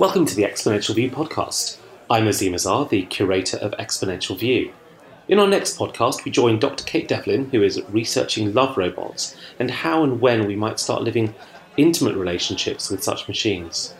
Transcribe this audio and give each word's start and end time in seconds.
Welcome 0.00 0.24
to 0.24 0.34
the 0.34 0.44
Exponential 0.44 0.94
View 0.94 1.10
podcast. 1.10 1.76
I'm 2.08 2.24
Azeem 2.24 2.54
Azhar, 2.54 2.88
the 2.88 3.02
curator 3.02 3.58
of 3.58 3.72
Exponential 3.72 4.34
View. 4.34 4.72
In 5.28 5.38
our 5.38 5.46
next 5.46 5.76
podcast, 5.76 6.24
we 6.24 6.30
join 6.30 6.58
Dr. 6.58 6.84
Kate 6.84 7.06
Devlin, 7.06 7.50
who 7.50 7.62
is 7.62 7.82
researching 7.90 8.54
love 8.54 8.78
robots 8.78 9.36
and 9.58 9.70
how 9.70 10.02
and 10.02 10.22
when 10.22 10.46
we 10.46 10.56
might 10.56 10.80
start 10.80 11.02
living 11.02 11.34
intimate 11.76 12.16
relationships 12.16 12.88
with 12.88 13.04
such 13.04 13.28
machines. 13.28 13.92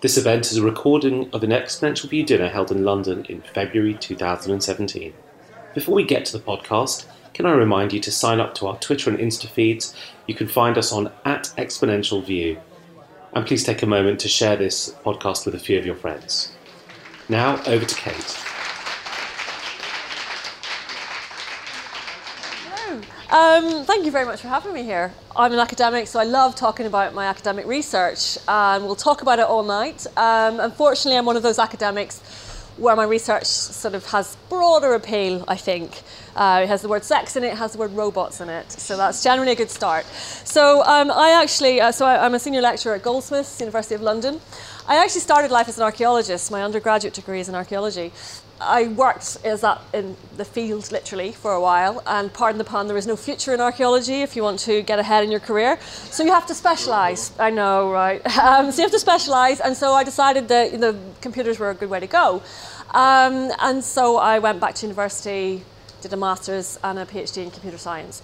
This 0.00 0.18
event 0.18 0.50
is 0.50 0.56
a 0.56 0.64
recording 0.64 1.30
of 1.32 1.44
an 1.44 1.50
Exponential 1.50 2.10
View 2.10 2.26
dinner 2.26 2.48
held 2.48 2.72
in 2.72 2.84
London 2.84 3.24
in 3.28 3.40
February 3.40 3.94
2017. 3.94 5.14
Before 5.74 5.94
we 5.94 6.02
get 6.02 6.24
to 6.24 6.36
the 6.36 6.44
podcast, 6.44 7.06
can 7.34 7.46
I 7.46 7.52
remind 7.52 7.92
you 7.92 8.00
to 8.00 8.10
sign 8.10 8.40
up 8.40 8.56
to 8.56 8.66
our 8.66 8.78
Twitter 8.78 9.10
and 9.10 9.20
Insta 9.20 9.48
feeds? 9.48 9.94
You 10.26 10.34
can 10.34 10.48
find 10.48 10.76
us 10.76 10.90
on 10.90 11.12
at 11.24 11.52
Exponential 11.56 12.24
View 12.24 12.58
and 13.34 13.44
please 13.46 13.64
take 13.64 13.82
a 13.82 13.86
moment 13.86 14.20
to 14.20 14.28
share 14.28 14.56
this 14.56 14.94
podcast 15.04 15.44
with 15.44 15.54
a 15.54 15.58
few 15.58 15.78
of 15.78 15.84
your 15.84 15.96
friends. 15.96 16.52
Now, 17.28 17.62
over 17.66 17.84
to 17.84 17.94
Kate. 17.94 18.38
Um, 23.30 23.84
thank 23.84 24.04
you 24.04 24.12
very 24.12 24.24
much 24.24 24.42
for 24.42 24.46
having 24.46 24.72
me 24.72 24.84
here. 24.84 25.12
I'm 25.34 25.52
an 25.52 25.58
academic, 25.58 26.06
so 26.06 26.20
I 26.20 26.24
love 26.24 26.54
talking 26.54 26.86
about 26.86 27.14
my 27.14 27.26
academic 27.26 27.66
research, 27.66 28.38
and 28.46 28.84
we'll 28.84 28.94
talk 28.94 29.22
about 29.22 29.40
it 29.40 29.46
all 29.46 29.64
night. 29.64 30.06
Um, 30.16 30.60
unfortunately, 30.60 31.18
I'm 31.18 31.24
one 31.24 31.36
of 31.36 31.42
those 31.42 31.58
academics 31.58 32.20
where 32.76 32.96
my 32.96 33.04
research 33.04 33.44
sort 33.44 33.94
of 33.94 34.06
has 34.06 34.36
broader 34.48 34.94
appeal, 34.94 35.44
I 35.46 35.56
think. 35.56 36.02
Uh, 36.34 36.60
it 36.64 36.68
has 36.68 36.82
the 36.82 36.88
word 36.88 37.04
sex 37.04 37.36
in 37.36 37.44
it, 37.44 37.48
it 37.48 37.58
has 37.58 37.72
the 37.72 37.78
word 37.78 37.92
robots 37.92 38.40
in 38.40 38.48
it, 38.48 38.70
so 38.72 38.96
that's 38.96 39.22
generally 39.22 39.52
a 39.52 39.54
good 39.54 39.70
start. 39.70 40.04
So 40.06 40.82
um, 40.84 41.10
I 41.10 41.30
actually, 41.30 41.80
uh, 41.80 41.92
so 41.92 42.06
I, 42.06 42.26
am 42.26 42.34
a 42.34 42.38
senior 42.38 42.60
lecturer 42.60 42.94
at 42.94 43.02
Goldsmiths, 43.02 43.60
University 43.60 43.94
of 43.94 44.02
London. 44.02 44.40
I 44.88 44.96
actually 44.96 45.20
started 45.20 45.50
life 45.50 45.68
as 45.68 45.78
an 45.78 45.84
archaeologist. 45.84 46.50
My 46.50 46.62
undergraduate 46.62 47.14
degree 47.14 47.40
is 47.40 47.48
in 47.48 47.54
archaeology. 47.54 48.12
I 48.60 48.88
worked 48.88 49.38
as 49.44 49.62
that 49.62 49.80
in 49.92 50.16
the 50.36 50.44
field 50.44 50.90
literally 50.92 51.32
for 51.32 51.52
a 51.52 51.60
while, 51.60 52.02
and 52.06 52.32
pardon 52.32 52.58
the 52.58 52.64
pun, 52.64 52.86
there 52.86 52.96
is 52.96 53.06
no 53.06 53.16
future 53.16 53.52
in 53.52 53.60
archaeology 53.60 54.22
if 54.22 54.36
you 54.36 54.42
want 54.42 54.60
to 54.60 54.82
get 54.82 54.98
ahead 54.98 55.24
in 55.24 55.30
your 55.30 55.40
career. 55.40 55.78
So 56.10 56.22
you 56.22 56.32
have 56.32 56.46
to 56.46 56.54
specialise. 56.54 57.32
I 57.38 57.50
know, 57.50 57.90
right? 57.90 58.22
Um, 58.44 58.70
so 58.72 58.78
you 58.78 58.82
have 58.82 58.92
to 58.92 58.98
specialise, 58.98 59.60
and 59.60 59.74
so 59.74 59.92
I 59.92 60.04
decided 60.04 60.48
that 60.48 60.72
you 60.72 60.78
know, 60.78 60.94
computers 61.22 61.58
were 61.58 61.70
a 61.70 61.74
good 61.74 61.88
way 61.88 61.98
to 61.98 62.06
go. 62.06 62.42
Um, 62.94 63.50
and 63.58 63.82
so 63.82 64.18
I 64.18 64.38
went 64.38 64.60
back 64.60 64.76
to 64.76 64.86
university, 64.86 65.64
did 66.00 66.12
a 66.12 66.16
master's 66.16 66.78
and 66.84 66.96
a 67.00 67.04
PhD 67.04 67.42
in 67.42 67.50
computer 67.50 67.76
science. 67.76 68.22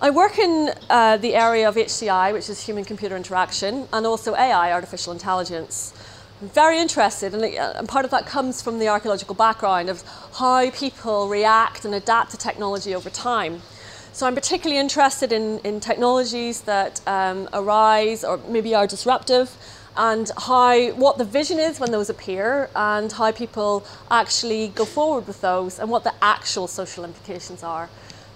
I 0.00 0.10
work 0.10 0.38
in 0.38 0.72
uh, 0.88 1.16
the 1.16 1.34
area 1.34 1.68
of 1.68 1.74
HCI, 1.74 2.32
which 2.32 2.48
is 2.48 2.64
human 2.64 2.84
computer 2.84 3.16
interaction, 3.16 3.88
and 3.92 4.06
also 4.06 4.36
AI, 4.36 4.72
artificial 4.72 5.12
intelligence. 5.12 5.92
I'm 6.40 6.48
very 6.50 6.78
interested, 6.78 7.34
and, 7.34 7.42
uh, 7.42 7.72
and 7.76 7.88
part 7.88 8.04
of 8.04 8.12
that 8.12 8.26
comes 8.26 8.62
from 8.62 8.78
the 8.78 8.86
archaeological 8.86 9.34
background 9.34 9.88
of 9.88 10.04
how 10.34 10.70
people 10.70 11.28
react 11.28 11.84
and 11.84 11.92
adapt 11.92 12.30
to 12.30 12.36
technology 12.36 12.94
over 12.94 13.10
time. 13.10 13.60
So 14.12 14.24
I'm 14.24 14.36
particularly 14.36 14.78
interested 14.78 15.32
in, 15.32 15.58
in 15.64 15.80
technologies 15.80 16.60
that 16.62 17.00
um, 17.08 17.48
arise 17.52 18.22
or 18.22 18.38
maybe 18.48 18.72
are 18.72 18.86
disruptive 18.86 19.50
and 19.96 20.30
how 20.36 20.88
what 20.92 21.18
the 21.18 21.24
vision 21.24 21.58
is 21.58 21.80
when 21.80 21.90
those 21.90 22.10
appear 22.10 22.70
and 22.74 23.12
how 23.12 23.30
people 23.32 23.84
actually 24.10 24.68
go 24.68 24.84
forward 24.84 25.26
with 25.26 25.40
those 25.40 25.78
and 25.78 25.90
what 25.90 26.04
the 26.04 26.14
actual 26.22 26.66
social 26.66 27.04
implications 27.04 27.62
are 27.62 27.88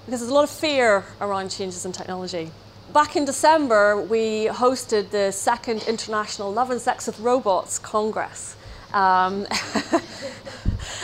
because 0.06 0.20
there's 0.20 0.30
a 0.30 0.34
lot 0.34 0.44
of 0.44 0.50
fear 0.50 1.04
around 1.20 1.50
changes 1.50 1.84
in 1.84 1.92
technology 1.92 2.50
back 2.92 3.16
in 3.16 3.24
december 3.24 4.00
we 4.00 4.46
hosted 4.46 5.10
the 5.10 5.30
second 5.30 5.82
international 5.86 6.52
love 6.52 6.70
and 6.70 6.80
sex 6.80 7.06
with 7.06 7.18
robots 7.20 7.78
congress 7.78 8.56
um, 8.92 9.46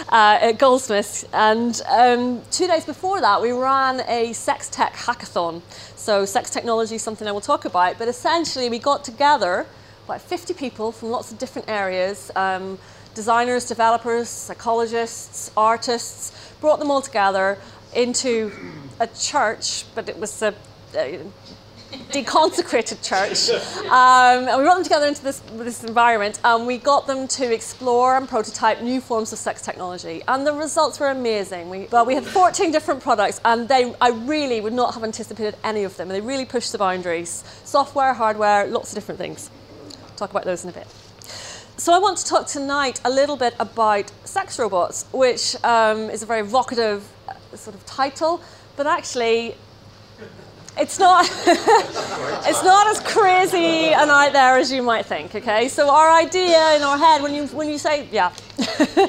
uh, 0.08 0.38
at 0.40 0.52
Goldsmiths. 0.52 1.24
And 1.32 1.80
um, 1.88 2.40
two 2.50 2.66
days 2.66 2.84
before 2.84 3.20
that, 3.20 3.42
we 3.42 3.52
ran 3.52 4.00
a 4.08 4.32
sex 4.32 4.68
tech 4.68 4.94
hackathon. 4.94 5.60
So, 5.96 6.24
sex 6.24 6.50
technology 6.50 6.94
is 6.94 7.02
something 7.02 7.28
I 7.28 7.32
will 7.32 7.40
talk 7.40 7.64
about. 7.64 7.98
But 7.98 8.08
essentially, 8.08 8.70
we 8.70 8.78
got 8.78 9.04
together 9.04 9.66
about 10.04 10.20
50 10.20 10.54
people 10.54 10.92
from 10.92 11.10
lots 11.10 11.32
of 11.32 11.38
different 11.38 11.68
areas 11.68 12.30
um, 12.36 12.78
designers, 13.14 13.66
developers, 13.66 14.28
psychologists, 14.28 15.50
artists, 15.56 16.52
brought 16.60 16.78
them 16.78 16.90
all 16.90 17.02
together 17.02 17.58
into 17.94 18.52
a 19.00 19.06
church, 19.08 19.84
but 19.94 20.08
it 20.08 20.18
was 20.18 20.42
a, 20.42 20.54
a 20.94 21.20
deconsecrated 22.12 23.02
church. 23.02 23.50
Um, 23.86 24.48
and 24.48 24.58
we 24.58 24.64
brought 24.64 24.76
them 24.76 24.84
together 24.84 25.06
into 25.06 25.24
this, 25.24 25.40
this 25.54 25.82
environment 25.82 26.38
and 26.44 26.66
we 26.66 26.78
got 26.78 27.08
them 27.08 27.26
to 27.28 27.52
explore 27.52 28.16
and 28.16 28.28
prototype 28.28 28.80
new 28.80 29.00
forms 29.00 29.32
of 29.32 29.38
sex 29.40 29.60
technology. 29.62 30.22
And 30.28 30.46
the 30.46 30.52
results 30.52 31.00
were 31.00 31.08
amazing. 31.08 31.68
We, 31.68 31.88
well, 31.90 32.06
we 32.06 32.14
had 32.14 32.24
14 32.24 32.70
different 32.70 33.02
products 33.02 33.40
and 33.44 33.68
they, 33.68 33.92
I 34.00 34.10
really 34.10 34.60
would 34.60 34.72
not 34.72 34.94
have 34.94 35.02
anticipated 35.02 35.56
any 35.64 35.82
of 35.82 35.96
them. 35.96 36.08
They 36.08 36.20
really 36.20 36.44
pushed 36.44 36.70
the 36.70 36.78
boundaries. 36.78 37.42
Software, 37.64 38.14
hardware, 38.14 38.68
lots 38.68 38.92
of 38.92 38.94
different 38.94 39.18
things 39.18 39.50
talk 40.20 40.30
about 40.30 40.44
those 40.44 40.64
in 40.64 40.70
a 40.70 40.72
bit. 40.72 40.86
So 41.76 41.94
I 41.94 41.98
want 41.98 42.18
to 42.18 42.26
talk 42.26 42.46
tonight 42.46 43.00
a 43.04 43.10
little 43.10 43.36
bit 43.36 43.54
about 43.58 44.12
sex 44.24 44.58
robots, 44.58 45.06
which 45.12 45.56
um, 45.64 46.10
is 46.10 46.22
a 46.22 46.26
very 46.26 46.40
evocative 46.40 47.08
uh, 47.26 47.56
sort 47.56 47.74
of 47.74 47.84
title, 47.86 48.42
but 48.76 48.86
actually 48.86 49.54
it's 50.78 50.98
not 50.98 51.24
it's 52.50 52.62
not 52.62 52.86
as 52.86 53.00
crazy 53.00 53.92
and 53.92 54.10
out 54.10 54.32
there 54.32 54.56
as 54.58 54.70
you 54.70 54.82
might 54.82 55.04
think 55.04 55.34
okay? 55.34 55.68
So 55.68 55.90
our 55.90 56.12
idea 56.12 56.76
in 56.76 56.82
our 56.82 56.96
head 56.96 57.22
when 57.22 57.34
you 57.34 57.46
when 57.48 57.68
you 57.68 57.78
say 57.78 58.06
yeah. 58.12 58.32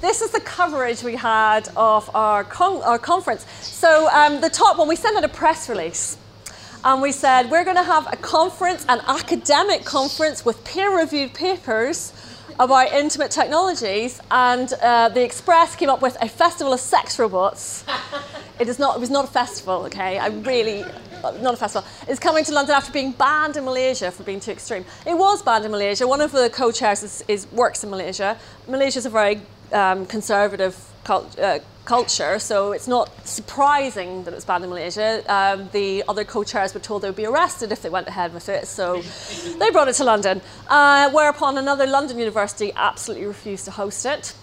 This 0.00 0.22
is 0.22 0.30
the 0.30 0.40
coverage 0.40 1.02
we 1.02 1.16
had 1.16 1.68
of 1.76 2.08
our, 2.14 2.44
con- 2.44 2.82
our 2.82 3.00
conference. 3.00 3.44
So 3.62 4.08
um, 4.10 4.40
the 4.40 4.48
top 4.48 4.78
one 4.78 4.86
we 4.86 4.94
sent 4.94 5.16
out 5.16 5.24
a 5.24 5.28
press 5.28 5.68
release 5.68 6.16
and 6.84 7.02
we 7.02 7.12
said 7.12 7.50
we're 7.50 7.64
going 7.64 7.76
to 7.76 7.82
have 7.82 8.12
a 8.12 8.16
conference, 8.16 8.84
an 8.88 9.00
academic 9.06 9.84
conference 9.84 10.44
with 10.44 10.62
peer-reviewed 10.64 11.34
papers 11.34 12.12
about 12.60 12.92
intimate 12.92 13.30
technologies, 13.30 14.20
and 14.30 14.72
uh, 14.82 15.08
the 15.08 15.22
Express 15.22 15.76
came 15.76 15.88
up 15.88 16.02
with 16.02 16.16
a 16.20 16.28
festival 16.28 16.72
of 16.72 16.80
sex 16.80 17.18
robots. 17.18 17.84
it 18.58 18.68
is 18.68 18.78
not. 18.78 18.96
It 18.96 19.00
was 19.00 19.10
not 19.10 19.24
a 19.24 19.28
festival. 19.28 19.84
Okay, 19.86 20.18
I 20.18 20.28
really. 20.28 20.84
Not 21.40 21.54
a 21.54 21.56
festival. 21.56 21.88
It's 22.06 22.20
coming 22.20 22.44
to 22.44 22.52
London 22.52 22.76
after 22.76 22.92
being 22.92 23.10
banned 23.10 23.56
in 23.56 23.64
Malaysia 23.64 24.12
for 24.12 24.22
being 24.22 24.38
too 24.38 24.52
extreme. 24.52 24.84
It 25.04 25.18
was 25.18 25.42
banned 25.42 25.64
in 25.64 25.72
Malaysia. 25.72 26.06
One 26.06 26.20
of 26.20 26.30
the 26.30 26.48
co-chairs 26.48 27.02
is, 27.02 27.24
is 27.26 27.50
works 27.50 27.82
in 27.82 27.90
Malaysia. 27.90 28.38
Malaysia 28.68 29.00
is 29.00 29.06
a 29.06 29.10
very 29.10 29.40
um, 29.72 30.06
conservative 30.06 30.76
cult, 31.08 31.38
uh, 31.38 31.58
culture, 31.86 32.38
so 32.38 32.72
it's 32.72 32.86
not 32.86 33.08
surprising 33.26 34.24
that 34.24 34.34
it's 34.34 34.44
banned 34.44 34.62
in 34.64 34.68
Malaysia. 34.68 35.10
Um, 35.26 35.70
the 35.72 36.04
other 36.06 36.22
co-chairs 36.22 36.74
were 36.74 36.84
told 36.88 37.00
they 37.00 37.08
would 37.08 37.22
be 37.24 37.30
arrested 37.34 37.72
if 37.72 37.80
they 37.80 37.88
went 37.88 38.08
ahead 38.08 38.34
with 38.34 38.50
it, 38.50 38.66
so 38.66 39.00
they 39.60 39.70
brought 39.70 39.88
it 39.88 39.94
to 39.94 40.04
London. 40.04 40.42
Uh, 40.68 41.10
whereupon 41.10 41.56
another 41.56 41.86
London 41.86 42.18
university 42.18 42.72
absolutely 42.76 43.26
refused 43.26 43.64
to 43.64 43.70
host 43.70 44.04
it. 44.04 44.34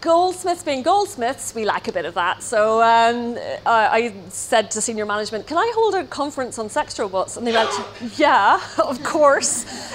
Goldsmiths 0.00 0.64
being 0.64 0.82
goldsmiths, 0.82 1.54
we 1.54 1.64
lack 1.64 1.86
a 1.88 1.92
bit 1.92 2.06
of 2.06 2.14
that. 2.14 2.42
So 2.42 2.82
um, 2.82 3.36
I, 3.66 3.86
I, 3.98 4.14
said 4.30 4.70
to 4.72 4.80
senior 4.80 5.06
management, 5.06 5.46
"Can 5.46 5.58
I 5.58 5.70
hold 5.76 5.94
a 5.94 6.04
conference 6.04 6.58
on 6.58 6.68
sex 6.70 6.98
robots?" 6.98 7.36
And 7.36 7.46
they 7.46 7.52
went, 7.52 7.70
"Yeah, 8.18 8.60
of 8.78 9.00
course." 9.04 9.52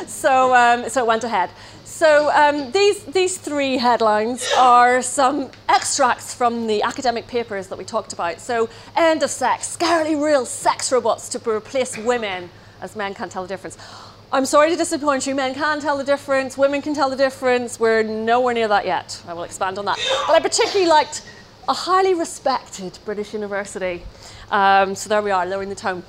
So 0.07 0.55
um, 0.55 0.87
so 0.87 1.03
it 1.03 1.07
went 1.07 1.25
ahead. 1.25 1.49
So 1.97 2.29
um, 2.31 2.71
these, 2.73 3.03
these 3.05 3.39
three 3.39 3.79
headlines 3.79 4.47
are 4.55 5.01
some 5.01 5.49
extracts 5.67 6.31
from 6.31 6.67
the 6.67 6.83
academic 6.83 7.25
papers 7.25 7.69
that 7.69 7.77
we 7.79 7.85
talked 7.85 8.13
about. 8.13 8.39
So 8.39 8.69
end 8.95 9.23
of 9.23 9.31
sex, 9.31 9.75
scarily 9.75 10.23
real 10.23 10.45
sex 10.45 10.91
robots 10.91 11.27
to 11.29 11.49
replace 11.49 11.97
women 11.97 12.51
as 12.81 12.95
men 12.95 13.15
can't 13.15 13.31
tell 13.31 13.41
the 13.41 13.47
difference. 13.47 13.79
I'm 14.31 14.45
sorry 14.45 14.69
to 14.69 14.75
disappoint 14.75 15.25
you, 15.25 15.33
men 15.33 15.55
can 15.55 15.81
tell 15.81 15.97
the 15.97 16.03
difference, 16.03 16.55
women 16.55 16.83
can 16.83 16.93
tell 16.93 17.09
the 17.09 17.15
difference. 17.15 17.79
We're 17.79 18.03
nowhere 18.03 18.53
near 18.53 18.67
that 18.67 18.85
yet. 18.85 19.19
I 19.27 19.33
will 19.33 19.41
expand 19.41 19.79
on 19.79 19.85
that. 19.85 19.97
But 20.27 20.35
I 20.35 20.39
particularly 20.39 20.87
liked 20.87 21.23
a 21.67 21.73
highly 21.73 22.13
respected 22.13 22.99
British 23.05 23.33
university. 23.33 24.03
Um, 24.51 24.93
so 24.93 25.09
there 25.09 25.23
we 25.23 25.31
are, 25.31 25.47
lowering 25.47 25.69
the 25.69 25.73
tone. 25.75 26.03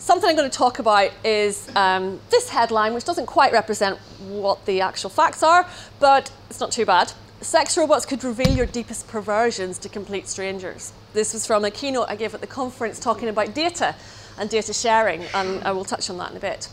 Something 0.00 0.30
I'm 0.30 0.36
going 0.36 0.50
to 0.50 0.56
talk 0.56 0.78
about 0.78 1.10
is 1.24 1.68
um, 1.76 2.20
this 2.30 2.48
headline, 2.48 2.94
which 2.94 3.04
doesn't 3.04 3.26
quite 3.26 3.52
represent 3.52 3.98
what 4.30 4.64
the 4.64 4.80
actual 4.80 5.10
facts 5.10 5.42
are, 5.42 5.68
but 5.98 6.32
it's 6.48 6.58
not 6.58 6.72
too 6.72 6.86
bad. 6.86 7.12
Sex 7.42 7.76
robots 7.76 8.06
could 8.06 8.24
reveal 8.24 8.48
your 8.48 8.64
deepest 8.64 9.08
perversions 9.08 9.76
to 9.76 9.90
complete 9.90 10.26
strangers. 10.26 10.94
This 11.12 11.34
was 11.34 11.46
from 11.46 11.66
a 11.66 11.70
keynote 11.70 12.06
I 12.08 12.16
gave 12.16 12.34
at 12.34 12.40
the 12.40 12.46
conference 12.46 12.98
talking 12.98 13.28
about 13.28 13.54
data 13.54 13.94
and 14.38 14.48
data 14.48 14.72
sharing, 14.72 15.22
and 15.34 15.62
I 15.64 15.72
will 15.72 15.84
touch 15.84 16.08
on 16.08 16.16
that 16.16 16.30
in 16.30 16.38
a 16.38 16.40
bit. 16.40 16.70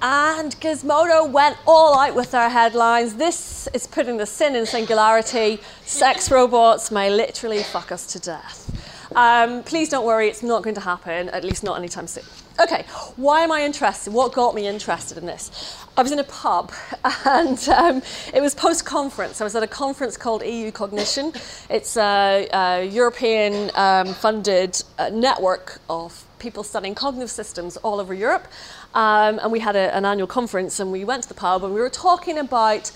And 0.00 0.58
Gizmodo 0.60 1.30
went 1.30 1.58
all 1.66 1.98
out 1.98 2.14
with 2.14 2.30
their 2.30 2.48
headlines. 2.48 3.16
This 3.16 3.68
is 3.74 3.86
putting 3.86 4.16
the 4.16 4.24
sin 4.24 4.56
in 4.56 4.64
singularity. 4.64 5.60
Sex 5.84 6.30
robots 6.30 6.90
may 6.90 7.10
literally 7.10 7.62
fuck 7.62 7.92
us 7.92 8.06
to 8.14 8.18
death. 8.18 8.89
Um, 9.14 9.64
please 9.64 9.88
don't 9.88 10.06
worry, 10.06 10.28
it's 10.28 10.42
not 10.42 10.62
going 10.62 10.76
to 10.76 10.80
happen, 10.80 11.28
at 11.30 11.42
least 11.42 11.64
not 11.64 11.76
anytime 11.76 12.06
soon. 12.06 12.24
Okay, 12.60 12.84
why 13.16 13.40
am 13.40 13.50
I 13.50 13.62
interested? 13.64 14.12
What 14.12 14.32
got 14.32 14.54
me 14.54 14.68
interested 14.68 15.18
in 15.18 15.26
this? 15.26 15.76
I 15.96 16.02
was 16.02 16.12
in 16.12 16.18
a 16.18 16.24
pub 16.24 16.72
and 17.24 17.68
um, 17.68 18.02
it 18.32 18.40
was 18.40 18.54
post 18.54 18.84
conference. 18.84 19.40
I 19.40 19.44
was 19.44 19.56
at 19.56 19.62
a 19.62 19.66
conference 19.66 20.16
called 20.16 20.44
EU 20.44 20.70
Cognition. 20.70 21.32
It's 21.68 21.96
a, 21.96 22.48
a 22.52 22.84
European 22.86 23.70
um, 23.74 24.08
funded 24.14 24.82
uh, 24.98 25.10
network 25.10 25.80
of 25.88 26.24
people 26.38 26.62
studying 26.62 26.94
cognitive 26.94 27.30
systems 27.30 27.76
all 27.78 27.98
over 27.98 28.14
Europe. 28.14 28.46
Um, 28.94 29.38
and 29.38 29.50
we 29.50 29.60
had 29.60 29.76
a, 29.76 29.94
an 29.94 30.04
annual 30.04 30.26
conference 30.26 30.80
and 30.80 30.92
we 30.92 31.04
went 31.04 31.22
to 31.24 31.28
the 31.28 31.34
pub 31.34 31.64
and 31.64 31.74
we 31.74 31.80
were 31.80 31.90
talking 31.90 32.38
about 32.38 32.92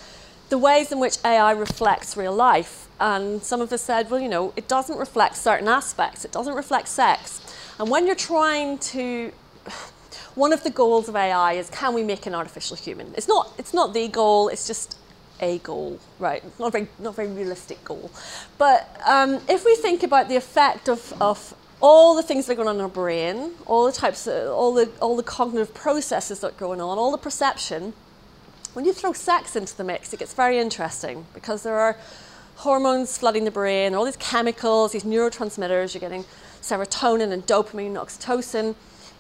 the 0.49 0.59
ways 0.59 0.93
in 0.93 1.01
which 1.01 1.17
AI 1.25 1.53
reflects 1.53 2.17
real 2.17 2.35
life. 2.35 2.89
And 3.01 3.43
some 3.43 3.61
of 3.61 3.73
us 3.73 3.83
said, 3.83 4.11
well, 4.11 4.21
you 4.21 4.29
know, 4.29 4.53
it 4.57 4.69
doesn't 4.69 4.99
reflect 4.99 5.37
certain 5.37 5.69
aspects, 5.69 6.25
it 6.25 6.33
doesn't 6.33 6.55
reflect 6.55 6.89
sex. 6.89 7.41
And 7.79 7.91
when 7.91 8.07
you're 8.07 8.15
trying 8.15 8.79
to 8.79 9.33
one 10.35 10.53
of 10.53 10.63
the 10.63 10.71
goals 10.71 11.09
of 11.09 11.17
AI 11.17 11.55
is 11.55 11.71
can 11.71 11.95
we 11.95 12.03
make 12.03 12.27
an 12.27 12.35
artificial 12.35 12.77
human? 12.77 13.13
It's 13.17 13.29
not, 13.29 13.53
it's 13.59 13.75
not 13.75 13.95
the 13.95 14.09
goal, 14.09 14.49
it's 14.49 14.67
just 14.67 14.97
a 15.41 15.59
goal, 15.59 15.99
right? 16.19 16.43
Not 16.59 16.73
very, 16.73 16.89
not 16.99 17.17
very 17.17 17.29
realistic 17.29 17.85
goal. 17.85 18.11
But 18.59 18.89
um, 19.07 19.41
if 19.49 19.65
we 19.65 19.75
think 19.77 20.03
about 20.03 20.29
the 20.29 20.37
effect 20.37 20.89
of, 20.89 21.13
of 21.21 21.55
all 21.81 22.15
the 22.15 22.23
things 22.23 22.47
that 22.47 22.53
are 22.53 22.57
going 22.57 22.69
on 22.69 22.77
in 22.77 22.81
our 22.83 22.89
brain, 22.89 23.53
all 23.67 23.85
the 23.85 23.93
types, 23.93 24.27
of, 24.27 24.51
all 24.51 24.73
the, 24.73 24.91
all 25.01 25.17
the 25.17 25.23
cognitive 25.23 25.75
processes 25.75 26.41
that 26.41 26.49
are 26.49 26.59
going 26.59 26.81
on, 26.81 26.99
all 26.99 27.11
the 27.11 27.19
perception, 27.19 27.93
when 28.75 28.85
you 28.85 28.93
throw 28.93 29.13
sex 29.13 29.57
into 29.57 29.77
the 29.77 29.85
mix, 29.85 30.13
it 30.13 30.19
gets 30.19 30.35
very 30.35 30.59
interesting 30.59 31.27
because 31.33 31.63
there 31.63 31.79
are 31.79 31.97
hormones 32.57 33.17
flooding 33.19 33.45
the 33.45 33.51
brain, 33.51 33.95
all 33.95 34.05
these 34.05 34.17
chemicals, 34.17 34.93
these 34.93 35.05
neurotransmitters, 35.05 35.95
you're 35.95 36.01
getting 36.01 36.25
serotonin 36.61 37.33
and 37.33 37.47
dopamine 37.47 37.89
and 37.89 37.97
oxytocin 37.97 38.75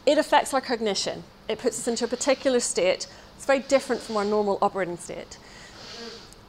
it 0.06 0.18
affects 0.18 0.52
our 0.52 0.60
cognition. 0.60 1.24
It 1.48 1.58
puts 1.58 1.78
us 1.78 1.88
into 1.88 2.04
a 2.04 2.08
particular 2.08 2.60
state. 2.60 3.06
It's 3.36 3.46
very 3.46 3.60
different 3.60 4.02
from 4.02 4.16
our 4.16 4.24
normal 4.24 4.58
operating 4.60 4.96
state. 4.96 5.38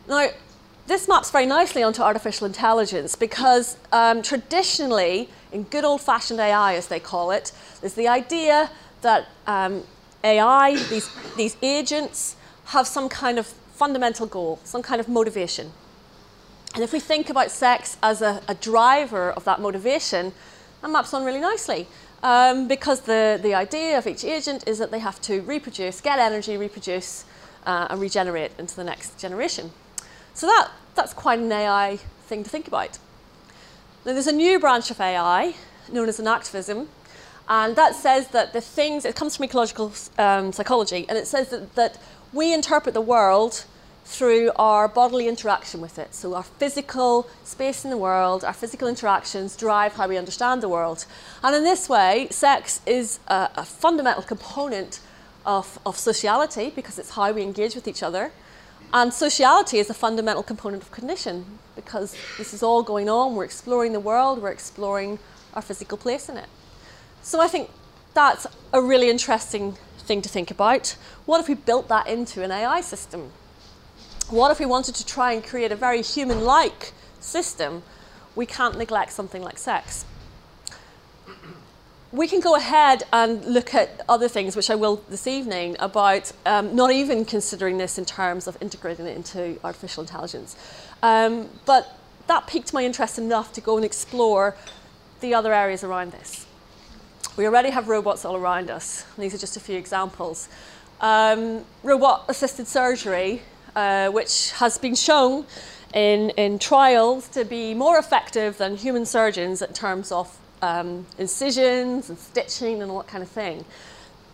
Now, 0.07 0.27
this 0.87 1.07
maps 1.07 1.31
very 1.31 1.45
nicely 1.45 1.81
onto 1.81 2.01
artificial 2.01 2.45
intelligence 2.45 3.15
because 3.15 3.77
um, 3.91 4.21
traditionally, 4.21 5.29
in 5.51 5.63
good 5.63 5.83
old 5.83 6.01
fashioned 6.01 6.39
AI, 6.39 6.75
as 6.75 6.87
they 6.87 6.99
call 6.99 7.31
it, 7.31 7.51
there's 7.81 7.95
the 7.95 8.07
idea 8.07 8.69
that 9.01 9.27
um, 9.47 9.83
AI, 10.23 10.75
these, 10.89 11.09
these 11.35 11.57
agents, 11.61 12.35
have 12.65 12.87
some 12.87 13.09
kind 13.09 13.37
of 13.37 13.45
fundamental 13.45 14.25
goal, 14.25 14.59
some 14.63 14.81
kind 14.81 14.99
of 14.99 15.07
motivation. 15.07 15.71
And 16.73 16.83
if 16.83 16.91
we 16.91 16.99
think 16.99 17.29
about 17.29 17.51
sex 17.51 17.97
as 18.03 18.21
a, 18.21 18.41
a 18.47 18.55
driver 18.55 19.31
of 19.31 19.43
that 19.45 19.61
motivation, 19.61 20.33
that 20.81 20.89
maps 20.89 21.13
on 21.13 21.23
really 21.23 21.39
nicely 21.39 21.87
um, 22.25 22.67
because 22.67 23.01
the, 23.01 23.39
the 23.41 23.53
idea 23.53 23.97
of 23.97 24.07
each 24.07 24.23
agent 24.23 24.67
is 24.67 24.79
that 24.79 24.91
they 24.91 24.99
have 24.99 25.21
to 25.21 25.41
reproduce, 25.41 26.01
get 26.01 26.17
energy, 26.19 26.57
reproduce, 26.57 27.23
uh, 27.65 27.87
and 27.89 28.01
regenerate 28.01 28.51
into 28.57 28.75
the 28.75 28.83
next 28.83 29.19
generation. 29.19 29.71
So 30.33 30.47
that, 30.47 30.71
that's 30.95 31.13
quite 31.13 31.39
an 31.39 31.51
AI 31.51 31.97
thing 32.25 32.43
to 32.43 32.49
think 32.49 32.67
about. 32.67 32.97
Now 34.05 34.13
there's 34.13 34.27
a 34.27 34.31
new 34.31 34.59
branch 34.59 34.91
of 34.91 34.99
AI 34.99 35.53
known 35.91 36.09
as 36.09 36.19
enactivism, 36.19 36.87
and 37.47 37.75
that 37.75 37.93
says 37.95 38.29
that 38.29 38.53
the 38.53 38.61
things, 38.61 39.05
it 39.05 39.15
comes 39.15 39.35
from 39.35 39.45
ecological 39.45 39.93
um, 40.17 40.51
psychology, 40.51 41.05
and 41.07 41.17
it 41.17 41.27
says 41.27 41.49
that, 41.49 41.75
that 41.75 41.99
we 42.35 42.53
interpret 42.53 42.93
the 42.93 43.01
world 43.01 43.63
through 44.03 44.51
our 44.57 44.87
bodily 44.87 45.27
interaction 45.27 45.81
with 45.81 45.97
it. 45.97 46.13
So 46.13 46.35
our 46.35 46.43
physical 46.43 47.27
space 47.43 47.83
in 47.83 47.89
the 47.89 47.97
world, 47.97 48.43
our 48.43 48.53
physical 48.53 48.87
interactions 48.87 49.55
drive 49.55 49.93
how 49.93 50.07
we 50.07 50.17
understand 50.17 50.61
the 50.61 50.69
world. 50.69 51.05
And 51.41 51.55
in 51.55 51.63
this 51.63 51.89
way, 51.89 52.27
sex 52.29 52.81
is 52.85 53.19
a, 53.27 53.49
a 53.55 53.65
fundamental 53.65 54.21
component 54.21 54.99
of, 55.45 55.79
of 55.85 55.97
sociality 55.97 56.71
because 56.75 56.99
it's 56.99 57.11
how 57.11 57.31
we 57.31 57.41
engage 57.41 57.73
with 57.73 57.87
each 57.87 58.03
other. 58.03 58.31
And 58.93 59.11
sociality 59.13 59.79
is 59.79 59.89
a 59.89 59.93
fundamental 59.93 60.43
component 60.43 60.83
of 60.83 60.91
cognition 60.91 61.45
because 61.75 62.15
this 62.37 62.53
is 62.53 62.61
all 62.61 62.83
going 62.83 63.09
on. 63.09 63.35
We're 63.35 63.45
exploring 63.45 63.93
the 63.93 63.99
world, 63.99 64.41
we're 64.41 64.51
exploring 64.51 65.19
our 65.53 65.61
physical 65.61 65.97
place 65.97 66.29
in 66.29 66.37
it. 66.37 66.49
So 67.23 67.41
I 67.41 67.47
think 67.47 67.71
that's 68.13 68.45
a 68.71 68.81
really 68.81 69.09
interesting 69.09 69.77
thing 70.05 70.21
to 70.21 70.29
think 70.29 70.51
about. 70.51 70.95
What 71.25 71.39
if 71.41 71.47
we 71.47 71.55
built 71.55 71.87
that 71.89 72.07
into 72.07 72.43
an 72.43 72.51
AI 72.51 72.81
system? 72.81 73.31
What 74.29 74.51
if 74.51 74.59
we 74.59 74.65
wanted 74.65 74.95
to 74.95 75.05
try 75.05 75.33
and 75.33 75.43
create 75.43 75.71
a 75.71 75.75
very 75.75 76.01
human-like 76.01 76.93
system? 77.19 77.83
We 78.35 78.45
can't 78.45 78.77
neglect 78.77 79.11
something 79.11 79.43
like 79.43 79.57
sex. 79.57 80.05
We 82.11 82.27
can 82.27 82.39
go 82.39 82.55
ahead 82.55 83.03
and 83.11 83.43
look 83.45 83.75
at 83.75 84.01
other 84.07 84.29
things, 84.29 84.55
which 84.55 84.69
I 84.69 84.75
will 84.75 85.03
this 85.09 85.27
evening, 85.27 85.75
about 85.79 86.31
um, 86.45 86.75
not 86.75 86.91
even 86.91 87.25
considering 87.25 87.77
this 87.77 87.97
in 87.97 88.05
terms 88.05 88.47
of 88.47 88.57
integrating 88.61 89.05
it 89.05 89.17
into 89.17 89.59
artificial 89.63 90.01
intelligence. 90.01 90.55
Um, 91.03 91.49
but 91.65 91.99
that 92.27 92.47
piqued 92.47 92.73
my 92.73 92.83
interest 92.83 93.19
enough 93.19 93.53
to 93.53 93.61
go 93.61 93.75
and 93.75 93.85
explore 93.85 94.55
the 95.19 95.33
other 95.33 95.53
areas 95.53 95.83
around 95.83 96.11
this. 96.11 96.44
We 97.37 97.45
already 97.47 97.69
have 97.69 97.89
robots 97.89 98.23
all 98.23 98.37
around 98.37 98.69
us. 98.69 99.05
These 99.17 99.33
are 99.33 99.37
just 99.37 99.57
a 99.57 99.59
few 99.59 99.77
examples. 99.77 100.47
Um, 101.01 101.65
robot-assisted 101.83 102.65
surgery 102.67 103.41
uh, 103.75 104.09
which 104.09 104.51
has 104.51 104.77
been 104.77 104.95
shown 104.95 105.45
in, 105.93 106.29
in 106.31 106.59
trials 106.59 107.27
to 107.29 107.43
be 107.43 107.73
more 107.73 107.97
effective 107.97 108.57
than 108.57 108.77
human 108.77 109.05
surgeons 109.05 109.61
in 109.61 109.73
terms 109.73 110.11
of 110.13 110.37
um, 110.61 111.05
incisions 111.17 112.09
and 112.09 112.17
stitching 112.17 112.81
and 112.81 112.89
all 112.89 112.99
that 112.99 113.07
kind 113.07 113.21
of 113.21 113.29
thing. 113.29 113.65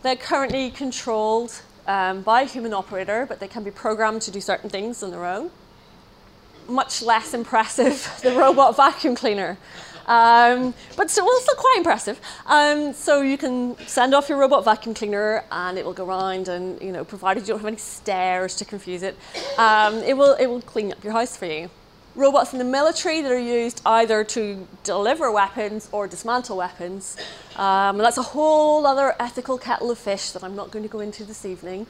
They're 0.02 0.16
currently 0.16 0.70
controlled 0.70 1.60
um, 1.88 2.22
by 2.22 2.42
a 2.42 2.44
human 2.44 2.72
operator, 2.72 3.26
but 3.26 3.40
they 3.40 3.48
can 3.48 3.64
be 3.64 3.72
programmed 3.72 4.22
to 4.22 4.30
do 4.30 4.40
certain 4.40 4.70
things 4.70 5.02
on 5.02 5.10
their 5.10 5.26
own. 5.26 5.50
Much 6.68 7.02
less 7.02 7.34
impressive, 7.34 8.08
the 8.22 8.30
robot 8.30 8.76
vacuum 8.76 9.16
cleaner. 9.16 9.58
Um, 10.06 10.74
but 10.96 11.10
still, 11.10 11.24
well, 11.24 11.40
still 11.40 11.54
quite 11.54 11.74
impressive. 11.76 12.20
Um, 12.46 12.92
so 12.92 13.22
you 13.22 13.38
can 13.38 13.76
send 13.86 14.14
off 14.14 14.28
your 14.28 14.38
robot 14.38 14.64
vacuum 14.64 14.94
cleaner 14.94 15.44
and 15.50 15.78
it 15.78 15.84
will 15.84 15.92
go 15.92 16.06
around 16.06 16.48
and, 16.48 16.80
you 16.82 16.92
know, 16.92 17.04
provided 17.04 17.42
you 17.42 17.48
don't 17.48 17.58
have 17.58 17.66
any 17.66 17.76
stairs 17.76 18.56
to 18.56 18.64
confuse 18.64 19.02
it, 19.02 19.16
um, 19.58 19.94
it, 19.98 20.16
will, 20.16 20.34
it 20.34 20.46
will 20.46 20.62
clean 20.62 20.92
up 20.92 21.02
your 21.04 21.12
house 21.12 21.36
for 21.36 21.46
you. 21.46 21.70
Robots 22.14 22.52
in 22.52 22.58
the 22.58 22.64
military 22.64 23.22
that 23.22 23.32
are 23.32 23.38
used 23.38 23.80
either 23.86 24.22
to 24.22 24.68
deliver 24.82 25.32
weapons 25.32 25.88
or 25.92 26.06
dismantle 26.06 26.58
weapons. 26.58 27.16
Um, 27.56 27.96
that's 27.96 28.18
a 28.18 28.22
whole 28.22 28.86
other 28.86 29.14
ethical 29.18 29.56
kettle 29.56 29.90
of 29.90 29.98
fish 29.98 30.32
that 30.32 30.44
I'm 30.44 30.54
not 30.54 30.70
going 30.70 30.82
to 30.82 30.90
go 30.90 31.00
into 31.00 31.24
this 31.24 31.46
evening, 31.46 31.86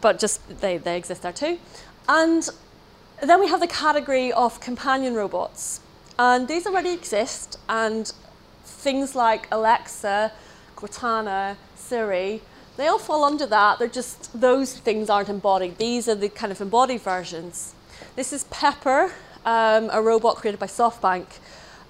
but 0.00 0.18
just 0.18 0.60
they, 0.60 0.78
they 0.78 0.96
exist 0.96 1.22
there 1.22 1.32
too. 1.32 1.58
And 2.08 2.48
then 3.22 3.38
we 3.40 3.48
have 3.48 3.60
the 3.60 3.66
category 3.66 4.32
of 4.32 4.60
companion 4.60 5.14
robots. 5.14 5.80
And 6.18 6.48
these 6.48 6.66
already 6.66 6.90
exist, 6.90 7.58
and 7.68 8.10
things 8.64 9.14
like 9.14 9.48
Alexa, 9.50 10.32
Cortana, 10.74 11.56
Siri, 11.74 12.40
they 12.76 12.86
all 12.86 12.98
fall 12.98 13.24
under 13.24 13.46
that. 13.46 13.78
They're 13.78 13.88
just, 13.88 14.38
those 14.38 14.78
things 14.78 15.08
aren't 15.10 15.28
embodied. 15.28 15.78
These 15.78 16.08
are 16.08 16.14
the 16.14 16.28
kind 16.28 16.52
of 16.52 16.60
embodied 16.60 17.00
versions. 17.00 17.74
This 18.16 18.32
is 18.32 18.44
Pepper, 18.44 19.12
um, 19.44 19.90
a 19.92 20.00
robot 20.02 20.36
created 20.36 20.58
by 20.58 20.66
SoftBank, 20.66 21.26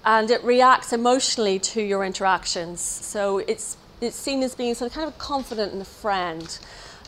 and 0.05 0.29
it 0.29 0.43
reacts 0.43 0.93
emotionally 0.93 1.59
to 1.59 1.81
your 1.81 2.03
interactions. 2.05 2.81
So 2.81 3.39
it's, 3.39 3.77
it's 3.99 4.15
seen 4.15 4.43
as 4.43 4.55
being 4.55 4.75
sort 4.75 4.91
of 4.91 4.95
kind 4.95 5.07
of 5.07 5.17
confident 5.17 5.73
and 5.73 5.81
a 5.81 5.85
friend. 5.85 6.57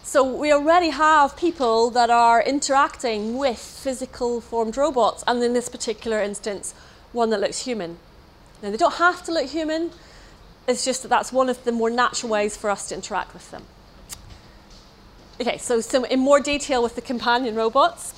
So 0.03 0.23
we 0.23 0.51
already 0.51 0.89
have 0.89 1.37
people 1.37 1.89
that 1.91 2.09
are 2.09 2.41
interacting 2.41 3.37
with 3.37 3.59
physical 3.59 4.41
formed 4.41 4.75
robots, 4.75 5.23
and 5.27 5.43
in 5.43 5.53
this 5.53 5.69
particular 5.69 6.21
instance, 6.21 6.73
one 7.11 7.29
that 7.29 7.39
looks 7.39 7.65
human. 7.65 7.97
Now, 8.61 8.71
they 8.71 8.77
don't 8.77 8.95
have 8.95 9.23
to 9.25 9.31
look 9.31 9.49
human, 9.49 9.91
it's 10.67 10.85
just 10.85 11.01
that 11.01 11.07
that's 11.07 11.33
one 11.33 11.49
of 11.49 11.63
the 11.63 11.71
more 11.71 11.89
natural 11.89 12.31
ways 12.31 12.55
for 12.55 12.69
us 12.69 12.89
to 12.89 12.95
interact 12.95 13.33
with 13.33 13.49
them. 13.51 13.63
Okay, 15.41 15.57
so 15.57 15.81
some, 15.81 16.05
in 16.05 16.19
more 16.19 16.39
detail 16.39 16.83
with 16.83 16.95
the 16.95 17.01
companion 17.01 17.55
robots. 17.55 18.13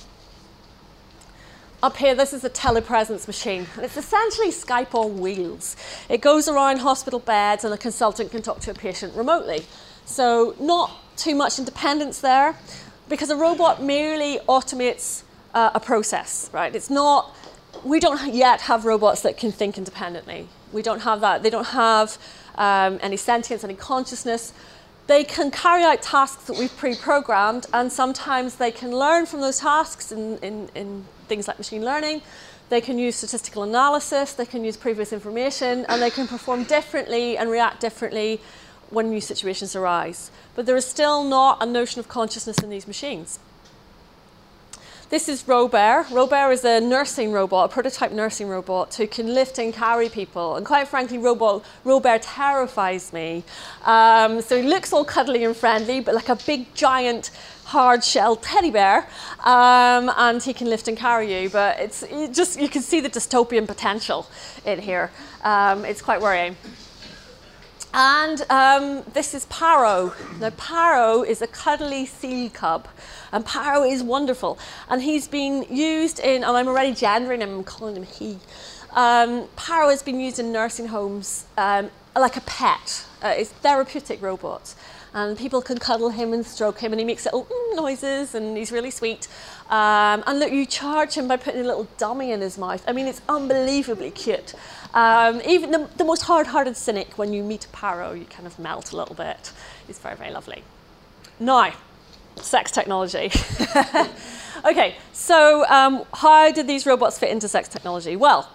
Up 1.82 1.96
here, 1.96 2.14
this 2.14 2.32
is 2.32 2.44
a 2.44 2.50
telepresence 2.50 3.26
machine, 3.26 3.66
and 3.76 3.84
it's 3.84 3.96
essentially 3.96 4.50
Skype 4.50 4.94
on 4.94 5.18
wheels. 5.18 5.76
It 6.08 6.20
goes 6.20 6.46
around 6.46 6.78
hospital 6.78 7.18
beds, 7.18 7.64
and 7.64 7.72
a 7.72 7.78
consultant 7.78 8.30
can 8.30 8.42
talk 8.42 8.60
to 8.60 8.70
a 8.70 8.74
patient 8.74 9.14
remotely. 9.16 9.64
So, 10.04 10.54
not 10.60 10.92
too 11.16 11.34
much 11.34 11.58
independence 11.58 12.20
there, 12.20 12.56
because 13.08 13.30
a 13.30 13.36
robot 13.36 13.82
merely 13.82 14.38
automates 14.48 15.22
uh, 15.54 15.70
a 15.74 15.80
process, 15.80 16.50
right? 16.52 16.74
It's 16.74 16.90
not 16.90 17.34
we 17.84 18.00
don't 18.00 18.32
yet 18.32 18.62
have 18.62 18.84
robots 18.84 19.22
that 19.22 19.36
can 19.36 19.52
think 19.52 19.78
independently. 19.78 20.48
We 20.72 20.82
don't 20.82 21.00
have 21.00 21.20
that. 21.20 21.42
They 21.42 21.50
don't 21.50 21.68
have 21.68 22.18
um, 22.56 22.98
any 23.02 23.16
sentience, 23.16 23.64
any 23.64 23.74
consciousness. 23.74 24.52
They 25.06 25.24
can 25.24 25.50
carry 25.50 25.82
out 25.82 26.00
tasks 26.00 26.44
that 26.44 26.56
we've 26.56 26.74
pre-programmed, 26.76 27.66
and 27.72 27.92
sometimes 27.92 28.56
they 28.56 28.70
can 28.70 28.96
learn 28.96 29.26
from 29.26 29.40
those 29.40 29.58
tasks 29.58 30.12
in, 30.12 30.38
in, 30.38 30.70
in 30.74 31.04
things 31.28 31.48
like 31.48 31.58
machine 31.58 31.84
learning. 31.84 32.22
They 32.68 32.80
can 32.80 32.98
use 32.98 33.16
statistical 33.16 33.64
analysis, 33.64 34.32
they 34.32 34.46
can 34.46 34.64
use 34.64 34.76
previous 34.76 35.12
information, 35.12 35.84
and 35.88 36.00
they 36.00 36.08
can 36.08 36.26
perform 36.26 36.64
differently 36.64 37.36
and 37.36 37.50
react 37.50 37.80
differently 37.80 38.40
when 38.90 39.10
new 39.10 39.20
situations 39.20 39.74
arise. 39.74 40.30
But 40.54 40.66
there 40.66 40.76
is 40.76 40.86
still 40.86 41.24
not 41.24 41.62
a 41.62 41.66
notion 41.66 41.98
of 41.98 42.08
consciousness 42.08 42.58
in 42.60 42.70
these 42.70 42.86
machines. 42.86 43.38
This 45.12 45.28
is 45.28 45.46
Robert. 45.46 46.06
Robert 46.10 46.52
is 46.52 46.64
a 46.64 46.80
nursing 46.80 47.32
robot, 47.32 47.70
a 47.70 47.72
prototype 47.74 48.12
nursing 48.12 48.48
robot 48.48 48.94
who 48.94 49.06
can 49.06 49.34
lift 49.34 49.58
and 49.58 49.70
carry 49.74 50.08
people. 50.08 50.56
And 50.56 50.64
quite 50.64 50.88
frankly, 50.88 51.18
robot, 51.18 51.66
Robert 51.84 52.22
terrifies 52.22 53.12
me. 53.12 53.44
Um, 53.84 54.40
so 54.40 54.56
he 54.56 54.66
looks 54.66 54.90
all 54.90 55.04
cuddly 55.04 55.44
and 55.44 55.54
friendly, 55.54 56.00
but 56.00 56.14
like 56.14 56.30
a 56.30 56.36
big, 56.46 56.74
giant, 56.74 57.30
hard 57.64 58.02
shell 58.02 58.36
teddy 58.36 58.70
bear. 58.70 59.06
Um, 59.40 60.10
and 60.16 60.42
he 60.42 60.54
can 60.54 60.70
lift 60.70 60.88
and 60.88 60.96
carry 60.96 61.42
you. 61.42 61.50
But 61.50 61.78
it's 61.78 62.06
just, 62.34 62.58
you 62.58 62.70
can 62.70 62.80
see 62.80 63.00
the 63.00 63.10
dystopian 63.10 63.66
potential 63.66 64.26
in 64.64 64.80
here. 64.80 65.10
Um, 65.44 65.84
it's 65.84 66.00
quite 66.00 66.22
worrying. 66.22 66.56
And 67.94 68.42
um, 68.48 69.02
this 69.12 69.34
is 69.34 69.44
Paro. 69.46 70.14
Now, 70.40 70.48
Paro 70.50 71.26
is 71.26 71.42
a 71.42 71.46
cuddly 71.46 72.06
seal 72.06 72.48
cub, 72.48 72.88
and 73.32 73.44
Paro 73.44 73.90
is 73.90 74.02
wonderful. 74.02 74.58
And 74.88 75.02
he's 75.02 75.28
been 75.28 75.66
used 75.68 76.18
in, 76.18 76.42
and 76.42 76.56
I'm 76.56 76.68
already 76.68 76.94
gendering 76.94 77.42
him, 77.42 77.50
I'm 77.50 77.64
calling 77.64 77.96
him 77.96 78.04
he. 78.04 78.38
Um, 78.92 79.46
Paro 79.56 79.90
has 79.90 80.02
been 80.02 80.18
used 80.18 80.38
in 80.38 80.52
nursing 80.52 80.86
homes 80.86 81.44
um, 81.58 81.90
like 82.16 82.36
a 82.38 82.40
pet. 82.42 83.04
Uh, 83.22 83.34
it's 83.36 83.50
therapeutic 83.50 84.22
robot. 84.22 84.74
And 85.12 85.36
people 85.36 85.60
can 85.60 85.76
cuddle 85.76 86.08
him 86.08 86.32
and 86.32 86.46
stroke 86.46 86.80
him, 86.80 86.92
and 86.92 87.00
he 87.00 87.04
makes 87.04 87.26
little 87.26 87.46
noises, 87.74 88.34
and 88.34 88.56
he's 88.56 88.72
really 88.72 88.90
sweet. 88.90 89.28
Um, 89.70 90.22
and 90.26 90.38
look, 90.38 90.52
you 90.52 90.66
charge 90.66 91.14
him 91.14 91.28
by 91.28 91.36
putting 91.36 91.60
a 91.60 91.64
little 91.64 91.88
dummy 91.98 92.32
in 92.32 92.40
his 92.40 92.58
mouth. 92.58 92.84
I 92.86 92.92
mean, 92.92 93.06
it's 93.06 93.22
unbelievably 93.28 94.10
cute. 94.12 94.54
Um, 94.94 95.40
even 95.46 95.70
the, 95.70 95.88
the 95.96 96.04
most 96.04 96.22
hard-hearted 96.22 96.76
cynic, 96.76 97.16
when 97.18 97.32
you 97.32 97.42
meet 97.42 97.64
a 97.64 97.68
Paro, 97.68 98.18
you 98.18 98.26
kind 98.26 98.46
of 98.46 98.58
melt 98.58 98.92
a 98.92 98.96
little 98.96 99.14
bit. 99.14 99.52
It's 99.88 99.98
very, 99.98 100.16
very 100.16 100.32
lovely. 100.32 100.62
Now, 101.40 101.72
sex 102.36 102.70
technology. 102.70 103.30
okay, 104.64 104.96
so 105.12 105.64
um, 105.68 106.04
how 106.14 106.50
did 106.52 106.66
these 106.66 106.86
robots 106.86 107.18
fit 107.18 107.30
into 107.30 107.48
sex 107.48 107.68
technology? 107.68 108.16
Well, 108.16 108.50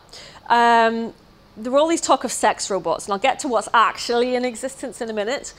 um, 0.48 1.14
there 1.56 1.72
were 1.72 1.80
all 1.80 1.88
these 1.88 2.02
talk 2.02 2.24
of 2.24 2.32
sex 2.32 2.70
robots, 2.70 3.06
and 3.06 3.14
I'll 3.14 3.20
get 3.20 3.40
to 3.40 3.48
what's 3.48 3.70
actually 3.74 4.36
in 4.36 4.46
existence 4.46 5.02
in 5.02 5.10
a 5.10 5.14
minute. 5.14 5.54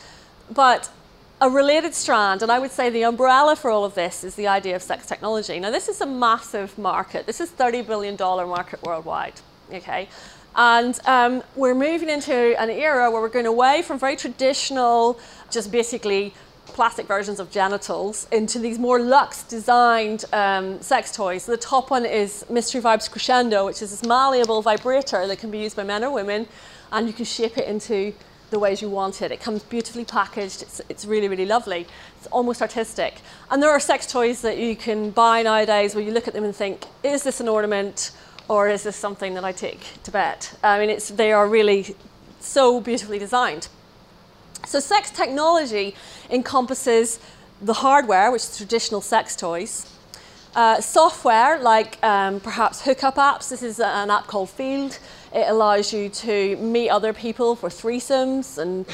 But 0.50 0.90
a 1.40 1.48
related 1.48 1.94
strand, 1.94 2.42
and 2.42 2.50
I 2.50 2.58
would 2.58 2.72
say 2.72 2.90
the 2.90 3.04
umbrella 3.04 3.54
for 3.54 3.70
all 3.70 3.84
of 3.84 3.94
this 3.94 4.24
is 4.24 4.34
the 4.34 4.48
idea 4.48 4.74
of 4.74 4.82
sex 4.82 5.06
technology. 5.06 5.60
Now, 5.60 5.70
this 5.70 5.88
is 5.88 6.00
a 6.00 6.06
massive 6.06 6.76
market. 6.76 7.26
This 7.26 7.40
is 7.40 7.50
$30 7.50 7.86
billion 7.86 8.16
market 8.16 8.82
worldwide. 8.82 9.34
Okay, 9.72 10.08
and 10.56 10.98
um, 11.04 11.42
we're 11.54 11.74
moving 11.74 12.08
into 12.08 12.58
an 12.60 12.70
era 12.70 13.10
where 13.10 13.20
we're 13.20 13.28
going 13.28 13.46
away 13.46 13.82
from 13.82 13.98
very 13.98 14.16
traditional, 14.16 15.20
just 15.50 15.70
basically 15.70 16.32
plastic 16.66 17.06
versions 17.06 17.38
of 17.40 17.50
genitals 17.50 18.26
into 18.32 18.58
these 18.58 18.78
more 18.78 19.00
luxe 19.00 19.42
designed 19.42 20.24
um, 20.32 20.80
sex 20.80 21.14
toys. 21.14 21.46
The 21.46 21.56
top 21.56 21.90
one 21.90 22.04
is 22.04 22.44
Mystery 22.50 22.80
Vibes 22.80 23.10
Crescendo, 23.10 23.66
which 23.66 23.82
is 23.82 23.90
this 23.90 24.04
malleable 24.04 24.62
vibrator 24.62 25.26
that 25.26 25.38
can 25.38 25.50
be 25.50 25.58
used 25.58 25.76
by 25.76 25.84
men 25.84 26.02
or 26.02 26.10
women, 26.10 26.48
and 26.92 27.06
you 27.06 27.12
can 27.12 27.24
shape 27.24 27.58
it 27.58 27.66
into 27.66 28.14
the 28.50 28.58
ways 28.58 28.80
you 28.80 28.88
want 28.88 29.22
it. 29.22 29.30
It 29.30 29.40
comes 29.40 29.62
beautifully 29.62 30.04
packaged. 30.04 30.62
It's, 30.62 30.80
it's 30.88 31.04
really, 31.04 31.28
really 31.28 31.46
lovely. 31.46 31.86
It's 32.16 32.26
almost 32.28 32.62
artistic. 32.62 33.20
And 33.50 33.62
there 33.62 33.70
are 33.70 33.80
sex 33.80 34.10
toys 34.10 34.42
that 34.42 34.58
you 34.58 34.76
can 34.76 35.10
buy 35.10 35.42
nowadays 35.42 35.94
where 35.94 36.04
you 36.04 36.12
look 36.12 36.28
at 36.28 36.34
them 36.34 36.44
and 36.44 36.54
think, 36.54 36.84
is 37.02 37.22
this 37.22 37.40
an 37.40 37.48
ornament? 37.48 38.12
or 38.48 38.68
is 38.68 38.82
this 38.82 38.96
something 38.96 39.34
that 39.34 39.44
I 39.44 39.52
take 39.52 40.02
to 40.02 40.10
bed? 40.10 40.46
I 40.62 40.78
mean, 40.78 40.90
it's, 40.90 41.08
they 41.08 41.32
are 41.32 41.46
really 41.46 41.94
so 42.40 42.80
beautifully 42.80 43.18
designed. 43.18 43.68
So 44.66 44.80
sex 44.80 45.10
technology 45.10 45.94
encompasses 46.30 47.20
the 47.60 47.74
hardware, 47.74 48.30
which 48.30 48.42
is 48.42 48.56
traditional 48.56 49.00
sex 49.00 49.36
toys, 49.36 49.92
uh, 50.54 50.80
software 50.80 51.58
like 51.58 52.02
um, 52.02 52.40
perhaps 52.40 52.82
hookup 52.82 53.16
apps. 53.16 53.50
This 53.50 53.62
is 53.62 53.80
an 53.80 54.10
app 54.10 54.26
called 54.26 54.48
Feeld. 54.48 54.98
It 55.34 55.48
allows 55.48 55.92
you 55.92 56.08
to 56.08 56.56
meet 56.56 56.88
other 56.88 57.12
people 57.12 57.54
for 57.56 57.68
threesomes 57.68 58.58
and 58.58 58.86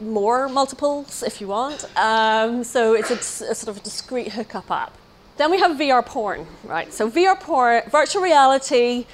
more 0.00 0.48
multiples 0.48 1.22
if 1.22 1.40
you 1.40 1.46
want. 1.46 1.84
Um, 1.96 2.64
so 2.64 2.94
it's 2.94 3.10
a, 3.10 3.50
a 3.50 3.54
sort 3.54 3.68
of 3.68 3.76
a 3.78 3.80
discrete 3.80 4.32
hookup 4.32 4.70
app. 4.70 4.92
Then 5.36 5.50
we 5.50 5.58
have 5.58 5.76
VR 5.76 6.04
porn, 6.04 6.46
right? 6.64 6.92
So 6.92 7.10
VR 7.10 7.38
porn, 7.38 7.82
virtual 7.90 8.22
reality, 8.22 9.06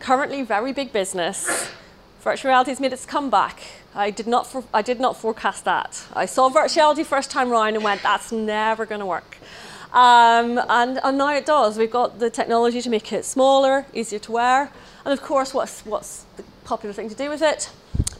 currently 0.00 0.42
very 0.42 0.72
big 0.72 0.92
business. 0.92 1.70
Virtual 2.22 2.50
reality 2.50 2.70
has 2.70 2.80
made 2.80 2.92
its 2.92 3.06
comeback. 3.06 3.62
I 3.94 4.10
did 4.10 4.26
not, 4.26 4.46
for, 4.46 4.64
I 4.72 4.82
did 4.82 5.00
not 5.00 5.16
forecast 5.16 5.64
that. 5.64 6.04
I 6.12 6.26
saw 6.26 6.50
virtuality 6.50 7.04
first 7.04 7.30
time 7.30 7.50
round 7.50 7.76
and 7.76 7.84
went, 7.84 8.02
that's 8.02 8.30
never 8.30 8.86
going 8.86 9.00
to 9.00 9.06
work. 9.06 9.38
Um, 9.92 10.60
and, 10.68 11.00
and 11.02 11.18
now 11.18 11.34
it 11.34 11.46
does. 11.46 11.76
We've 11.76 11.90
got 11.90 12.20
the 12.20 12.30
technology 12.30 12.80
to 12.82 12.90
make 12.90 13.12
it 13.12 13.24
smaller, 13.24 13.86
easier 13.92 14.20
to 14.20 14.32
wear, 14.32 14.70
and 15.04 15.12
of 15.12 15.22
course, 15.22 15.54
what's, 15.54 15.84
what's 15.86 16.24
the 16.36 16.44
popular 16.64 16.92
thing 16.92 17.08
to 17.08 17.14
do 17.14 17.28
with 17.28 17.42
it? 17.42 17.70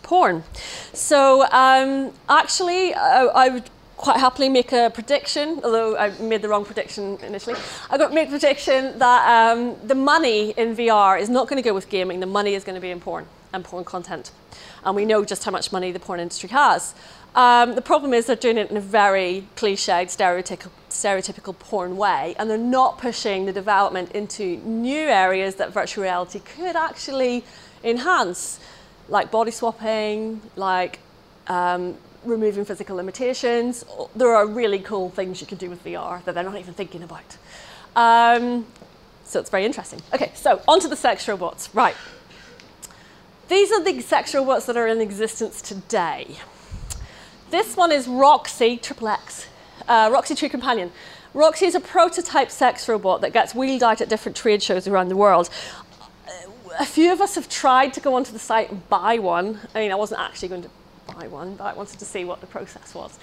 Porn. 0.02 0.44
So 0.92 1.42
um, 1.50 2.12
actually, 2.28 2.94
I, 2.94 3.25
I 3.26 3.49
would 3.49 3.70
quite 3.96 4.18
happily 4.18 4.49
make 4.49 4.72
a 4.72 4.90
prediction, 4.92 5.60
although 5.62 5.96
I 5.96 6.10
made 6.20 6.42
the 6.42 6.49
wrong 6.49 6.64
prediction 6.64 7.18
initially. 7.22 7.56
I 7.90 7.99
got 7.99 8.14
make 8.14 8.28
a 8.28 8.30
prediction 8.30 8.99
that 8.99 9.52
um, 9.52 9.76
the 9.87 9.94
money 9.94 10.50
in 10.56 10.75
VR 10.75 11.20
is 11.20 11.28
not 11.28 11.49
going 11.49 11.62
to 11.62 11.68
go 11.68 11.75
with 11.75 11.88
gaming. 11.90 12.20
The 12.20 12.26
money 12.26 12.54
is 12.54 12.64
going 12.64 12.76
to 12.76 12.80
be 12.80 12.90
in 12.90 13.00
porn 13.00 13.26
and 13.52 13.64
porn 13.64 13.85
content. 13.85 14.30
And 14.85 14.97
we 14.97 15.04
know 15.04 15.25
just 15.25 15.45
how 15.45 15.50
much 15.50 15.73
money 15.73 15.92
the 15.92 16.00
porn 16.00 16.21
industry 16.21 16.49
has. 16.50 16.95
Um, 17.35 17.75
the 17.75 17.83
problem 17.83 18.12
is 18.12 18.26
they're 18.26 18.37
doing 18.37 18.59
it 18.59 18.71
in 18.71 18.76
a 18.76 18.80
very 18.80 19.47
cliched, 19.57 20.09
stereotypical, 20.09 20.71
stereotypical 20.88 21.57
porn 21.57 21.97
way, 21.97 22.35
and 22.38 22.50
they're 22.50 22.59
not 22.59 22.99
pushing 22.99 23.47
the 23.47 23.52
development 23.52 24.11
into 24.12 24.57
new 24.59 25.07
areas 25.07 25.54
that 25.57 25.73
virtual 25.73 26.02
reality 26.02 26.40
could 26.40 26.75
actually 26.75 27.45
enhance, 27.85 28.59
like 29.09 29.30
body 29.30 29.52
swapping, 29.52 30.40
like 30.57 30.99
um, 31.47 31.97
removing 32.25 32.64
physical 32.64 32.97
limitations. 32.97 33.85
There 34.16 34.35
are 34.35 34.47
really 34.47 34.80
cool 34.80 35.11
things 35.11 35.40
you 35.40 35.47
can 35.47 35.59
do 35.59 35.71
with 35.71 35.85
VR 35.85 36.25
that 36.25 36.35
they're 36.35 36.45
not 36.45 36.59
even 36.59 36.75
thinking 36.75 37.02
about. 37.04 37.37
Um, 37.95 38.66
so 39.25 39.38
it's 39.38 39.50
very 39.50 39.64
interesting. 39.64 40.00
Okay, 40.12 40.33
so 40.35 40.61
onto 40.66 40.88
the 40.88 40.97
sex 40.97 41.28
robots. 41.28 41.73
Right. 41.73 41.95
These 43.50 43.73
are 43.73 43.83
the 43.83 44.00
sex 44.00 44.33
robots 44.33 44.66
that 44.66 44.76
are 44.76 44.87
in 44.87 45.00
existence 45.00 45.61
today. 45.61 46.37
This 47.50 47.76
one 47.76 47.90
is 47.90 48.07
Roxy, 48.07 48.76
triple 48.76 49.09
X, 49.09 49.49
uh, 49.88 50.09
Roxy 50.12 50.37
True 50.37 50.49
Companion. 50.49 50.92
Roxy 51.35 51.66
is 51.66 51.75
a 51.75 51.80
prototype 51.80 52.52
sex 52.52 52.88
robot 52.88 53.23
that 53.23 53.33
gets 53.33 53.52
wheeled 53.52 53.83
out 53.83 54.00
at 54.00 54.09
different 54.09 54.37
trade 54.37 54.62
shows 54.62 54.87
around 54.87 55.09
the 55.09 55.16
world. 55.16 55.50
A 56.78 56.87
few 56.87 57.12
of 57.12 57.21
us 57.21 57.35
have 57.35 57.49
tried 57.49 57.92
to 57.95 58.00
go 58.00 58.14
onto 58.14 58.30
the 58.30 58.38
site 58.38 58.71
and 58.71 58.88
buy 58.88 59.19
one. 59.19 59.59
I 59.75 59.80
mean, 59.80 59.90
I 59.90 59.97
wasn't 59.97 60.21
actually 60.21 60.47
going 60.47 60.62
to 60.62 60.71
buy 61.12 61.26
one, 61.26 61.57
but 61.57 61.64
I 61.64 61.73
wanted 61.73 61.99
to 61.99 62.04
see 62.04 62.25
what 62.25 62.40
the 62.40 62.47
process 62.47 62.95
was. 62.95 63.19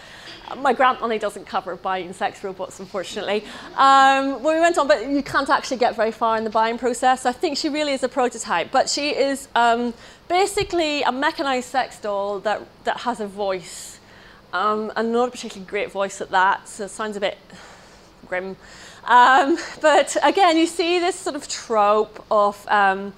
Uh, 0.49 0.55
my 0.55 0.73
grant 0.73 0.99
money 0.99 1.17
doesn't 1.17 1.45
cover 1.45 1.77
buying 1.77 2.11
sex 2.11 2.43
robots, 2.43 2.81
unfortunately. 2.81 3.45
Um, 3.75 4.43
well, 4.43 4.55
we 4.55 4.59
went 4.59 4.77
on, 4.77 4.89
but 4.89 5.09
you 5.09 5.23
can't 5.23 5.49
actually 5.49 5.77
get 5.77 5.95
very 5.95 6.11
far 6.11 6.37
in 6.37 6.43
the 6.43 6.49
buying 6.49 6.77
process. 6.77 7.25
I 7.25 7.31
think 7.31 7.57
she 7.57 7.69
really 7.69 7.93
is 7.93 8.03
a 8.03 8.09
prototype, 8.09 8.71
but 8.71 8.89
she 8.89 9.11
is 9.11 9.47
um, 9.55 9.93
basically 10.27 11.03
a 11.03 11.11
mechanized 11.11 11.69
sex 11.69 11.99
doll 11.99 12.39
that, 12.39 12.61
that 12.83 12.97
has 12.97 13.19
a 13.19 13.27
voice, 13.27 13.99
um, 14.53 14.91
and 14.95 15.11
not 15.11 15.29
a 15.29 15.31
particularly 15.31 15.69
great 15.69 15.91
voice 15.91 16.21
at 16.21 16.29
that, 16.31 16.67
so 16.67 16.85
it 16.85 16.89
sounds 16.89 17.17
a 17.17 17.19
bit 17.19 17.37
grim. 18.27 18.55
Um, 19.05 19.57
but 19.81 20.17
again, 20.23 20.57
you 20.57 20.67
see 20.67 20.99
this 20.99 21.15
sort 21.15 21.35
of 21.35 21.47
trope 21.47 22.25
of 22.29 22.67
um, 22.67 23.13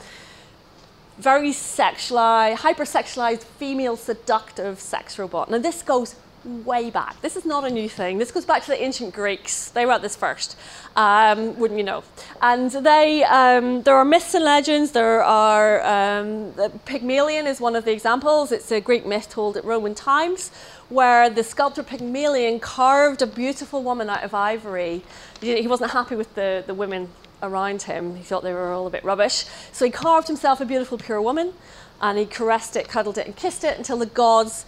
very 1.18 1.50
sexualized, 1.50 2.58
hypersexualized, 2.58 3.44
female 3.44 3.98
seductive 3.98 4.80
sex 4.80 5.18
robot. 5.20 5.50
Now 5.50 5.58
this 5.58 5.82
goes 5.82 6.16
way 6.46 6.90
back. 6.90 7.22
This 7.22 7.36
is 7.36 7.46
not 7.46 7.64
a 7.66 7.70
new 7.70 7.90
thing. 7.90 8.18
This 8.18 8.32
goes 8.32 8.46
back 8.46 8.64
to 8.64 8.70
the 8.70 8.82
ancient 8.82 9.14
Greeks. 9.14 9.70
They 9.70 9.86
wrote 9.86 10.02
this 10.02 10.16
first, 10.16 10.58
um, 10.96 11.58
wouldn't 11.60 11.78
you 11.78 11.84
know? 11.84 12.04
And 12.42 12.72
they, 12.72 13.24
um, 13.24 13.84
there 13.84 13.96
are 13.96 14.06
myths 14.06 14.34
and 14.34 14.46
legends. 14.46 14.92
There 14.92 15.24
are, 15.24 15.82
um, 15.84 16.54
Pygmalion 16.86 17.48
is 17.48 17.60
one 17.60 17.76
of 17.76 17.86
the 17.86 17.92
examples. 17.92 18.52
It's 18.52 18.72
a 18.72 18.80
Greek 18.80 19.06
myth 19.06 19.30
told 19.30 19.58
at 19.58 19.66
Roman 19.66 19.96
times 19.96 20.52
where 20.90 21.30
the 21.30 21.44
sculptor 21.44 21.84
Pygmalion 21.84 22.60
carved 22.60 23.22
a 23.22 23.28
beautiful 23.28 23.84
woman 23.84 24.10
out 24.10 24.24
of 24.24 24.34
ivory. 24.34 25.04
He 25.42 25.68
wasn't 25.68 25.92
happy 25.92 26.16
with 26.16 26.34
the, 26.36 26.64
the 26.66 26.74
women 26.74 27.10
around 27.42 27.84
him. 27.84 28.16
He 28.16 28.24
thought 28.24 28.44
they 28.44 28.54
were 28.54 28.72
all 28.72 28.88
a 28.88 28.90
bit 28.90 29.04
rubbish. 29.04 29.46
So 29.72 29.86
he 29.86 29.92
carved 29.92 30.28
himself 30.28 30.60
a 30.62 30.66
beautiful, 30.66 30.98
pure 30.98 31.22
woman 31.22 31.54
and 32.02 32.18
he 32.18 32.26
caressed 32.26 32.76
it, 32.76 32.88
cuddled 32.88 33.18
it, 33.18 33.26
and 33.28 33.36
kissed 33.36 33.64
it 33.64 33.78
until 33.78 33.98
the 33.98 34.06
gods 34.06 34.66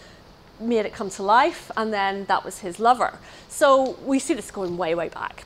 made 0.61 0.85
it 0.85 0.93
come 0.93 1.09
to 1.11 1.23
life, 1.23 1.71
and 1.75 1.93
then 1.93 2.25
that 2.25 2.45
was 2.45 2.59
his 2.59 2.79
lover. 2.79 3.19
So 3.49 3.97
we 4.05 4.19
see 4.19 4.33
this 4.33 4.51
going 4.51 4.77
way, 4.77 4.95
way 4.95 5.09
back. 5.09 5.45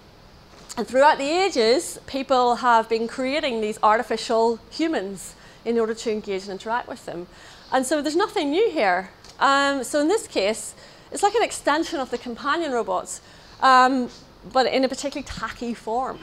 And 0.78 0.88
throughout 0.88 1.18
the 1.18 1.30
ages, 1.30 2.00
people 2.06 2.56
have 2.56 2.90
been 2.90 3.08
creating 3.08 3.62
these 3.62 3.80
artificial 3.82 4.60
humans 4.70 5.36
in 5.64 5.80
order 5.80 5.94
to 5.94 6.12
engage 6.12 6.44
and 6.44 6.52
interact 6.52 6.88
with 6.88 7.06
them. 7.06 7.28
And 7.72 7.86
so 7.86 8.02
there's 8.02 8.16
nothing 8.16 8.52
new 8.52 8.70
here. 8.70 9.10
Um, 9.40 9.84
so 9.84 10.00
in 10.00 10.08
this 10.08 10.28
case, 10.28 10.76
it's 11.12 11.24
like 11.24 11.36
an 11.36 11.44
extension 11.44 12.00
of 12.00 12.10
the 12.12 12.18
companion 12.18 12.72
robots, 12.72 13.22
um, 13.62 14.10
but 14.52 14.66
in 14.68 14.84
a 14.84 14.90
particularly 14.90 15.26
tacky 15.26 15.74
form. 15.74 16.20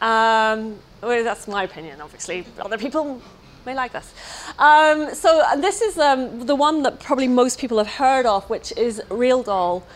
Um, 0.00 0.76
well, 1.02 1.24
that's 1.24 1.48
my 1.48 1.64
opinion, 1.64 2.00
obviously. 2.00 2.44
Other 2.58 2.78
people 2.78 3.22
may 3.66 3.74
like 3.74 3.92
this. 3.92 4.12
Um, 4.58 5.14
so 5.14 5.42
this 5.56 5.80
is 5.80 5.98
um, 5.98 6.46
the 6.46 6.54
one 6.54 6.82
that 6.82 7.00
probably 7.00 7.28
most 7.28 7.58
people 7.58 7.78
have 7.78 7.86
heard 7.86 8.26
of, 8.26 8.48
which 8.50 8.72
is 8.76 9.02
Real 9.08 9.42
Doll. 9.42 9.86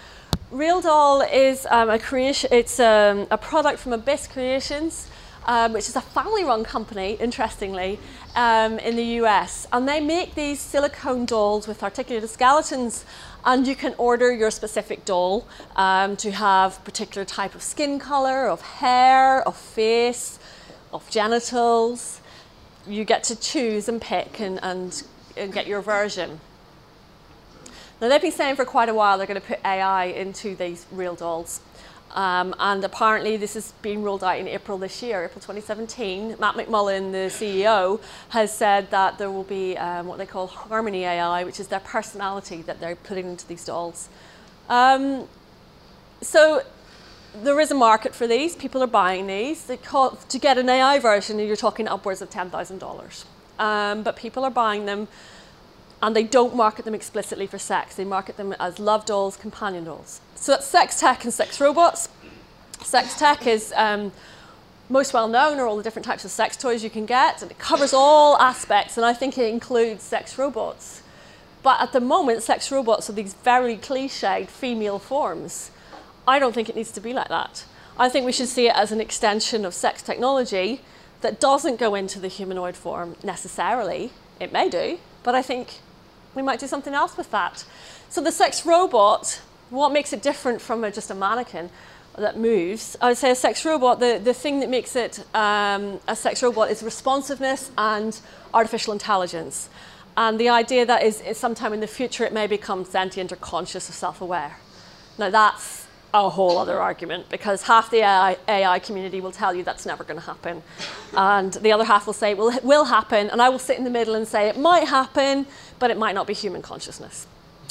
Real 0.51 0.81
Doll 0.81 1.21
is 1.21 1.67
um, 1.71 1.91
a 1.91 1.99
creation. 1.99 2.49
It's 2.53 2.81
um, 2.81 3.27
a 3.31 3.37
product 3.37 3.79
from 3.79 3.93
Abyss 3.93 4.29
Creations, 4.29 5.09
um, 5.47 5.75
which 5.75 5.89
is 5.89 5.97
a 5.97 6.01
family-run 6.01 6.65
company, 6.65 7.19
interestingly, 7.21 7.99
um, 8.37 8.79
in 8.79 8.97
the 8.97 9.05
US, 9.23 9.67
and 9.73 9.89
they 9.89 10.01
make 10.01 10.35
these 10.35 10.61
silicone 10.61 11.27
dolls 11.27 11.67
with 11.67 11.83
articulated 11.83 12.31
skeletons. 12.31 13.05
And 13.45 13.67
you 13.67 13.77
can 13.77 13.95
order 13.99 14.33
your 14.33 14.51
specific 14.51 15.05
doll 15.05 15.47
to 15.77 16.31
have 16.33 16.85
particular 16.85 17.25
type 17.25 17.55
of 17.55 17.63
skin 17.63 17.99
color, 17.99 18.49
of 18.49 18.61
hair, 18.61 19.47
of 19.47 19.57
face, 19.57 20.39
of 20.93 21.09
genitals. 21.09 22.21
You 22.89 23.05
get 23.05 23.25
to 23.25 23.37
choose 23.37 23.89
and 23.89 24.01
pick 24.01 24.41
and, 24.41 24.59
and, 24.63 25.03
and 25.37 25.53
get 25.53 25.67
your 25.67 25.83
version. 25.83 26.41
Now 28.01 28.09
they've 28.09 28.23
been 28.23 28.33
saying 28.33 28.57
for 28.57 28.65
quite 28.65 28.89
a 28.89 28.95
while 28.95 29.19
they're 29.19 29.27
going 29.27 29.41
to 29.41 29.47
put 29.47 29.61
AI 29.65 30.07
into 30.07 30.55
these 30.55 30.87
real 30.91 31.15
dolls. 31.15 31.61
Um, 32.13 32.55
and 32.59 32.83
apparently 32.85 33.37
this 33.37 33.55
is 33.55 33.73
being 33.83 34.03
rolled 34.03 34.25
out 34.25 34.39
in 34.39 34.49
April 34.49 34.79
this 34.79 35.03
year, 35.03 35.25
April 35.25 35.41
2017. 35.41 36.37
Matt 36.39 36.55
McMullen, 36.55 37.13
the 37.13 37.29
CEO, 37.29 38.01
has 38.31 38.57
said 38.57 38.91
that 38.91 39.19
there 39.19 39.31
will 39.31 39.45
be 39.45 39.77
um, 39.77 40.07
what 40.07 40.19
they 40.19 40.27
call 40.27 40.47
Harmony 40.47 41.05
AI, 41.05 41.45
which 41.45 41.61
is 41.61 41.69
their 41.69 41.81
personality 41.81 42.63
that 42.63 42.81
they're 42.81 42.97
putting 42.97 43.27
into 43.27 43.47
these 43.47 43.65
dolls. 43.65 44.09
Um, 44.69 45.29
so 46.23 46.63
there 47.43 47.61
is 47.61 47.71
a 47.71 47.75
market 47.75 48.15
for 48.15 48.27
these. 48.27 48.57
People 48.57 48.83
are 48.83 48.89
buying 48.89 49.27
these. 49.27 49.65
to 49.65 50.39
get 50.41 50.59
an 50.59 50.69
AI 50.69 50.99
version, 50.99 51.39
you're 51.39 51.57
talking 51.57 51.89
upwards 51.89 52.23
of 52.23 52.31
$10,000. 52.31 53.25
Um, 53.59 54.03
but 54.03 54.17
people 54.17 54.45
are 54.45 54.51
buying 54.51 54.87
them 54.87 55.09
and 56.01 56.15
they 56.15 56.23
don't 56.23 56.55
market 56.55 56.85
them 56.85 56.95
explicitly 56.95 57.47
for 57.47 57.59
sex. 57.59 57.97
They 57.97 58.05
market 58.05 58.37
them 58.37 58.55
as 58.61 58.79
love 58.79 59.05
dolls, 59.05 59.37
companion 59.37 59.85
dolls. 59.85 60.21
So 60.37 60.53
that's 60.53 60.67
sex 60.67 61.01
tech 61.01 61.25
and 61.25 61.35
sex 61.35 61.61
robots. 61.61 62.09
Sex 62.85 63.19
tech 63.19 63.47
is 63.47 63.73
um, 63.77 64.13
most 64.89 65.13
well 65.13 65.27
known 65.27 65.59
are 65.59 65.67
all 65.67 65.77
the 65.77 65.83
different 65.83 66.07
types 66.07 66.25
of 66.25 66.31
sex 66.31 66.57
toys 66.57 66.85
you 66.85 66.91
can 66.91 67.05
get, 67.05 67.43
and 67.43 67.51
it 67.51 67.59
covers 67.59 67.93
all 67.93 68.37
aspects, 68.39 68.97
and 68.97 69.05
I 69.05 69.13
think 69.13 69.37
it 69.37 69.53
includes 69.53 70.05
sex 70.05 70.39
robots. 70.39 71.03
But 71.65 71.81
at 71.81 71.93
the 71.93 72.01
moment, 72.01 72.45
sex 72.45 72.71
robots 72.71 73.11
are 73.11 73.13
these 73.13 73.35
very 73.35 73.77
cliched 73.77 74.47
female 74.47 75.01
forms. 75.01 75.73
I 76.29 76.39
don't 76.39 76.55
think 76.55 76.69
it 76.69 76.77
needs 76.77 76.93
to 76.93 77.01
be 77.01 77.13
like 77.13 77.29
that. 77.29 77.65
I 77.99 78.09
think 78.09 78.25
we 78.27 78.33
should 78.33 78.49
see 78.49 78.69
it 78.69 78.77
as 78.77 78.93
an 78.93 79.01
extension 79.01 79.65
of 79.65 79.75
sex 79.75 80.03
technology 80.03 80.83
that 81.23 81.41
doesn't 81.41 81.81
go 81.81 81.97
into 81.97 82.21
the 82.21 82.29
humanoid 82.29 82.77
form 82.77 83.17
necessarily. 83.25 84.13
It 84.39 84.53
may 84.53 84.69
do, 84.69 84.99
but 85.25 85.35
I 85.35 85.43
think 85.43 85.81
we 86.35 86.43
might 86.43 86.61
do 86.61 86.69
something 86.69 86.95
else 86.95 87.17
with 87.17 87.31
that. 87.33 87.65
So 88.09 88.21
the 88.21 88.31
sex 88.31 88.65
robot 88.65 89.41
what 89.71 89.93
makes 89.93 90.13
it 90.13 90.23
different 90.23 90.61
from 90.61 90.85
a, 90.85 90.91
just 90.91 91.11
a 91.11 91.15
mannequin 91.15 91.71
that 92.17 92.37
moves? 92.37 92.97
I 93.01 93.09
would 93.09 93.19
say 93.19 93.31
a 93.31 93.35
sex 93.35 93.65
robot, 93.65 94.01
the, 94.01 94.21
the 94.23 94.35
thing 94.35 94.61
that 94.61 94.71
makes 94.71 94.97
it 94.97 95.25
um, 95.35 96.01
a 96.09 96.17
sex 96.17 96.43
robot 96.43 96.71
is 96.71 96.83
responsiveness 96.83 97.71
and 97.77 98.19
artificial 98.55 98.93
intelligence. 98.93 99.69
And 100.17 100.41
the 100.41 100.49
idea 100.49 100.85
that 100.87 101.03
is, 101.03 101.21
is 101.21 101.39
sometime 101.39 101.73
in 101.73 101.81
the 101.81 101.87
future 101.87 102.25
it 102.25 102.33
may 102.33 102.47
become 102.47 102.85
sentient 102.85 103.31
or 103.31 103.37
conscious 103.37 103.89
or 103.89 103.93
self-aware. 103.93 104.57
Now 105.17 105.31
that's 105.31 105.78
a 106.15 106.31
whole 106.31 106.57
other 106.57 106.81
argument 106.81 107.29
because 107.29 107.63
half 107.63 107.91
the 107.91 107.99
AI, 107.99 108.37
AI, 108.49 108.79
community 108.79 109.21
will 109.21 109.33
tell 109.33 109.55
you 109.55 109.63
that's 109.63 109.85
never 109.85 110.05
going 110.05 110.19
to 110.19 110.25
happen. 110.25 110.63
And 111.15 111.53
the 111.53 111.73
other 111.73 111.85
half 111.85 112.07
will 112.07 112.15
say, 112.15 112.35
well, 112.35 112.49
it 112.49 112.65
will 112.65 112.85
happen. 112.85 113.29
And 113.31 113.43
I 113.43 113.49
will 113.49 113.59
sit 113.59 113.77
in 113.77 113.85
the 113.85 113.91
middle 113.91 114.15
and 114.15 114.27
say, 114.27 114.49
it 114.49 114.59
might 114.59 114.89
happen, 114.89 115.47
but 115.79 115.91
it 115.91 115.99
might 115.99 116.15
not 116.15 116.27
be 116.27 116.33
human 116.33 116.63
consciousness. 116.63 117.27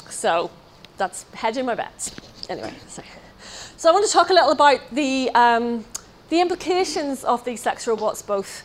So 0.10 0.52
that's 0.98 1.26
hedging 1.34 1.66
my 1.66 1.76
bets. 1.76 2.16
Anyway, 2.50 2.74
so, 2.88 3.02
so 3.76 3.90
I 3.90 3.92
want 3.92 4.06
to 4.06 4.12
talk 4.12 4.30
a 4.30 4.34
little 4.34 4.52
about 4.52 4.82
the, 4.92 5.32
um, 5.34 5.84
the 6.30 6.40
implications 6.40 7.24
of 7.24 7.44
these 7.44 7.62
sex 7.62 7.88
robots, 7.88 8.22
both 8.22 8.64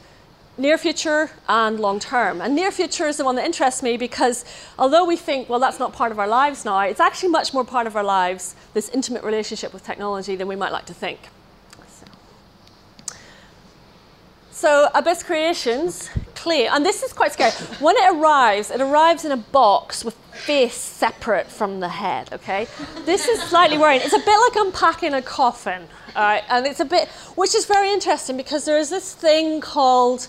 near 0.59 0.77
future 0.77 1.31
and 1.49 1.81
long 1.81 1.99
term. 1.99 2.41
And 2.41 2.55
near 2.55 2.71
future 2.71 3.07
is 3.07 3.17
the 3.17 3.25
one 3.25 3.37
that 3.37 3.45
interests 3.45 3.83
me 3.83 3.97
because 3.97 4.45
although 4.79 5.05
we 5.05 5.17
think, 5.17 5.49
well, 5.49 5.61
that's 5.61 5.79
not 5.79 5.93
part 5.93 6.13
of 6.13 6.19
our 6.19 6.29
lives 6.29 6.65
now, 6.65 6.81
it's 6.81 7.01
actually 7.01 7.31
much 7.31 7.55
more 7.55 7.65
part 7.65 7.87
of 7.87 7.97
our 7.97 8.05
lives, 8.05 8.55
this 8.75 8.89
intimate 8.91 9.25
relationship 9.25 9.73
with 9.73 9.85
technology, 9.85 10.37
than 10.37 10.49
we 10.49 10.57
might 10.57 10.73
like 10.73 10.87
to 10.87 10.95
think. 10.95 11.19
So 14.63 14.89
Abyss 14.95 15.25
Creations 15.25 16.09
clear. 16.37 16.71
and 16.73 16.87
this 16.87 17.03
is 17.03 17.13
quite 17.13 17.33
scary. 17.33 17.51
When 17.81 17.97
it 17.97 18.15
arrives, 18.15 18.71
it 18.71 18.81
arrives 18.81 19.25
in 19.25 19.33
a 19.33 19.37
box 19.37 20.05
with 20.05 20.15
face 20.15 20.77
separate 20.77 21.49
from 21.49 21.81
the 21.81 21.89
head, 21.89 22.33
okay? 22.33 22.69
This 23.05 23.27
is 23.27 23.43
slightly 23.43 23.77
worrying. 23.77 24.03
It's 24.05 24.13
a 24.13 24.21
bit 24.21 24.39
like 24.39 24.65
unpacking 24.65 25.15
a 25.15 25.21
coffin, 25.21 25.89
all 26.15 26.23
right? 26.23 26.45
And 26.49 26.65
it's 26.65 26.79
a 26.79 26.85
bit, 26.85 27.09
which 27.35 27.57
is 27.57 27.65
very 27.65 27.91
interesting 27.91 28.37
because 28.37 28.65
there 28.65 28.79
is 28.79 28.89
this 28.89 29.15
thing 29.15 29.61
called 29.61 30.29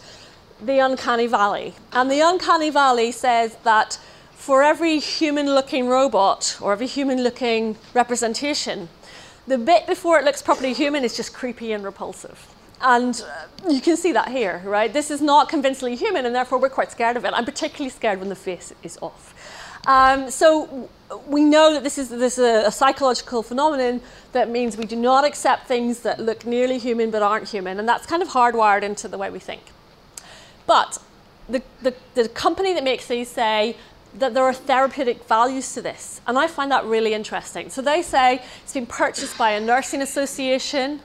the 0.59 0.79
uncanny 0.79 1.27
valley. 1.27 1.75
And 1.91 2.09
the 2.09 2.21
uncanny 2.21 2.71
valley 2.71 3.11
says 3.11 3.57
that 3.63 3.99
for 4.31 4.63
every 4.63 4.97
human-looking 4.97 5.85
robot 5.85 6.57
or 6.59 6.71
every 6.71 6.87
human-looking 6.87 7.77
representation, 7.93 8.89
the 9.45 9.59
bit 9.59 9.85
before 9.85 10.17
it 10.17 10.25
looks 10.25 10.41
properly 10.41 10.73
human 10.73 11.03
is 11.03 11.15
just 11.15 11.35
creepy 11.35 11.71
and 11.71 11.83
repulsive. 11.83 12.52
And 12.83 13.23
uh, 13.25 13.69
you 13.71 13.79
can 13.79 13.95
see 13.95 14.11
that 14.11 14.27
here, 14.27 14.61
right? 14.65 14.91
This 14.91 15.09
is 15.09 15.21
not 15.21 15.47
convincingly 15.47 15.95
human, 15.95 16.25
and 16.25 16.35
therefore 16.35 16.59
we're 16.59 16.69
quite 16.69 16.91
scared 16.91 17.15
of 17.15 17.23
it. 17.23 17.31
I'm 17.33 17.45
particularly 17.45 17.89
scared 17.89 18.19
when 18.19 18.27
the 18.27 18.35
face 18.35 18.73
is 18.83 18.99
off. 19.01 19.33
Um, 19.87 20.29
so 20.29 20.89
we 21.27 21.43
know 21.43 21.73
that 21.73 21.83
this 21.83 21.97
is, 21.97 22.09
this 22.09 22.37
is 22.37 22.43
a, 22.43 22.67
a, 22.67 22.71
psychological 22.71 23.43
phenomenon 23.43 24.01
that 24.31 24.49
means 24.49 24.77
we 24.77 24.85
do 24.85 24.95
not 24.95 25.25
accept 25.25 25.67
things 25.67 26.01
that 26.01 26.19
look 26.19 26.45
nearly 26.45 26.77
human 26.77 27.11
but 27.11 27.21
aren't 27.21 27.49
human, 27.49 27.79
and 27.79 27.87
that's 27.87 28.05
kind 28.05 28.21
of 28.21 28.29
hardwired 28.29 28.83
into 28.83 29.07
the 29.07 29.17
way 29.17 29.29
we 29.29 29.39
think. 29.39 29.61
But 30.67 30.99
the, 31.49 31.61
the, 31.81 31.93
the 32.15 32.29
company 32.29 32.73
that 32.73 32.83
makes 32.83 33.07
these 33.07 33.29
say 33.29 33.75
that 34.15 34.33
there 34.33 34.43
are 34.43 34.53
therapeutic 34.53 35.25
values 35.25 35.73
to 35.73 35.81
this, 35.81 36.21
and 36.27 36.37
I 36.37 36.47
find 36.47 36.71
that 36.71 36.85
really 36.85 37.13
interesting. 37.13 37.69
So 37.69 37.81
they 37.81 38.01
say 38.01 38.41
it's 38.63 38.73
been 38.73 38.85
purchased 38.85 39.37
by 39.37 39.51
a 39.51 39.59
nursing 39.59 40.01
association, 40.01 41.01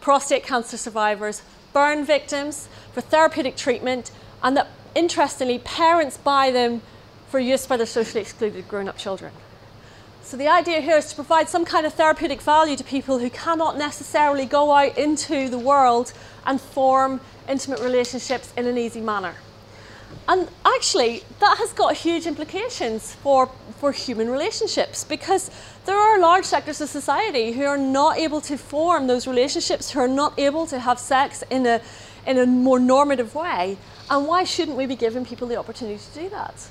prostate 0.00 0.42
cancer 0.42 0.76
survivors, 0.76 1.42
burn 1.72 2.04
victims 2.04 2.68
for 2.92 3.00
therapeutic 3.00 3.56
treatment, 3.56 4.10
and 4.42 4.56
that 4.56 4.68
interestingly, 4.94 5.58
parents 5.58 6.16
buy 6.16 6.50
them 6.50 6.82
for 7.28 7.38
use 7.38 7.66
by 7.66 7.76
their 7.76 7.86
socially 7.86 8.22
excluded 8.22 8.66
grown 8.68 8.88
up 8.88 8.96
children. 8.96 9.32
So 10.22 10.36
the 10.36 10.48
idea 10.48 10.80
here 10.80 10.96
is 10.96 11.08
to 11.10 11.14
provide 11.14 11.48
some 11.48 11.64
kind 11.64 11.86
of 11.86 11.94
therapeutic 11.94 12.40
value 12.40 12.76
to 12.76 12.84
people 12.84 13.18
who 13.18 13.30
cannot 13.30 13.76
necessarily 13.76 14.46
go 14.46 14.72
out 14.72 14.96
into 14.96 15.48
the 15.48 15.58
world 15.58 16.12
and 16.46 16.60
form 16.60 17.20
intimate 17.48 17.80
relationships 17.80 18.52
in 18.56 18.66
an 18.66 18.78
easy 18.78 19.00
manner. 19.00 19.34
And 20.28 20.48
actually, 20.64 21.24
that 21.40 21.58
has 21.58 21.72
got 21.72 21.96
huge 21.96 22.26
implications 22.26 23.14
for, 23.14 23.50
for 23.78 23.92
human 23.92 24.28
relationships 24.28 25.04
because 25.04 25.50
there 25.90 25.98
are 25.98 26.20
large 26.20 26.44
sectors 26.44 26.80
of 26.80 26.88
society 26.88 27.50
who 27.50 27.64
are 27.64 27.76
not 27.76 28.16
able 28.16 28.40
to 28.42 28.56
form 28.56 29.08
those 29.08 29.26
relationships, 29.26 29.90
who 29.90 29.98
are 29.98 30.06
not 30.06 30.38
able 30.38 30.64
to 30.68 30.78
have 30.78 31.00
sex 31.00 31.42
in 31.50 31.66
a, 31.66 31.80
in 32.24 32.38
a 32.38 32.46
more 32.46 32.78
normative 32.78 33.34
way. 33.34 33.76
And 34.08 34.24
why 34.24 34.44
shouldn't 34.44 34.76
we 34.76 34.86
be 34.86 34.94
giving 34.94 35.24
people 35.26 35.48
the 35.48 35.56
opportunity 35.56 35.98
to 35.98 36.20
do 36.20 36.28
that? 36.28 36.68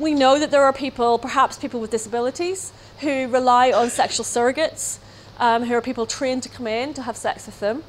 We 0.00 0.14
know 0.14 0.36
that 0.40 0.50
there 0.50 0.64
are 0.64 0.72
people, 0.72 1.16
perhaps 1.16 1.58
people 1.58 1.78
with 1.80 1.92
disabilities, 1.92 2.72
who 2.98 3.28
rely 3.28 3.70
on 3.70 3.88
sexual 3.88 4.24
surrogates, 4.24 4.98
um, 5.38 5.62
who 5.66 5.74
are 5.74 5.80
people 5.80 6.04
trained 6.04 6.42
to 6.42 6.48
come 6.48 6.66
in 6.66 6.92
to 6.94 7.02
have 7.02 7.16
sex 7.16 7.46
with 7.46 7.60
them. 7.60 7.84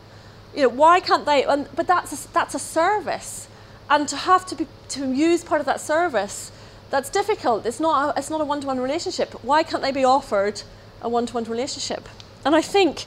You 0.55 0.61
know, 0.61 0.69
why 0.69 0.99
can't 0.99 1.25
they? 1.25 1.43
And, 1.43 1.69
but 1.75 1.87
that's 1.87 2.13
a, 2.13 2.33
that's 2.33 2.53
a 2.53 2.59
service 2.59 3.47
and 3.89 4.07
to 4.07 4.15
have 4.15 4.45
to, 4.45 4.55
be, 4.55 4.67
to 4.89 5.11
use 5.11 5.43
part 5.43 5.59
of 5.59 5.65
that 5.65 5.81
service, 5.81 6.51
that's 6.91 7.09
difficult. 7.09 7.65
It's 7.65 7.79
not 7.79 8.15
a, 8.15 8.19
it's 8.19 8.29
not 8.29 8.41
a 8.41 8.45
one-to-one 8.45 8.79
relationship. 8.79 9.33
Why 9.43 9.63
can't 9.63 9.81
they 9.81 9.93
be 9.93 10.03
offered 10.03 10.61
a 11.01 11.09
one-to-one 11.09 11.45
relationship? 11.45 12.07
And 12.45 12.53
I 12.53 12.61
think 12.61 13.05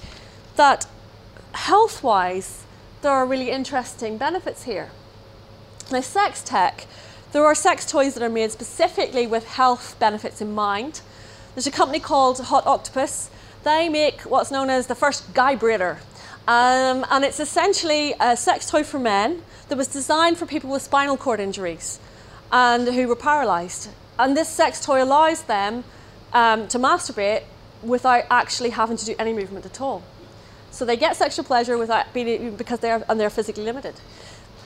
that 0.57 0.87
health-wise, 1.53 2.65
there 3.03 3.13
are 3.13 3.27
really 3.27 3.51
interesting 3.51 4.17
benefits 4.17 4.65
here. 4.65 4.91
Now, 5.93 6.01
sex 6.01 6.43
tech, 6.43 6.87
there 7.33 7.45
are 7.45 7.55
sex 7.55 7.85
toys 7.91 8.15
that 8.15 8.23
are 8.23 8.31
made 8.31 8.51
specifically 8.51 9.27
with 9.27 9.47
health 9.47 9.97
benefits 9.99 10.41
in 10.41 10.55
mind. 10.55 11.03
There's 11.55 11.67
a 11.67 11.71
company 11.71 12.01
called 12.01 12.39
Hot 12.41 12.65
Octopuss. 12.65 13.29
They 13.65 13.89
make 13.89 14.23
what's 14.23 14.51
known 14.51 14.71
as 14.71 14.87
the 14.87 14.95
first 14.95 15.35
guybrator. 15.35 15.99
Um, 16.49 17.05
and 17.11 17.25
it's 17.25 17.41
essentially 17.41 18.15
a 18.19 18.37
sex 18.37 18.71
toy 18.71 18.83
for 18.83 18.99
men 18.99 19.43
that 19.69 19.77
was 19.77 19.89
designed 19.89 20.39
for 20.39 20.47
people 20.47 20.71
with 20.71 20.83
spinal 20.83 21.17
cord 21.17 21.41
injuries 21.41 21.99
and 22.55 22.87
who 22.87 23.09
were 23.09 23.17
paralyzed. 23.17 23.89
and 24.17 24.37
this 24.37 24.49
sex 24.49 24.81
toy 24.81 25.03
allows 25.03 25.43
them 25.43 25.83
um, 26.33 26.69
to 26.69 26.79
masturbate 26.79 27.43
without 27.83 28.25
actually 28.31 28.71
having 28.71 28.97
to 28.97 29.05
do 29.05 29.15
any 29.19 29.33
movement 29.33 29.67
at 29.67 29.81
all. 29.81 30.03
So 30.71 30.85
they 30.85 30.97
get 30.97 31.17
sexual 31.17 31.45
pleasure 31.45 31.77
without 31.77 32.13
being 32.15 32.55
because 32.57 32.79
they 32.79 32.91
are 32.91 33.05
and 33.09 33.19
they're 33.19 33.37
physically 33.39 33.65
limited. 33.65 33.95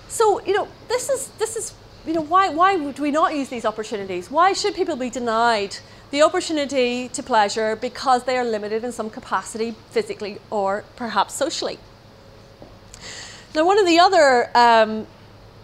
So 0.09 0.24
you 0.44 0.55
know 0.55 0.68
this 0.88 1.09
is 1.09 1.29
this 1.38 1.57
is 1.57 1.74
you 2.07 2.12
know 2.12 2.27
why 2.35 2.51
why 2.51 2.77
would 2.77 2.98
we 2.98 3.11
not 3.11 3.35
use 3.35 3.48
these 3.48 3.64
opportunities? 3.64 4.31
Why 4.31 4.53
should 4.53 4.74
people 4.74 4.96
be 4.96 5.11
denied 5.11 5.77
the 6.11 6.22
opportunity 6.22 7.09
to 7.09 7.22
pleasure 7.22 7.77
because 7.77 8.24
they 8.24 8.37
are 8.37 8.44
limited 8.44 8.85
in 8.85 8.92
some 8.92 9.11
capacity 9.11 9.74
physically 9.90 10.38
or 10.51 10.85
perhaps 10.96 11.35
socially? 11.35 11.79
Now 13.55 13.64
one 13.66 13.79
of 13.79 13.87
the 13.87 13.98
other 13.98 14.51
um, 14.55 15.07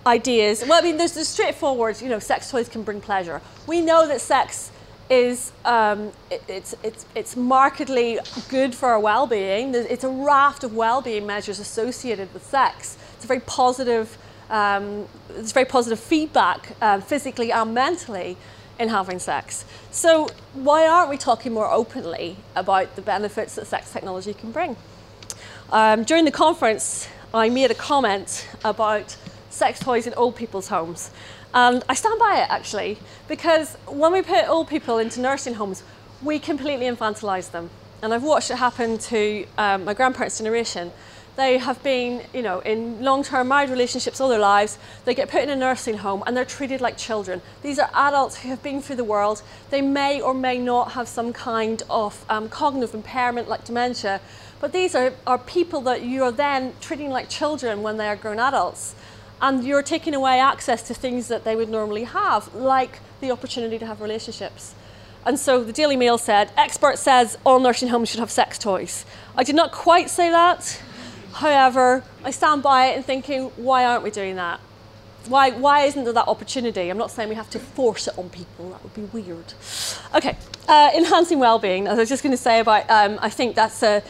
ideas, 0.06 0.64
well 0.66 0.78
I 0.78 0.82
mean 0.82 0.96
there's 0.96 1.12
the 1.12 1.24
straightforward 1.24 2.00
you 2.00 2.08
know 2.08 2.18
sex 2.18 2.50
toys 2.50 2.68
can 2.68 2.82
bring 2.82 3.00
pleasure. 3.00 3.40
We 3.66 3.80
know 3.80 4.06
that 4.06 4.20
sex 4.20 4.70
is 5.10 5.52
um, 5.64 6.12
it, 6.30 6.42
it's, 6.48 6.74
it's, 6.82 7.06
it's 7.14 7.36
markedly 7.36 8.18
good 8.48 8.74
for 8.74 8.88
our 8.88 9.00
well-being. 9.00 9.74
It's 9.74 10.04
a 10.04 10.08
raft 10.08 10.64
of 10.64 10.74
well-being 10.74 11.26
measures 11.26 11.58
associated 11.58 12.32
with 12.32 12.44
sex. 12.44 12.96
It's 13.14 13.24
a 13.24 13.28
very 13.28 13.40
positive, 13.40 14.16
um, 14.50 15.06
it's 15.30 15.52
very 15.52 15.66
positive 15.66 16.00
feedback 16.00 16.76
uh, 16.80 17.00
physically 17.00 17.52
and 17.52 17.74
mentally 17.74 18.36
in 18.78 18.88
having 18.88 19.18
sex. 19.18 19.64
So 19.90 20.28
why 20.54 20.86
aren't 20.86 21.10
we 21.10 21.16
talking 21.16 21.52
more 21.52 21.70
openly 21.70 22.36
about 22.56 22.96
the 22.96 23.02
benefits 23.02 23.54
that 23.56 23.66
sex 23.66 23.92
technology 23.92 24.34
can 24.34 24.52
bring? 24.52 24.76
Um, 25.70 26.04
during 26.04 26.24
the 26.24 26.32
conference, 26.32 27.08
I 27.32 27.48
made 27.50 27.70
a 27.70 27.74
comment 27.74 28.48
about 28.64 29.16
sex 29.54 29.78
toys 29.78 30.06
in 30.06 30.14
old 30.14 30.36
people's 30.36 30.68
homes. 30.68 31.10
And 31.54 31.84
I 31.88 31.94
stand 31.94 32.18
by 32.18 32.40
it 32.42 32.50
actually, 32.50 32.98
because 33.28 33.76
when 33.86 34.12
we 34.12 34.22
put 34.22 34.48
old 34.48 34.68
people 34.68 34.98
into 34.98 35.20
nursing 35.20 35.54
homes, 35.54 35.82
we 36.22 36.38
completely 36.38 36.86
infantilise 36.86 37.50
them. 37.50 37.70
And 38.02 38.12
I've 38.12 38.24
watched 38.24 38.50
it 38.50 38.56
happen 38.56 38.98
to 38.98 39.46
um, 39.56 39.84
my 39.84 39.94
grandparents' 39.94 40.38
generation. 40.38 40.90
They 41.36 41.58
have 41.58 41.82
been, 41.82 42.22
you 42.32 42.42
know, 42.42 42.60
in 42.60 43.02
long-term 43.02 43.48
married 43.48 43.70
relationships 43.70 44.20
all 44.20 44.28
their 44.28 44.38
lives. 44.38 44.78
They 45.04 45.14
get 45.14 45.28
put 45.28 45.42
in 45.42 45.50
a 45.50 45.56
nursing 45.56 45.98
home 45.98 46.22
and 46.26 46.36
they're 46.36 46.44
treated 46.44 46.80
like 46.80 46.96
children. 46.96 47.40
These 47.62 47.78
are 47.78 47.90
adults 47.92 48.38
who 48.38 48.50
have 48.50 48.62
been 48.62 48.80
through 48.80 48.96
the 48.96 49.04
world. 49.04 49.42
They 49.70 49.82
may 49.82 50.20
or 50.20 50.34
may 50.34 50.58
not 50.58 50.92
have 50.92 51.08
some 51.08 51.32
kind 51.32 51.82
of 51.90 52.24
um, 52.28 52.48
cognitive 52.48 52.94
impairment 52.94 53.48
like 53.48 53.64
dementia, 53.64 54.20
but 54.60 54.72
these 54.72 54.94
are, 54.94 55.12
are 55.26 55.38
people 55.38 55.80
that 55.82 56.02
you 56.02 56.22
are 56.22 56.32
then 56.32 56.72
treating 56.80 57.10
like 57.10 57.28
children 57.28 57.82
when 57.82 57.96
they 57.96 58.06
are 58.06 58.16
grown 58.16 58.38
adults 58.38 58.94
and 59.40 59.64
you're 59.64 59.82
taking 59.82 60.14
away 60.14 60.38
access 60.40 60.82
to 60.88 60.94
things 60.94 61.28
that 61.28 61.44
they 61.44 61.56
would 61.56 61.68
normally 61.68 62.04
have, 62.04 62.54
like 62.54 63.00
the 63.20 63.30
opportunity 63.30 63.78
to 63.78 63.86
have 63.86 64.00
relationships. 64.00 64.74
And 65.26 65.38
so 65.38 65.64
the 65.64 65.72
Daily 65.72 65.96
Mail 65.96 66.18
said, 66.18 66.50
expert 66.56 66.98
says 66.98 67.38
all 67.44 67.58
nursing 67.58 67.88
homes 67.88 68.10
should 68.10 68.20
have 68.20 68.30
sex 68.30 68.58
toys. 68.58 69.06
I 69.36 69.42
did 69.42 69.54
not 69.54 69.72
quite 69.72 70.10
say 70.10 70.30
that. 70.30 70.80
However, 71.32 72.04
I 72.22 72.30
stand 72.30 72.62
by 72.62 72.86
it 72.86 72.96
and 72.96 73.04
thinking, 73.04 73.50
why 73.56 73.84
aren't 73.84 74.04
we 74.04 74.10
doing 74.10 74.36
that? 74.36 74.60
Why, 75.26 75.50
why 75.50 75.84
isn't 75.84 76.04
there 76.04 76.12
that 76.12 76.28
opportunity? 76.28 76.90
I'm 76.90 76.98
not 76.98 77.10
saying 77.10 77.30
we 77.30 77.34
have 77.34 77.50
to 77.50 77.58
force 77.58 78.06
it 78.06 78.18
on 78.18 78.28
people, 78.28 78.70
that 78.70 78.82
would 78.82 78.94
be 78.94 79.02
weird. 79.02 79.54
Okay, 80.14 80.36
uh, 80.68 80.90
enhancing 80.94 81.38
well-being, 81.38 81.86
as 81.86 81.98
I 81.98 82.02
was 82.02 82.10
just 82.10 82.22
going 82.22 82.32
to 82.32 82.42
say 82.42 82.60
about, 82.60 82.88
um, 82.90 83.18
I 83.22 83.30
think 83.30 83.56
that's 83.56 83.82
a, 83.82 84.02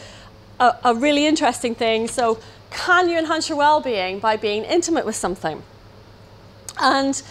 a, 0.59 0.75
a 0.83 0.95
really 0.95 1.25
interesting 1.25 1.73
thing. 1.73 2.09
So 2.09 2.37
can 2.75 3.09
you 3.09 3.17
enhance 3.17 3.47
your 3.49 3.57
well-being 3.57 4.19
by 4.19 4.35
being 4.35 4.63
intimate 4.63 5.05
with 5.05 5.15
something? 5.15 5.63
And 6.79 7.21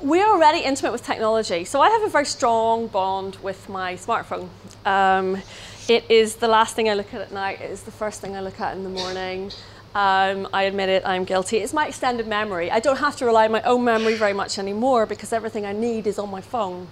we're 0.00 0.26
already 0.26 0.60
intimate 0.60 0.92
with 0.92 1.04
technology. 1.04 1.64
So 1.64 1.80
I 1.80 1.90
have 1.90 2.02
a 2.02 2.08
very 2.08 2.24
strong 2.24 2.86
bond 2.86 3.36
with 3.42 3.68
my 3.68 3.94
smartphone. 3.94 4.48
Um, 4.86 5.42
it 5.88 6.08
is 6.08 6.36
the 6.36 6.48
last 6.48 6.76
thing 6.76 6.88
I 6.88 6.94
look 6.94 7.12
at 7.12 7.20
at 7.20 7.32
night. 7.32 7.60
It 7.60 7.70
is 7.70 7.82
the 7.82 7.90
first 7.90 8.20
thing 8.20 8.36
I 8.36 8.40
look 8.40 8.60
at 8.60 8.76
in 8.76 8.84
the 8.84 8.88
morning. 8.88 9.50
Um, 9.94 10.48
I 10.52 10.62
admit 10.62 10.88
it, 10.88 11.02
I'm 11.04 11.24
guilty. 11.24 11.58
It's 11.58 11.74
my 11.74 11.88
extended 11.88 12.26
memory. 12.26 12.70
I 12.70 12.78
don't 12.78 12.98
have 12.98 13.16
to 13.16 13.26
rely 13.26 13.44
on 13.46 13.52
my 13.52 13.62
own 13.62 13.84
memory 13.84 14.14
very 14.14 14.32
much 14.32 14.58
anymore 14.58 15.06
because 15.06 15.32
everything 15.32 15.66
I 15.66 15.72
need 15.72 16.06
is 16.06 16.18
on 16.18 16.30
my 16.30 16.40
phone. 16.40 16.86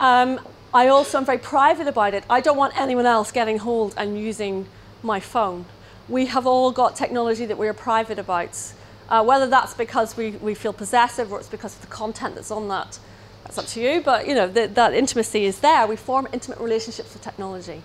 Um, 0.00 0.40
I 0.72 0.86
also 0.86 1.18
am 1.18 1.26
very 1.26 1.38
private 1.38 1.88
about 1.88 2.14
it. 2.14 2.24
I 2.30 2.40
don't 2.40 2.56
want 2.56 2.80
anyone 2.80 3.06
else 3.06 3.32
getting 3.32 3.58
hold 3.58 3.92
and 3.96 4.18
using 4.18 4.66
my 5.02 5.20
phone 5.20 5.66
we 6.08 6.26
have 6.26 6.46
all 6.46 6.72
got 6.72 6.96
technology 6.96 7.46
that 7.46 7.58
we're 7.58 7.74
private 7.74 8.18
about. 8.18 8.72
Uh, 9.08 9.22
whether 9.22 9.46
that's 9.46 9.74
because 9.74 10.16
we, 10.16 10.30
we 10.32 10.54
feel 10.54 10.72
possessive 10.72 11.32
or 11.32 11.38
it's 11.38 11.48
because 11.48 11.74
of 11.74 11.82
the 11.82 11.86
content 11.86 12.34
that's 12.34 12.50
on 12.50 12.68
that, 12.68 12.98
that's 13.44 13.58
up 13.58 13.66
to 13.66 13.80
you. 13.80 14.00
But 14.00 14.26
you 14.26 14.34
know, 14.34 14.48
the, 14.48 14.66
that 14.68 14.94
intimacy 14.94 15.44
is 15.44 15.60
there. 15.60 15.86
We 15.86 15.96
form 15.96 16.28
intimate 16.32 16.58
relationships 16.58 17.12
with 17.12 17.22
technology. 17.22 17.82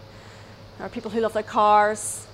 There 0.77 0.85
are 0.85 0.89
people 0.89 1.11
who 1.11 1.19
love 1.19 1.33
their 1.33 1.43
cars. 1.43 2.25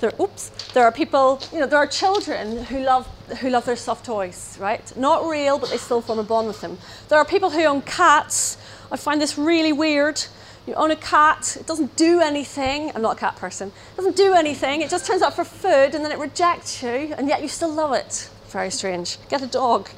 There, 0.00 0.12
oops, 0.20 0.50
there 0.72 0.84
are 0.84 0.92
people, 0.92 1.40
you 1.52 1.60
know, 1.60 1.66
there 1.66 1.78
are 1.78 1.86
children 1.86 2.64
who 2.64 2.80
love, 2.80 3.06
who 3.40 3.48
love 3.50 3.64
their 3.64 3.76
soft 3.76 4.04
toys, 4.04 4.58
right? 4.60 4.94
Not 4.96 5.26
real, 5.26 5.58
but 5.58 5.70
they 5.70 5.76
still 5.76 6.00
form 6.00 6.18
a 6.18 6.24
bond 6.24 6.48
with 6.48 6.60
them. 6.60 6.78
There 7.08 7.18
are 7.18 7.24
people 7.24 7.50
who 7.50 7.62
own 7.62 7.82
cats. 7.82 8.58
I 8.90 8.96
find 8.96 9.20
this 9.20 9.38
really 9.38 9.72
weird. 9.72 10.22
You 10.66 10.74
own 10.74 10.90
a 10.90 10.96
cat, 10.96 11.56
it 11.60 11.66
doesn't 11.66 11.94
do 11.96 12.20
anything. 12.20 12.90
I'm 12.94 13.02
not 13.02 13.16
a 13.16 13.20
cat 13.20 13.36
person. 13.36 13.68
It 13.68 13.96
doesn't 13.96 14.16
do 14.16 14.32
anything. 14.32 14.80
It 14.80 14.88
just 14.88 15.06
turns 15.06 15.20
up 15.20 15.34
for 15.34 15.44
food 15.44 15.94
and 15.94 16.04
then 16.04 16.10
it 16.10 16.18
rejects 16.18 16.82
you, 16.82 17.14
and 17.18 17.28
yet 17.28 17.42
you 17.42 17.48
still 17.48 17.72
love 17.72 17.92
it. 17.92 18.30
Very 18.48 18.70
strange. 18.70 19.18
Get 19.28 19.42
a 19.42 19.46
dog. 19.46 19.90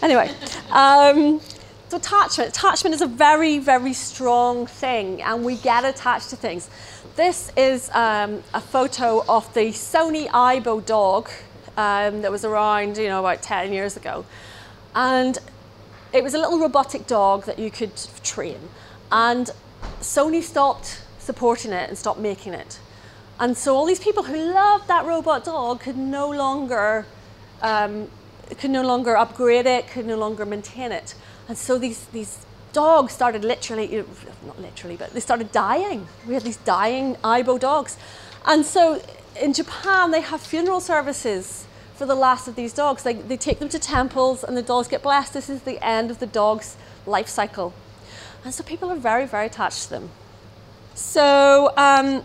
Anyway, 0.00 0.30
um, 0.70 1.40
so 1.88 1.96
attachment. 1.96 2.50
Attachment 2.50 2.94
is 2.94 3.02
a 3.02 3.06
very, 3.06 3.58
very 3.58 3.92
strong 3.92 4.66
thing, 4.66 5.20
and 5.20 5.44
we 5.44 5.56
get 5.56 5.84
attached 5.84 6.30
to 6.30 6.36
things. 6.36 6.70
This 7.16 7.52
is 7.56 7.90
um, 7.90 8.42
a 8.54 8.60
photo 8.60 9.24
of 9.28 9.52
the 9.52 9.70
Sony 9.72 10.28
Aibo 10.28 10.84
dog 10.86 11.28
um, 11.76 12.22
that 12.22 12.30
was 12.30 12.44
around, 12.44 12.96
you 12.96 13.08
know, 13.08 13.20
about 13.20 13.42
10 13.42 13.72
years 13.72 13.96
ago. 13.96 14.24
And 14.94 15.36
it 16.12 16.22
was 16.22 16.34
a 16.34 16.38
little 16.38 16.58
robotic 16.58 17.06
dog 17.06 17.44
that 17.44 17.58
you 17.58 17.70
could 17.70 17.92
train. 18.22 18.58
And 19.10 19.50
Sony 20.00 20.42
stopped 20.42 21.02
supporting 21.18 21.72
it 21.72 21.88
and 21.88 21.98
stopped 21.98 22.20
making 22.20 22.54
it. 22.54 22.78
And 23.40 23.56
so 23.56 23.76
all 23.76 23.84
these 23.84 24.00
people 24.00 24.24
who 24.24 24.36
loved 24.36 24.88
that 24.88 25.04
robot 25.06 25.44
dog 25.44 25.80
could 25.80 25.96
no 25.96 26.28
longer 26.30 27.06
um, 27.62 28.08
could 28.56 28.70
no 28.70 28.82
longer 28.82 29.16
upgrade 29.16 29.66
it, 29.66 29.88
could 29.88 30.06
no 30.06 30.16
longer 30.16 30.46
maintain 30.46 30.90
it. 30.90 31.14
And 31.48 31.56
so 31.56 31.78
these 31.78 32.04
these 32.06 32.46
dogs 32.72 33.12
started 33.12 33.44
literally, 33.44 34.04
not 34.46 34.60
literally, 34.60 34.96
but 34.96 35.12
they 35.12 35.20
started 35.20 35.52
dying. 35.52 36.06
We 36.26 36.34
had 36.34 36.42
these 36.42 36.58
dying 36.58 37.16
Aibo 37.16 37.58
dogs. 37.58 37.96
And 38.46 38.64
so 38.64 39.02
in 39.40 39.52
Japan, 39.52 40.10
they 40.10 40.20
have 40.20 40.40
funeral 40.40 40.80
services 40.80 41.66
for 41.94 42.06
the 42.06 42.14
last 42.14 42.48
of 42.48 42.54
these 42.54 42.72
dogs. 42.72 43.02
They, 43.02 43.14
they 43.14 43.36
take 43.36 43.58
them 43.58 43.68
to 43.70 43.78
temples 43.78 44.44
and 44.44 44.56
the 44.56 44.62
dogs 44.62 44.88
get 44.88 45.02
blessed. 45.02 45.32
This 45.32 45.50
is 45.50 45.62
the 45.62 45.84
end 45.84 46.10
of 46.10 46.18
the 46.18 46.26
dog's 46.26 46.76
life 47.06 47.28
cycle. 47.28 47.72
And 48.44 48.54
so 48.54 48.62
people 48.62 48.90
are 48.90 48.96
very, 48.96 49.26
very 49.26 49.46
attached 49.46 49.84
to 49.84 49.90
them. 49.90 50.10
So 50.94 51.72
um, 51.76 52.24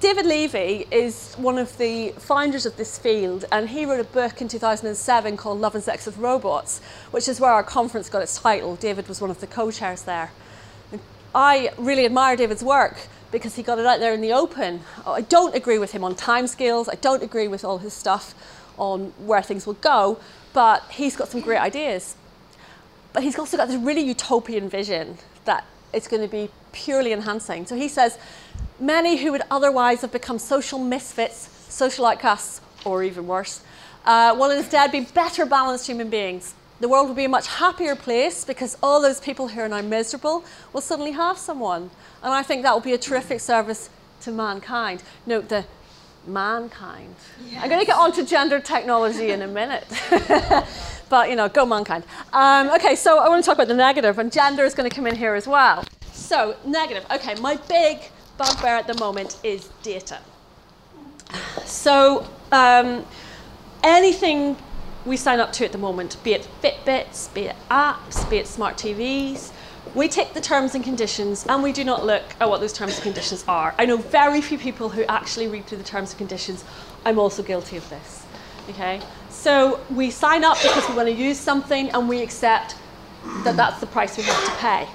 David 0.00 0.26
Levy 0.26 0.86
is 0.90 1.34
one 1.34 1.58
of 1.58 1.76
the 1.76 2.10
founders 2.12 2.64
of 2.66 2.76
this 2.76 2.98
field, 2.98 3.44
and 3.50 3.68
he 3.68 3.84
wrote 3.84 4.00
a 4.00 4.04
book 4.04 4.40
in 4.40 4.48
2007 4.48 5.36
called 5.36 5.60
Love 5.60 5.74
and 5.74 5.82
Sex 5.82 6.06
with 6.06 6.18
Robots, 6.18 6.80
which 7.10 7.26
is 7.26 7.40
where 7.40 7.50
our 7.50 7.64
conference 7.64 8.08
got 8.08 8.22
its 8.22 8.40
title. 8.40 8.76
David 8.76 9.08
was 9.08 9.20
one 9.20 9.30
of 9.30 9.40
the 9.40 9.46
co-chairs 9.46 10.02
there. 10.02 10.30
And 10.92 11.00
I 11.34 11.70
really 11.76 12.04
admire 12.04 12.36
David's 12.36 12.62
work 12.62 13.08
because 13.32 13.56
he 13.56 13.62
got 13.62 13.78
it 13.78 13.86
out 13.86 13.98
there 14.00 14.14
in 14.14 14.20
the 14.20 14.32
open. 14.32 14.82
I 15.06 15.22
don't 15.22 15.54
agree 15.54 15.78
with 15.78 15.92
him 15.92 16.04
on 16.04 16.14
timescales. 16.14 16.88
I 16.90 16.94
don't 16.94 17.22
agree 17.22 17.48
with 17.48 17.64
all 17.64 17.78
his 17.78 17.92
stuff 17.92 18.34
on 18.78 19.12
where 19.18 19.42
things 19.42 19.66
will 19.66 19.74
go, 19.74 20.20
but 20.52 20.84
he's 20.90 21.16
got 21.16 21.28
some 21.28 21.40
great 21.40 21.60
ideas. 21.60 22.14
But 23.12 23.22
he's 23.22 23.38
also 23.38 23.56
got 23.56 23.68
this 23.68 23.76
really 23.76 24.02
utopian 24.02 24.68
vision 24.68 25.18
that 25.48 25.64
it's 25.92 26.06
going 26.06 26.22
to 26.22 26.28
be 26.28 26.50
purely 26.72 27.12
enhancing. 27.12 27.66
So 27.66 27.74
he 27.74 27.88
says, 27.88 28.18
many 28.78 29.16
who 29.16 29.32
would 29.32 29.42
otherwise 29.50 30.02
have 30.02 30.12
become 30.12 30.38
social 30.38 30.78
misfits, 30.78 31.48
social 31.68 32.06
outcasts, 32.06 32.60
or 32.84 33.02
even 33.02 33.26
worse, 33.26 33.62
uh, 34.04 34.36
will 34.38 34.50
instead 34.50 34.92
be 34.92 35.00
better 35.00 35.44
balanced 35.46 35.86
human 35.86 36.10
beings. 36.10 36.54
The 36.80 36.88
world 36.88 37.08
will 37.08 37.14
be 37.14 37.24
a 37.24 37.28
much 37.28 37.48
happier 37.48 37.96
place 37.96 38.44
because 38.44 38.76
all 38.82 39.02
those 39.02 39.20
people 39.20 39.48
who 39.48 39.60
are 39.60 39.68
now 39.68 39.82
miserable 39.82 40.44
will 40.72 40.80
suddenly 40.80 41.12
have 41.12 41.36
someone. 41.36 41.90
And 42.22 42.32
I 42.32 42.42
think 42.42 42.62
that 42.62 42.72
will 42.72 42.80
be 42.80 42.92
a 42.92 42.98
terrific 42.98 43.40
service 43.40 43.90
to 44.20 44.30
mankind. 44.30 45.02
Note 45.26 45.48
the 45.48 45.64
mankind. 46.26 47.14
Yes. 47.50 47.62
I'm 47.62 47.68
going 47.68 47.80
to 47.80 47.86
get 47.86 47.96
on 47.96 48.12
to 48.12 48.24
gender 48.24 48.60
technology 48.60 49.30
in 49.30 49.42
a 49.42 49.48
minute. 49.48 49.86
but, 51.08 51.30
you 51.30 51.36
know, 51.36 51.48
go 51.48 51.64
mankind. 51.66 52.04
Um, 52.32 52.70
okay, 52.70 52.94
so 52.94 53.18
I 53.18 53.28
want 53.28 53.42
to 53.42 53.46
talk 53.46 53.56
about 53.56 53.68
the 53.68 53.74
negative, 53.74 54.18
and 54.18 54.32
gender 54.32 54.64
is 54.64 54.74
going 54.74 54.88
to 54.88 54.94
come 54.94 55.06
in 55.06 55.16
here 55.16 55.34
as 55.34 55.46
well. 55.46 55.84
So, 56.12 56.56
negative. 56.64 57.06
Okay, 57.10 57.34
my 57.36 57.56
big 57.68 58.00
bugbear 58.36 58.76
at 58.76 58.86
the 58.86 58.94
moment 58.94 59.38
is 59.42 59.68
data. 59.82 60.18
So, 61.64 62.26
um, 62.52 63.04
anything 63.82 64.56
we 65.04 65.16
sign 65.16 65.40
up 65.40 65.52
to 65.54 65.64
at 65.64 65.72
the 65.72 65.78
moment, 65.78 66.16
be 66.22 66.32
it 66.34 66.48
Fitbits, 66.62 67.32
be 67.34 67.42
it 67.42 67.56
apps, 67.70 68.28
be 68.28 68.36
it 68.36 68.46
smart 68.46 68.76
TVs, 68.76 69.52
we 69.94 70.08
take 70.08 70.34
the 70.34 70.40
terms 70.40 70.74
and 70.74 70.84
conditions 70.84 71.46
and 71.46 71.62
we 71.62 71.72
do 71.72 71.84
not 71.84 72.04
look 72.04 72.22
at 72.40 72.48
what 72.48 72.60
those 72.60 72.72
terms 72.72 72.94
and 72.94 73.02
conditions 73.02 73.44
are. 73.48 73.74
I 73.78 73.86
know 73.86 73.96
very 73.96 74.40
few 74.40 74.58
people 74.58 74.90
who 74.90 75.04
actually 75.04 75.48
read 75.48 75.66
through 75.66 75.78
the 75.78 75.84
terms 75.84 76.10
and 76.10 76.18
conditions. 76.18 76.64
I'm 77.04 77.18
also 77.18 77.42
guilty 77.42 77.76
of 77.76 77.88
this. 77.88 78.26
Okay? 78.68 79.00
So 79.38 79.78
we 79.88 80.10
sign 80.10 80.42
up 80.42 80.60
because 80.60 80.88
we 80.88 80.96
want 80.96 81.08
to 81.08 81.14
use 81.14 81.38
something 81.38 81.90
and 81.90 82.08
we 82.08 82.22
accept 82.22 82.74
that 83.44 83.56
that's 83.56 83.78
the 83.78 83.86
price 83.86 84.16
we 84.16 84.24
have 84.24 84.44
to 84.44 84.50
pay. 84.56 84.88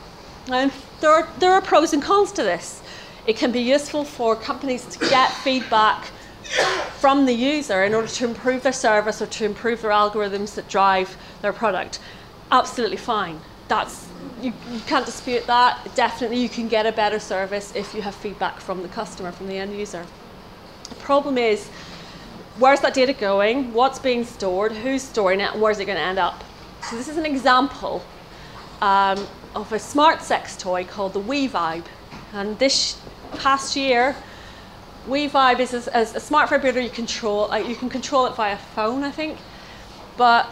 And 0.52 0.70
there 1.00 1.12
are, 1.12 1.30
there 1.40 1.54
are 1.54 1.62
pros 1.62 1.94
and 1.94 2.04
cons 2.04 2.34
to 2.34 2.44
this. 2.44 2.84
It 3.26 3.38
can 3.38 3.54
be 3.54 3.62
useful 3.62 4.04
for 4.04 4.36
companies 4.36 4.86
to 4.88 5.00
get 5.00 5.32
feedback 5.32 6.04
from 7.00 7.26
the 7.26 7.32
user 7.32 7.86
in 7.86 7.94
order 7.94 8.10
to 8.10 8.26
improve 8.26 8.64
their 8.64 8.74
service 8.74 9.22
or 9.22 9.28
to 9.28 9.46
improve 9.46 9.82
their 9.82 9.92
algorithms 9.92 10.56
that 10.56 10.68
drive 10.68 11.16
their 11.42 11.54
product. 11.54 12.00
Absolutely 12.52 12.98
fine. 12.98 13.40
That's 13.70 14.10
you, 14.42 14.52
you 14.74 14.82
can't 14.82 15.06
dispute 15.06 15.48
that. 15.48 15.96
Definitely, 15.96 16.42
you 16.42 16.50
can 16.50 16.68
get 16.68 16.86
a 16.86 16.92
better 16.92 17.18
service 17.18 17.74
if 17.78 17.94
you 17.96 18.02
have 18.02 18.14
feedback 18.14 18.60
from 18.60 18.82
the 18.82 18.90
customer, 18.90 19.32
from 19.32 19.48
the 19.48 19.56
end 19.56 19.74
user. 19.74 20.06
The 20.90 20.96
problem 20.96 21.38
is, 21.38 21.70
where's 22.58 22.82
that 22.82 22.94
data 22.94 23.14
going? 23.14 23.74
What's 23.74 24.00
being 24.00 24.24
stored? 24.24 24.72
Who's 24.72 25.02
storing 25.02 25.40
it? 25.40 25.56
Where's 25.56 25.80
it 25.80 25.86
going 25.86 25.98
to 25.98 26.04
end 26.04 26.20
up? 26.20 26.44
So 26.90 26.96
this 26.96 27.08
is 27.08 27.18
an 27.18 27.26
example 27.26 28.04
um, 28.82 29.28
of 29.56 29.72
a 29.72 29.80
smart 29.80 30.22
sex 30.22 30.58
toy 30.58 30.84
called 30.84 31.14
the 31.14 31.22
WeVibe. 31.22 31.86
And 32.34 32.58
this 32.60 33.00
past 33.38 33.76
year, 33.76 34.16
WeVibe 35.08 35.60
is 35.60 35.74
a, 35.74 35.92
a 35.94 36.20
smart 36.20 36.50
vibrator 36.50 36.80
you 36.80 36.90
control. 36.90 37.52
Uh, 37.52 37.58
you 37.58 37.76
can 37.76 37.90
control 37.90 38.26
it 38.26 38.36
via 38.36 38.58
phone, 38.58 39.04
I 39.04 39.12
think. 39.12 39.38
But 40.18 40.48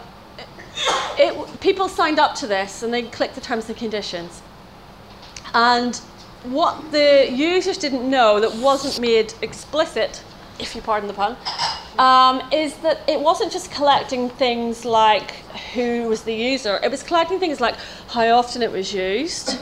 it, 1.18 1.60
people 1.60 1.88
signed 1.88 2.18
up 2.18 2.34
to 2.36 2.46
this 2.46 2.82
and 2.82 2.92
they 2.92 3.02
clicked 3.02 3.34
the 3.34 3.40
terms 3.40 3.68
and 3.68 3.76
conditions. 3.76 4.42
And 5.54 5.96
what 6.44 6.90
the 6.90 7.30
users 7.30 7.78
didn't 7.78 8.08
know 8.08 8.40
that 8.40 8.54
wasn't 8.56 9.00
made 9.00 9.34
explicit, 9.42 10.22
if 10.58 10.74
you 10.74 10.80
pardon 10.80 11.06
the 11.06 11.14
pun, 11.14 11.36
um, 11.98 12.42
is 12.52 12.74
that 12.78 13.00
it 13.08 13.20
wasn't 13.20 13.52
just 13.52 13.70
collecting 13.70 14.30
things 14.30 14.84
like 14.84 15.32
who 15.74 16.08
was 16.08 16.22
the 16.22 16.34
user, 16.34 16.80
it 16.82 16.90
was 16.90 17.02
collecting 17.02 17.38
things 17.38 17.60
like 17.60 17.76
how 18.08 18.26
often 18.30 18.62
it 18.62 18.70
was 18.70 18.92
used, 18.92 19.58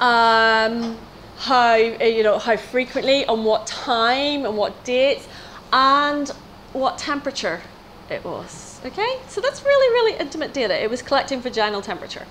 um, 0.00 0.96
how, 1.38 1.74
you 1.74 2.22
know, 2.22 2.38
how 2.38 2.56
frequently, 2.56 3.26
on 3.26 3.44
what 3.44 3.66
time, 3.66 4.44
and 4.44 4.56
what 4.56 4.84
dates, 4.84 5.26
and 5.72 6.28
what 6.72 6.98
temperature 6.98 7.60
it 8.10 8.24
was. 8.24 8.80
Okay, 8.84 9.18
so 9.28 9.40
that's 9.40 9.62
really, 9.64 9.92
really 9.92 10.18
intimate 10.18 10.52
data. 10.52 10.80
It 10.82 10.90
was 10.90 11.02
collecting 11.02 11.40
vaginal 11.40 11.82
temperature. 11.82 12.26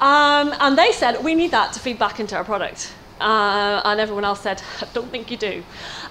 Um, 0.00 0.54
and 0.60 0.76
they 0.76 0.92
said, 0.92 1.24
we 1.24 1.34
need 1.34 1.50
that 1.52 1.72
to 1.72 1.80
feed 1.80 1.98
back 1.98 2.20
into 2.20 2.36
our 2.36 2.44
product. 2.44 2.92
Uh, 3.20 3.80
and 3.84 4.00
everyone 4.00 4.24
else 4.24 4.40
said, 4.40 4.62
I 4.80 4.86
don't 4.92 5.10
think 5.10 5.30
you 5.30 5.36
do. 5.36 5.62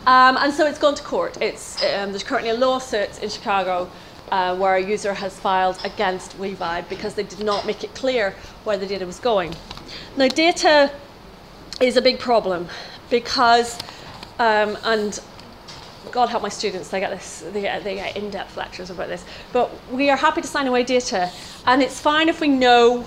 Um, 0.07 0.37
and 0.37 0.53
so 0.53 0.65
it's 0.65 0.79
gone 0.79 0.95
to 0.95 1.03
court. 1.03 1.41
It's, 1.41 1.81
um, 1.83 2.11
there's 2.11 2.23
currently 2.23 2.51
a 2.51 2.55
lawsuit 2.55 3.21
in 3.21 3.29
Chicago 3.29 3.89
uh, 4.31 4.55
where 4.55 4.75
a 4.75 4.83
user 4.83 5.13
has 5.13 5.39
filed 5.39 5.79
against 5.83 6.37
WeVibe 6.39 6.87
because 6.89 7.13
they 7.13 7.23
did 7.23 7.43
not 7.43 7.65
make 7.65 7.83
it 7.83 7.93
clear 7.93 8.33
where 8.63 8.77
the 8.77 8.85
data 8.87 9.05
was 9.05 9.19
going. 9.19 9.53
Now, 10.17 10.27
data 10.27 10.91
is 11.79 11.97
a 11.97 12.01
big 12.01 12.19
problem 12.19 12.67
because, 13.09 13.77
um, 14.39 14.77
and 14.83 15.19
God 16.11 16.29
help 16.29 16.43
my 16.43 16.49
students, 16.49 16.89
they 16.89 16.99
get 16.99 17.11
this, 17.11 17.43
they 17.51 17.61
get, 17.61 17.83
they 17.83 17.95
get 17.95 18.15
in-depth 18.15 18.57
lectures 18.57 18.89
about 18.89 19.07
this. 19.07 19.25
But 19.51 19.71
we 19.91 20.09
are 20.09 20.17
happy 20.17 20.41
to 20.41 20.47
sign 20.47 20.67
away 20.67 20.83
data, 20.83 21.31
and 21.65 21.81
it's 21.81 21.99
fine 21.99 22.29
if 22.29 22.39
we 22.39 22.47
know, 22.47 23.05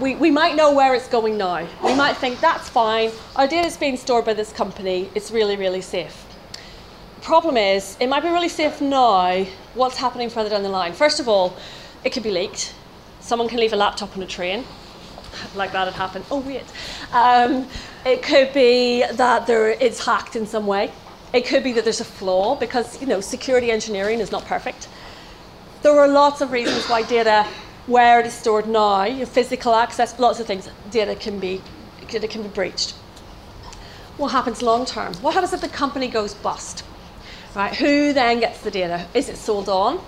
we, 0.00 0.14
we 0.14 0.30
might 0.30 0.56
know 0.56 0.72
where 0.72 0.94
it's 0.94 1.08
going 1.08 1.38
now. 1.38 1.66
We 1.82 1.94
might 1.94 2.16
think 2.16 2.40
that's 2.40 2.68
fine, 2.68 3.10
our 3.34 3.46
data 3.46 3.66
is 3.66 3.76
being 3.76 3.96
stored 3.96 4.24
by 4.24 4.34
this 4.34 4.52
company, 4.52 5.10
it's 5.14 5.30
really, 5.30 5.56
really 5.56 5.80
safe. 5.80 6.24
Problem 7.22 7.56
is, 7.56 7.96
it 7.98 8.08
might 8.08 8.22
be 8.22 8.28
really 8.28 8.48
safe 8.48 8.80
now, 8.80 9.44
what's 9.74 9.96
happening 9.96 10.28
further 10.30 10.50
down 10.50 10.62
the 10.62 10.68
line? 10.68 10.92
First 10.92 11.18
of 11.18 11.28
all, 11.28 11.56
it 12.04 12.10
could 12.10 12.22
be 12.22 12.30
leaked. 12.30 12.74
Someone 13.20 13.48
can 13.48 13.58
leave 13.58 13.72
a 13.72 13.76
laptop 13.76 14.16
on 14.16 14.22
a 14.22 14.26
train, 14.26 14.64
like 15.54 15.72
that 15.72 15.86
had 15.86 15.94
happened. 15.94 16.24
Oh, 16.30 16.40
wait. 16.40 16.64
Um, 17.12 17.66
it 18.04 18.22
could 18.22 18.52
be 18.52 19.04
that 19.12 19.46
there, 19.46 19.70
it's 19.70 20.04
hacked 20.04 20.36
in 20.36 20.46
some 20.46 20.66
way. 20.66 20.92
It 21.32 21.44
could 21.44 21.64
be 21.64 21.72
that 21.72 21.84
there's 21.84 22.00
a 22.00 22.04
flaw 22.04 22.54
because 22.54 23.00
you 23.00 23.06
know 23.06 23.20
security 23.20 23.70
engineering 23.70 24.20
is 24.20 24.30
not 24.30 24.44
perfect. 24.44 24.88
There 25.82 25.98
are 25.98 26.08
lots 26.08 26.40
of 26.40 26.52
reasons 26.52 26.86
why 26.88 27.02
data, 27.02 27.46
where 27.86 28.20
it 28.20 28.26
is 28.26 28.34
stored 28.34 28.66
now, 28.66 29.04
your 29.04 29.26
physical 29.26 29.74
access, 29.74 30.18
lots 30.18 30.40
of 30.40 30.46
things, 30.46 30.68
data 30.90 31.14
can 31.14 31.38
be 31.38 31.62
data 32.08 32.28
can 32.28 32.42
be 32.42 32.48
breached. 32.48 32.92
What 34.16 34.28
happens 34.28 34.62
long 34.62 34.86
term? 34.86 35.14
What 35.14 35.34
happens 35.34 35.52
if 35.52 35.60
the 35.60 35.68
company 35.68 36.08
goes 36.08 36.34
bust? 36.34 36.84
Right? 37.54 37.74
Who 37.74 38.12
then 38.12 38.40
gets 38.40 38.60
the 38.60 38.70
data? 38.70 39.06
Is 39.12 39.28
it 39.28 39.36
sold 39.36 39.68
on? 39.68 39.98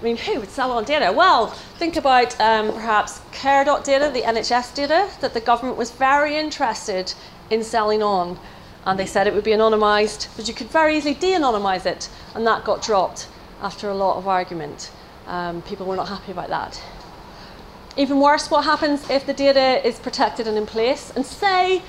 I 0.00 0.04
mean, 0.04 0.16
who 0.16 0.40
would 0.40 0.50
sell 0.50 0.72
on 0.72 0.84
data? 0.84 1.12
Well, 1.12 1.48
think 1.78 1.96
about 1.96 2.38
um, 2.40 2.72
perhaps 2.72 3.20
care.data, 3.30 4.10
the 4.12 4.22
NHS 4.22 4.74
data, 4.74 5.08
that 5.20 5.32
the 5.32 5.40
government 5.40 5.78
was 5.78 5.92
very 5.92 6.36
interested 6.36 7.14
in 7.50 7.62
selling 7.62 8.02
on 8.02 8.38
and 8.84 8.98
they 8.98 9.06
said 9.06 9.26
it 9.26 9.34
would 9.34 9.44
be 9.44 9.52
anonymised, 9.52 10.28
but 10.36 10.48
you 10.48 10.54
could 10.54 10.68
very 10.68 10.96
easily 10.96 11.14
de-anonymise 11.14 11.86
it, 11.86 12.08
and 12.34 12.46
that 12.46 12.64
got 12.64 12.82
dropped 12.82 13.28
after 13.60 13.88
a 13.88 13.94
lot 13.94 14.16
of 14.16 14.26
argument. 14.26 14.90
Um, 15.26 15.62
people 15.62 15.86
were 15.86 15.96
not 15.96 16.08
happy 16.08 16.32
about 16.32 16.48
that. 16.48 16.82
Even 17.96 18.20
worse, 18.20 18.50
what 18.50 18.64
happens 18.64 19.08
if 19.10 19.26
the 19.26 19.34
data 19.34 19.86
is 19.86 19.98
protected 19.98 20.48
and 20.48 20.56
in 20.56 20.66
place, 20.66 21.12
and 21.14 21.24
say 21.24 21.82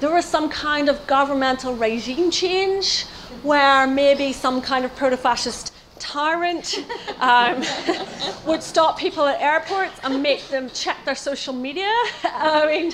there 0.00 0.12
was 0.12 0.24
some 0.24 0.48
kind 0.48 0.88
of 0.88 1.06
governmental 1.06 1.74
regime 1.74 2.30
change 2.30 3.04
where 3.42 3.86
maybe 3.86 4.32
some 4.32 4.60
kind 4.60 4.84
of 4.84 4.94
proto-fascist 4.96 5.72
tyrant 5.98 6.78
um, 7.20 7.62
would 8.46 8.62
stop 8.62 8.98
people 8.98 9.26
at 9.26 9.40
airports 9.40 9.98
and 10.02 10.22
make 10.22 10.48
them 10.48 10.70
check 10.70 10.96
their 11.04 11.14
social 11.14 11.52
media. 11.52 11.92
I 12.24 12.66
mean, 12.66 12.92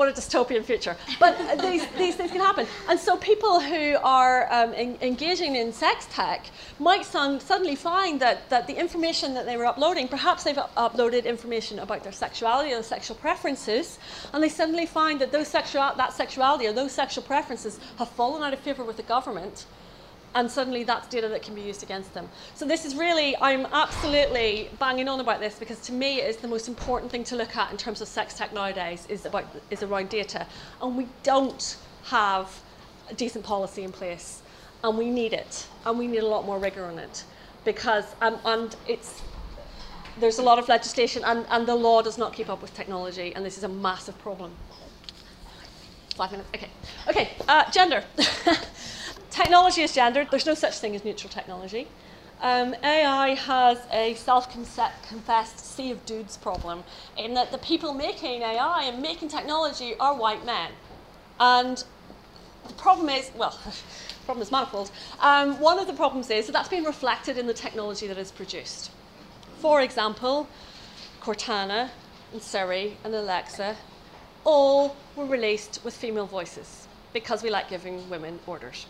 what 0.00 0.08
a 0.08 0.12
dystopian 0.12 0.64
future. 0.64 0.96
But 1.18 1.36
these, 1.60 1.86
these 1.98 2.16
things 2.16 2.30
can 2.30 2.40
happen. 2.40 2.66
And 2.88 2.98
so 2.98 3.18
people 3.18 3.60
who 3.60 3.98
are 4.02 4.50
um, 4.50 4.72
in, 4.72 4.96
engaging 5.02 5.56
in 5.56 5.74
sex 5.74 6.08
tech 6.10 6.46
might 6.78 7.04
son, 7.04 7.38
suddenly 7.38 7.76
find 7.76 8.18
that, 8.20 8.48
that 8.48 8.66
the 8.66 8.72
information 8.72 9.34
that 9.34 9.44
they 9.44 9.58
were 9.58 9.66
uploading, 9.66 10.08
perhaps 10.08 10.42
they've 10.42 10.56
uploaded 10.56 11.26
information 11.26 11.80
about 11.80 12.02
their 12.02 12.12
sexuality 12.12 12.72
or 12.72 12.82
sexual 12.82 13.14
preferences, 13.16 13.98
and 14.32 14.42
they 14.42 14.48
suddenly 14.48 14.86
find 14.86 15.20
that 15.20 15.32
those 15.32 15.48
sexual, 15.48 15.92
that 15.98 16.14
sexuality 16.14 16.66
or 16.66 16.72
those 16.72 16.92
sexual 16.92 17.22
preferences 17.22 17.78
have 17.98 18.08
fallen 18.08 18.42
out 18.42 18.54
of 18.54 18.58
favor 18.60 18.82
with 18.82 18.96
the 18.96 19.02
government 19.02 19.66
and 20.34 20.50
suddenly 20.50 20.84
that's 20.84 21.08
data 21.08 21.28
that 21.28 21.42
can 21.42 21.54
be 21.54 21.60
used 21.60 21.82
against 21.82 22.14
them. 22.14 22.28
So 22.54 22.64
this 22.64 22.84
is 22.84 22.94
really, 22.94 23.36
I'm 23.38 23.66
absolutely 23.66 24.70
banging 24.78 25.08
on 25.08 25.20
about 25.20 25.40
this 25.40 25.58
because 25.58 25.80
to 25.82 25.92
me 25.92 26.20
it 26.20 26.28
is 26.28 26.36
the 26.36 26.48
most 26.48 26.68
important 26.68 27.10
thing 27.10 27.24
to 27.24 27.36
look 27.36 27.56
at 27.56 27.70
in 27.70 27.76
terms 27.76 28.00
of 28.00 28.08
sex 28.08 28.34
tech 28.34 28.52
nowadays 28.52 29.06
is, 29.08 29.26
about, 29.26 29.44
is 29.70 29.82
around 29.82 30.08
data. 30.08 30.46
And 30.80 30.96
we 30.96 31.08
don't 31.22 31.76
have 32.04 32.60
a 33.08 33.14
decent 33.14 33.44
policy 33.44 33.82
in 33.82 33.92
place 33.92 34.42
and 34.84 34.96
we 34.96 35.10
need 35.10 35.32
it 35.32 35.66
and 35.84 35.98
we 35.98 36.06
need 36.06 36.18
a 36.18 36.26
lot 36.26 36.46
more 36.46 36.58
rigor 36.58 36.84
on 36.84 36.98
it 36.98 37.24
because, 37.64 38.04
um, 38.20 38.38
and 38.44 38.76
it's, 38.86 39.22
there's 40.18 40.38
a 40.38 40.42
lot 40.42 40.58
of 40.58 40.68
legislation 40.68 41.22
and, 41.24 41.44
and 41.50 41.66
the 41.66 41.74
law 41.74 42.02
does 42.02 42.18
not 42.18 42.32
keep 42.32 42.48
up 42.48 42.62
with 42.62 42.72
technology 42.74 43.34
and 43.34 43.44
this 43.44 43.58
is 43.58 43.64
a 43.64 43.68
massive 43.68 44.16
problem. 44.20 44.52
Five 46.14 46.32
minutes, 46.32 46.48
okay. 46.54 46.68
Okay, 47.08 47.30
uh, 47.48 47.68
gender. 47.70 48.04
technology 49.30 49.82
is 49.82 49.92
gendered. 49.92 50.28
There's 50.30 50.46
no 50.46 50.54
such 50.54 50.78
thing 50.78 50.94
as 50.94 51.04
neutral 51.04 51.32
technology. 51.32 51.88
Um, 52.42 52.74
AI 52.82 53.34
has 53.34 53.78
a 53.92 54.14
self-confessed 54.14 55.58
sea 55.58 55.90
of 55.90 56.06
dudes 56.06 56.38
problem 56.38 56.84
in 57.18 57.34
that 57.34 57.52
the 57.52 57.58
people 57.58 57.92
making 57.92 58.42
AI 58.42 58.84
and 58.84 59.02
making 59.02 59.28
technology 59.28 59.94
are 60.00 60.14
white 60.14 60.44
men. 60.46 60.72
And 61.38 61.84
the 62.66 62.74
problem 62.74 63.10
is, 63.10 63.30
well, 63.36 63.58
the 63.64 64.24
problem 64.24 64.42
is 64.42 64.50
manifold. 64.50 64.90
Um, 65.20 65.60
one 65.60 65.78
of 65.78 65.86
the 65.86 65.92
problems 65.92 66.30
is 66.30 66.46
that 66.46 66.52
that's 66.52 66.68
been 66.68 66.84
reflected 66.84 67.36
in 67.36 67.46
the 67.46 67.54
technology 67.54 68.06
that 68.06 68.16
is 68.16 68.30
produced. 68.30 68.90
For 69.58 69.82
example, 69.82 70.48
Cortana 71.20 71.90
and 72.32 72.40
Siri 72.40 72.96
and 73.04 73.14
Alexa 73.14 73.76
all 74.44 74.96
were 75.14 75.26
released 75.26 75.80
with 75.84 75.94
female 75.94 76.26
voices 76.26 76.88
because 77.12 77.42
we 77.42 77.50
like 77.50 77.68
giving 77.68 78.08
women 78.08 78.38
orders. 78.46 78.86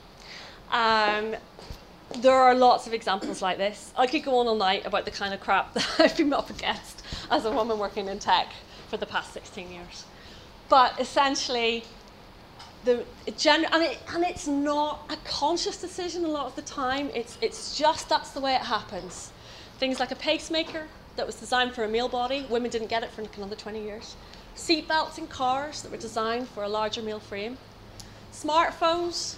Um, 0.70 1.36
there 2.18 2.34
are 2.34 2.54
lots 2.54 2.86
of 2.86 2.92
examples 2.94 3.40
like 3.40 3.58
this. 3.58 3.92
I 3.96 4.06
could 4.06 4.24
go 4.24 4.38
on 4.38 4.46
all 4.46 4.56
night 4.56 4.84
about 4.84 5.04
the 5.04 5.10
kind 5.10 5.32
of 5.32 5.40
crap 5.40 5.74
that 5.74 5.88
I've 5.98 6.16
been 6.16 6.32
up 6.32 6.50
against 6.50 7.02
as 7.30 7.44
a 7.44 7.50
woman 7.50 7.78
working 7.78 8.08
in 8.08 8.18
tech 8.18 8.48
for 8.88 8.96
the 8.96 9.06
past 9.06 9.32
16 9.32 9.70
years. 9.70 10.04
But 10.68 11.00
essentially, 11.00 11.84
the 12.84 13.04
gen- 13.36 13.66
and, 13.72 13.82
it, 13.82 13.98
and 14.12 14.24
it's 14.24 14.46
not 14.46 15.04
a 15.10 15.16
conscious 15.28 15.80
decision 15.80 16.24
a 16.24 16.28
lot 16.28 16.46
of 16.46 16.56
the 16.56 16.62
time. 16.62 17.10
It's, 17.14 17.38
it's 17.40 17.76
just 17.76 18.08
that's 18.08 18.30
the 18.30 18.40
way 18.40 18.54
it 18.54 18.62
happens. 18.62 19.32
Things 19.78 20.00
like 20.00 20.10
a 20.10 20.16
pacemaker 20.16 20.86
that 21.16 21.26
was 21.26 21.36
designed 21.36 21.74
for 21.74 21.84
a 21.84 21.88
male 21.88 22.08
body, 22.08 22.46
women 22.48 22.70
didn't 22.70 22.88
get 22.88 23.02
it 23.02 23.10
for 23.10 23.22
another 23.22 23.56
20 23.56 23.82
years. 23.82 24.16
seatbelts 24.56 25.18
in 25.18 25.26
cars 25.26 25.82
that 25.82 25.90
were 25.90 25.98
designed 25.98 26.48
for 26.48 26.62
a 26.62 26.68
larger 26.68 27.02
male 27.02 27.20
frame, 27.20 27.58
smartphones 28.32 29.36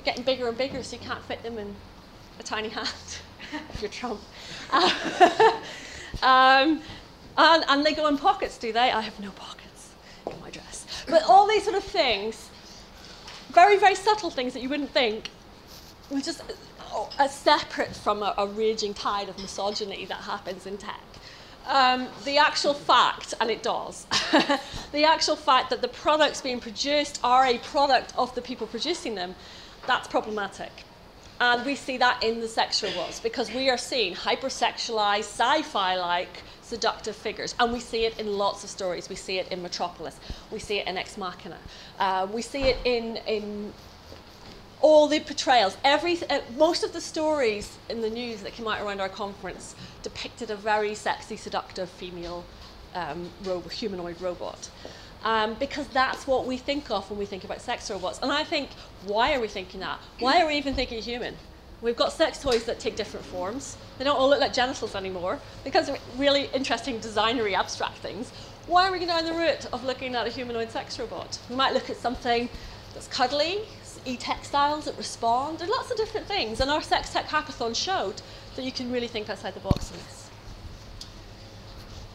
are 0.00 0.04
getting 0.04 0.22
bigger 0.22 0.48
and 0.48 0.56
bigger 0.56 0.82
so 0.82 0.96
you 0.96 1.02
can't 1.02 1.22
fit 1.24 1.42
them 1.42 1.58
in 1.58 1.74
a 2.38 2.42
tiny 2.42 2.68
hand 2.68 2.88
if 3.72 3.82
you're 3.82 3.90
Trump. 3.90 4.20
um, 6.22 6.80
and, 7.36 7.64
and 7.68 7.86
they 7.86 7.92
go 7.92 8.06
in 8.08 8.18
pockets, 8.18 8.58
do 8.58 8.72
they? 8.72 8.90
I 8.90 9.00
have 9.00 9.18
no 9.20 9.30
pockets 9.30 9.90
in 10.26 10.40
my 10.40 10.50
dress. 10.50 10.86
But 11.08 11.22
all 11.24 11.46
these 11.46 11.64
sort 11.64 11.76
of 11.76 11.84
things, 11.84 12.50
very, 13.50 13.78
very 13.78 13.94
subtle 13.94 14.30
things 14.30 14.52
that 14.54 14.62
you 14.62 14.68
wouldn't 14.68 14.90
think, 14.90 15.30
were 16.10 16.20
just 16.20 16.42
uh, 17.18 17.28
separate 17.28 17.94
from 17.94 18.22
a, 18.22 18.34
a 18.38 18.46
raging 18.46 18.94
tide 18.94 19.28
of 19.28 19.38
misogyny 19.38 20.04
that 20.06 20.18
happens 20.18 20.66
in 20.66 20.76
tech. 20.76 21.00
Um, 21.66 22.08
the 22.24 22.38
actual 22.38 22.74
fact, 22.74 23.34
and 23.40 23.50
it 23.50 23.62
does, 23.62 24.06
the 24.92 25.04
actual 25.04 25.36
fact 25.36 25.70
that 25.70 25.82
the 25.82 25.88
products 25.88 26.40
being 26.40 26.58
produced 26.58 27.20
are 27.22 27.46
a 27.46 27.58
product 27.58 28.12
of 28.16 28.34
the 28.34 28.42
people 28.42 28.66
producing 28.66 29.14
them, 29.14 29.34
that's 29.86 30.08
problematic. 30.08 30.70
And 31.40 31.64
we 31.64 31.74
see 31.74 31.96
that 31.96 32.22
in 32.22 32.40
the 32.40 32.48
sexual 32.48 32.90
robots 32.90 33.18
because 33.18 33.50
we 33.52 33.70
are 33.70 33.78
seeing 33.78 34.14
hypersexualized, 34.14 35.20
sci 35.20 35.62
fi 35.62 35.96
like 35.96 36.42
seductive 36.60 37.16
figures. 37.16 37.54
And 37.58 37.72
we 37.72 37.80
see 37.80 38.04
it 38.04 38.18
in 38.20 38.26
lots 38.36 38.62
of 38.62 38.68
stories. 38.70 39.08
We 39.08 39.16
see 39.16 39.38
it 39.38 39.48
in 39.50 39.62
Metropolis, 39.62 40.20
we 40.50 40.58
see 40.58 40.78
it 40.78 40.86
in 40.86 40.98
Ex 40.98 41.16
Machina, 41.16 41.58
uh, 41.98 42.26
we 42.30 42.42
see 42.42 42.64
it 42.64 42.76
in, 42.84 43.16
in 43.26 43.72
all 44.82 45.08
the 45.08 45.20
portrayals. 45.20 45.76
Every, 45.82 46.18
uh, 46.28 46.40
most 46.58 46.84
of 46.84 46.92
the 46.92 47.00
stories 47.00 47.78
in 47.88 48.02
the 48.02 48.10
news 48.10 48.42
that 48.42 48.52
came 48.52 48.68
out 48.68 48.80
around 48.82 49.00
our 49.00 49.08
conference 49.08 49.74
depicted 50.02 50.50
a 50.50 50.56
very 50.56 50.94
sexy, 50.94 51.36
seductive 51.36 51.88
female 51.88 52.44
um, 52.94 53.30
humanoid 53.70 54.20
robot. 54.20 54.68
Um, 55.22 55.54
because 55.60 55.86
that's 55.88 56.26
what 56.26 56.46
we 56.46 56.56
think 56.56 56.90
of 56.90 57.08
when 57.10 57.18
we 57.18 57.26
think 57.26 57.44
about 57.44 57.60
sex 57.60 57.90
robots. 57.90 58.18
And 58.22 58.32
I 58.32 58.42
think, 58.42 58.70
why 59.04 59.34
are 59.34 59.40
we 59.40 59.48
thinking 59.48 59.80
that? 59.80 59.98
Why 60.18 60.40
are 60.40 60.46
we 60.46 60.54
even 60.54 60.74
thinking 60.74 61.02
human? 61.02 61.34
We've 61.82 61.96
got 61.96 62.12
sex 62.12 62.42
toys 62.42 62.64
that 62.64 62.78
take 62.78 62.96
different 62.96 63.24
forms. 63.26 63.76
They 63.98 64.04
don't 64.04 64.18
all 64.18 64.28
look 64.28 64.40
like 64.40 64.52
genitals 64.52 64.94
anymore 64.94 65.38
because 65.64 65.86
they're 65.86 65.98
really 66.16 66.50
interesting, 66.54 67.00
designery, 67.00 67.54
abstract 67.54 67.98
things. 67.98 68.30
Why 68.66 68.86
are 68.86 68.92
we 68.92 68.98
going 68.98 69.08
down 69.08 69.24
the 69.24 69.32
route 69.32 69.66
of 69.72 69.84
looking 69.84 70.14
at 70.14 70.26
a 70.26 70.30
humanoid 70.30 70.70
sex 70.70 70.98
robot? 70.98 71.38
We 71.48 71.56
might 71.56 71.72
look 71.72 71.90
at 71.90 71.96
something 71.96 72.48
that's 72.94 73.08
cuddly, 73.08 73.60
e-textiles 74.04 74.84
that 74.84 74.96
respond, 74.96 75.60
and 75.60 75.70
lots 75.70 75.90
of 75.90 75.96
different 75.96 76.26
things. 76.26 76.60
And 76.60 76.70
our 76.70 76.82
Sex 76.82 77.12
Tech 77.12 77.26
Hackathon 77.26 77.74
showed 77.74 78.20
that 78.56 78.64
you 78.64 78.72
can 78.72 78.92
really 78.92 79.08
think 79.08 79.28
outside 79.30 79.54
the 79.54 79.60
box 79.60 79.90
on 79.90 79.98
this. 79.98 80.19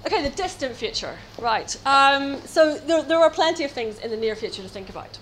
Okay, 0.05 0.21
the 0.21 0.35
distant 0.35 0.75
future, 0.75 1.17
right. 1.39 1.75
Um, 1.85 2.39
so 2.45 2.77
there, 2.77 3.01
there 3.01 3.17
are 3.17 3.31
plenty 3.31 3.63
of 3.63 3.71
things 3.71 3.97
in 3.99 4.11
the 4.11 4.17
near 4.17 4.35
future 4.35 4.61
to 4.61 4.69
think 4.69 4.89
about. 4.89 5.17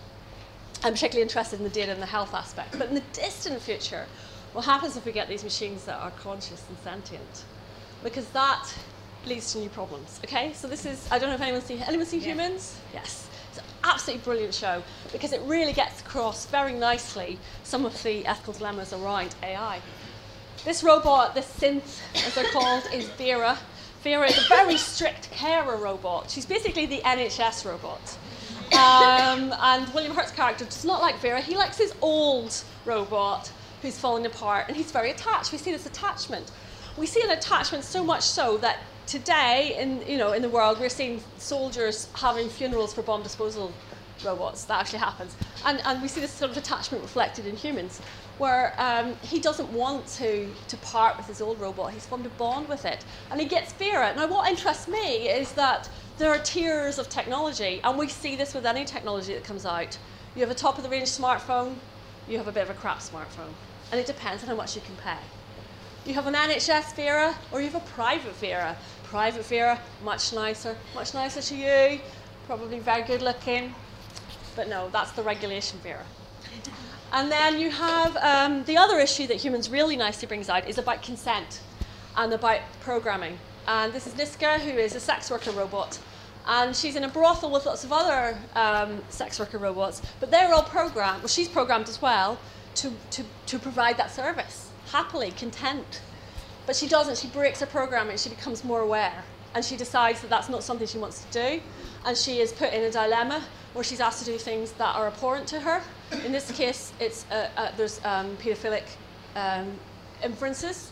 I'm 0.84 0.92
particularly 0.94 1.22
interested 1.22 1.60
in 1.60 1.64
the 1.64 1.70
data 1.70 1.94
and 1.94 2.02
the 2.02 2.06
health 2.06 2.34
aspect. 2.34 2.78
But 2.78 2.90
in 2.90 2.96
the 2.96 3.04
distant 3.14 3.62
future, 3.62 4.06
what 4.52 4.66
happens 4.66 4.98
if 4.98 5.06
we 5.06 5.14
get 5.14 5.30
these 5.30 5.44
machines 5.44 5.86
that 5.86 6.00
are 6.00 6.12
conscious 6.12 6.66
and 6.68 6.78
sentient? 6.80 7.46
Because 8.04 8.28
that 8.30 8.68
leads 9.26 9.54
to 9.54 9.60
new 9.60 9.70
problems. 9.70 10.20
Okay, 10.26 10.52
so 10.52 10.68
this 10.68 10.86
is, 10.86 11.08
I 11.10 11.18
don't 11.18 11.30
know 11.30 11.36
if 11.36 11.42
anyone's 11.42 11.64
seen, 11.64 11.80
anyone 11.80 12.06
see 12.06 12.20
humans? 12.20 12.78
Yes. 12.94 13.30
It's 13.50 13.60
an 13.60 13.64
absolutely 13.86 14.26
brilliant 14.26 14.54
show 14.54 14.84
because 15.14 15.32
it 15.32 15.42
really 15.44 15.72
gets 15.72 16.02
across 16.02 16.46
very 16.48 16.74
nicely 16.74 17.40
some 17.64 17.86
of 17.86 18.04
the 18.04 18.26
ethical 18.26 18.52
dilemmas 18.52 18.92
around 18.92 19.34
AI. 19.44 19.80
This 20.66 20.84
robot, 20.84 21.36
this 21.36 21.46
synth, 21.58 22.02
as 22.16 22.36
they're 22.36 22.52
called, 22.52 22.84
is 22.94 23.08
Vera. 23.12 23.58
Vera 24.04 24.28
is 24.28 24.38
a 24.38 24.48
very 24.50 24.76
strict 24.76 25.32
carer 25.32 25.78
robot. 25.78 26.30
She's 26.30 26.46
basically 26.46 26.86
the 26.86 27.00
NHS 27.00 27.66
robot. 27.66 28.18
Um, 28.74 29.54
and 29.62 29.88
William 29.94 30.14
Hurt's 30.14 30.32
character 30.32 30.66
does 30.66 30.84
not 30.84 31.02
like 31.02 31.20
Vera. 31.20 31.40
He 31.40 31.56
likes 31.56 31.78
his 31.78 31.94
old 32.02 32.64
robot 32.86 33.50
who's 33.82 33.98
falling 33.98 34.26
apart, 34.26 34.66
and 34.68 34.76
he's 34.76 34.92
very 34.92 35.12
attached. 35.12 35.54
We 35.54 35.58
see 35.58 35.72
this 35.72 35.86
attachment. 35.86 36.52
We 36.98 37.06
see 37.06 37.22
an 37.22 37.32
attachment 37.32 37.86
so 37.86 38.04
much 38.04 38.24
so 38.24 38.58
that 38.58 38.80
today, 39.08 39.78
in 39.80 40.06
you 40.06 40.18
know, 40.18 40.34
in 40.34 40.42
the 40.42 40.50
world, 40.50 40.80
we're 40.80 40.90
seeing 40.90 41.22
soldiers 41.38 42.10
having 42.14 42.50
funerals 42.50 42.94
for 42.94 43.04
bomb 43.04 43.24
disposal 43.24 43.72
robots. 44.26 44.66
That 44.66 44.82
actually 44.82 45.00
happens, 45.00 45.36
and 45.66 45.82
and 45.86 46.02
we 46.02 46.08
see 46.08 46.20
this 46.22 46.32
sort 46.32 46.52
of 46.52 46.58
attachment 46.58 47.04
reflected 47.04 47.46
in 47.46 47.56
humans, 47.56 48.02
where 48.38 48.74
um, 48.78 49.16
he 49.22 49.40
doesn't 49.40 49.70
want 49.70 50.08
to 50.08 50.50
to 50.68 50.78
part 50.78 51.18
with 51.18 51.28
his 51.28 51.42
old 51.42 51.60
robot. 51.60 51.94
He's 51.94 52.06
formed 52.06 52.26
a 52.26 52.30
bond 52.30 52.68
with 52.68 52.86
it, 52.86 53.06
and 53.32 53.40
he 53.40 53.48
gets 53.48 53.74
Vera. 53.74 54.14
Now, 54.16 54.28
what 54.28 54.50
interests 54.50 54.88
me 54.88 55.30
is 55.30 55.52
that 55.54 55.90
there 56.18 56.32
are 56.32 56.40
tiers 56.40 57.00
of 57.00 57.10
technology, 57.10 57.80
and 57.84 57.98
we 57.98 58.08
see 58.08 58.36
this 58.36 58.54
with 58.54 58.66
any 58.66 58.86
technology 58.86 59.34
that 59.34 59.44
comes 59.44 59.66
out. 59.66 59.98
You 60.36 60.42
have 60.42 60.52
a 60.52 60.56
top 60.56 60.78
of 60.78 60.84
the 60.84 60.90
range 60.90 61.10
smartphone, 61.10 61.76
you 62.28 62.38
have 62.38 62.48
a 62.48 62.52
bit 62.52 62.64
of 62.64 62.70
a 62.70 62.74
crap 62.74 63.00
smartphone, 63.00 63.54
and 63.92 64.00
it 64.00 64.08
depends 64.08 64.44
on 64.44 64.50
how 64.50 64.56
much 64.56 64.76
you 64.76 64.82
can 64.82 64.96
pay. 64.96 65.18
You 66.06 66.14
have 66.16 66.28
an 66.28 66.34
NHS 66.34 66.96
Vera, 66.96 67.36
or 67.52 67.62
you 67.62 67.70
have 67.70 67.82
a 67.82 67.86
private 67.92 68.36
Vera. 68.36 68.76
Private 69.04 69.46
Vera, 69.46 69.80
much 70.04 70.34
nicer, 70.34 70.76
much 70.96 71.14
nicer 71.14 71.42
to 71.42 71.56
you, 71.56 72.00
probably 72.48 72.80
very 72.80 73.04
good 73.04 73.22
looking, 73.22 73.74
but 74.56 74.68
no, 74.68 74.90
that's 74.90 75.12
the 75.12 75.24
regulation 75.24 75.80
Vera. 75.80 76.04
And 77.14 77.32
then 77.32 77.60
you 77.60 77.70
have 77.70 78.18
um, 78.18 78.64
the 78.64 78.76
other 78.76 78.98
issue 78.98 79.28
that 79.28 79.38
humans 79.38 79.70
really 79.70 79.96
nicely 79.96 80.28
brings 80.28 80.50
out 80.50 80.68
is 80.68 80.80
about 80.80 81.04
consent 81.04 81.62
and 82.18 82.34
about 82.34 82.62
programming. 82.82 83.38
And 83.68 83.94
this 83.94 84.08
is 84.08 84.16
Niska, 84.16 84.60
who 84.60 84.72
is 84.72 84.96
a 84.96 85.00
sex 85.00 85.30
worker 85.30 85.52
robot. 85.52 86.00
And 86.48 86.76
she's 86.76 86.96
in 86.96 87.04
a 87.04 87.08
brothel 87.08 87.52
with 87.52 87.68
lots 87.68 87.84
of 87.84 87.94
other 87.94 88.36
um, 88.56 89.00
sex 89.10 89.40
worker 89.40 89.60
robots, 89.60 90.02
but 90.20 90.32
they're 90.32 90.52
all 90.54 90.64
programmed, 90.64 91.20
well, 91.20 91.28
she's 91.28 91.48
programmed 91.48 91.88
as 91.88 92.02
well 92.02 92.40
to, 92.76 92.92
to, 93.12 93.24
to 93.46 93.60
provide 93.60 93.96
that 93.98 94.12
service, 94.12 94.72
happily, 94.92 95.32
content. 95.32 96.02
But 96.66 96.76
she 96.76 96.88
doesn't, 96.88 97.20
she 97.20 97.28
breaks 97.28 97.60
her 97.60 97.68
programming, 97.68 98.18
she 98.18 98.30
becomes 98.30 98.64
more 98.64 98.82
aware. 98.82 99.24
And 99.56 99.64
she 99.64 99.78
decides 99.78 100.20
that 100.22 100.32
that's 100.32 100.50
not 100.50 100.64
something 100.64 100.88
she 100.88 100.98
wants 100.98 101.24
to 101.26 101.32
do. 101.32 101.62
And 102.06 102.18
she 102.18 102.40
is 102.40 102.52
put 102.52 102.74
in 102.74 102.84
a 102.84 102.92
dilemma 102.92 103.44
where 103.74 103.84
she's 103.84 104.00
asked 104.00 104.26
to 104.26 104.26
do 104.26 104.38
things 104.40 104.72
that 104.74 104.96
are 104.96 105.08
abhorrent 105.08 105.48
to 105.50 105.60
her. 105.60 105.82
In 106.26 106.32
this 106.32 106.52
case, 106.52 106.94
it's, 107.00 107.26
uh, 107.32 107.50
uh, 107.58 107.72
there's 107.78 108.00
um, 108.06 108.38
paedophilic 108.38 108.84
um, 109.36 109.72
inferences, 110.24 110.92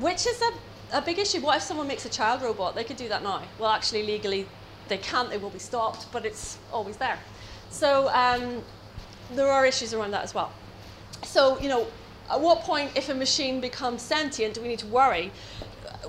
which 0.00 0.26
is 0.26 0.40
a 0.42 0.52
a 0.92 1.02
big 1.02 1.18
issue. 1.18 1.40
What 1.40 1.56
if 1.56 1.62
someone 1.62 1.86
makes 1.86 2.04
a 2.04 2.08
child 2.08 2.42
robot? 2.42 2.74
They 2.74 2.84
could 2.84 2.96
do 2.96 3.08
that 3.08 3.22
now. 3.22 3.42
Well, 3.58 3.70
actually, 3.70 4.04
legally, 4.04 4.46
they 4.88 4.98
can't. 4.98 5.30
They 5.30 5.38
will 5.38 5.50
be 5.50 5.58
stopped, 5.58 6.10
but 6.12 6.24
it's 6.24 6.58
always 6.72 6.96
there. 6.96 7.18
So 7.70 8.08
um, 8.08 8.62
there 9.34 9.48
are 9.48 9.66
issues 9.66 9.92
around 9.92 10.12
that 10.12 10.24
as 10.24 10.34
well. 10.34 10.52
So 11.24 11.58
you 11.60 11.68
know, 11.68 11.86
at 12.30 12.40
what 12.40 12.60
point, 12.60 12.90
if 12.96 13.08
a 13.08 13.14
machine 13.14 13.60
becomes 13.60 14.02
sentient, 14.02 14.54
do 14.54 14.62
we 14.62 14.68
need 14.68 14.78
to 14.80 14.86
worry? 14.86 15.30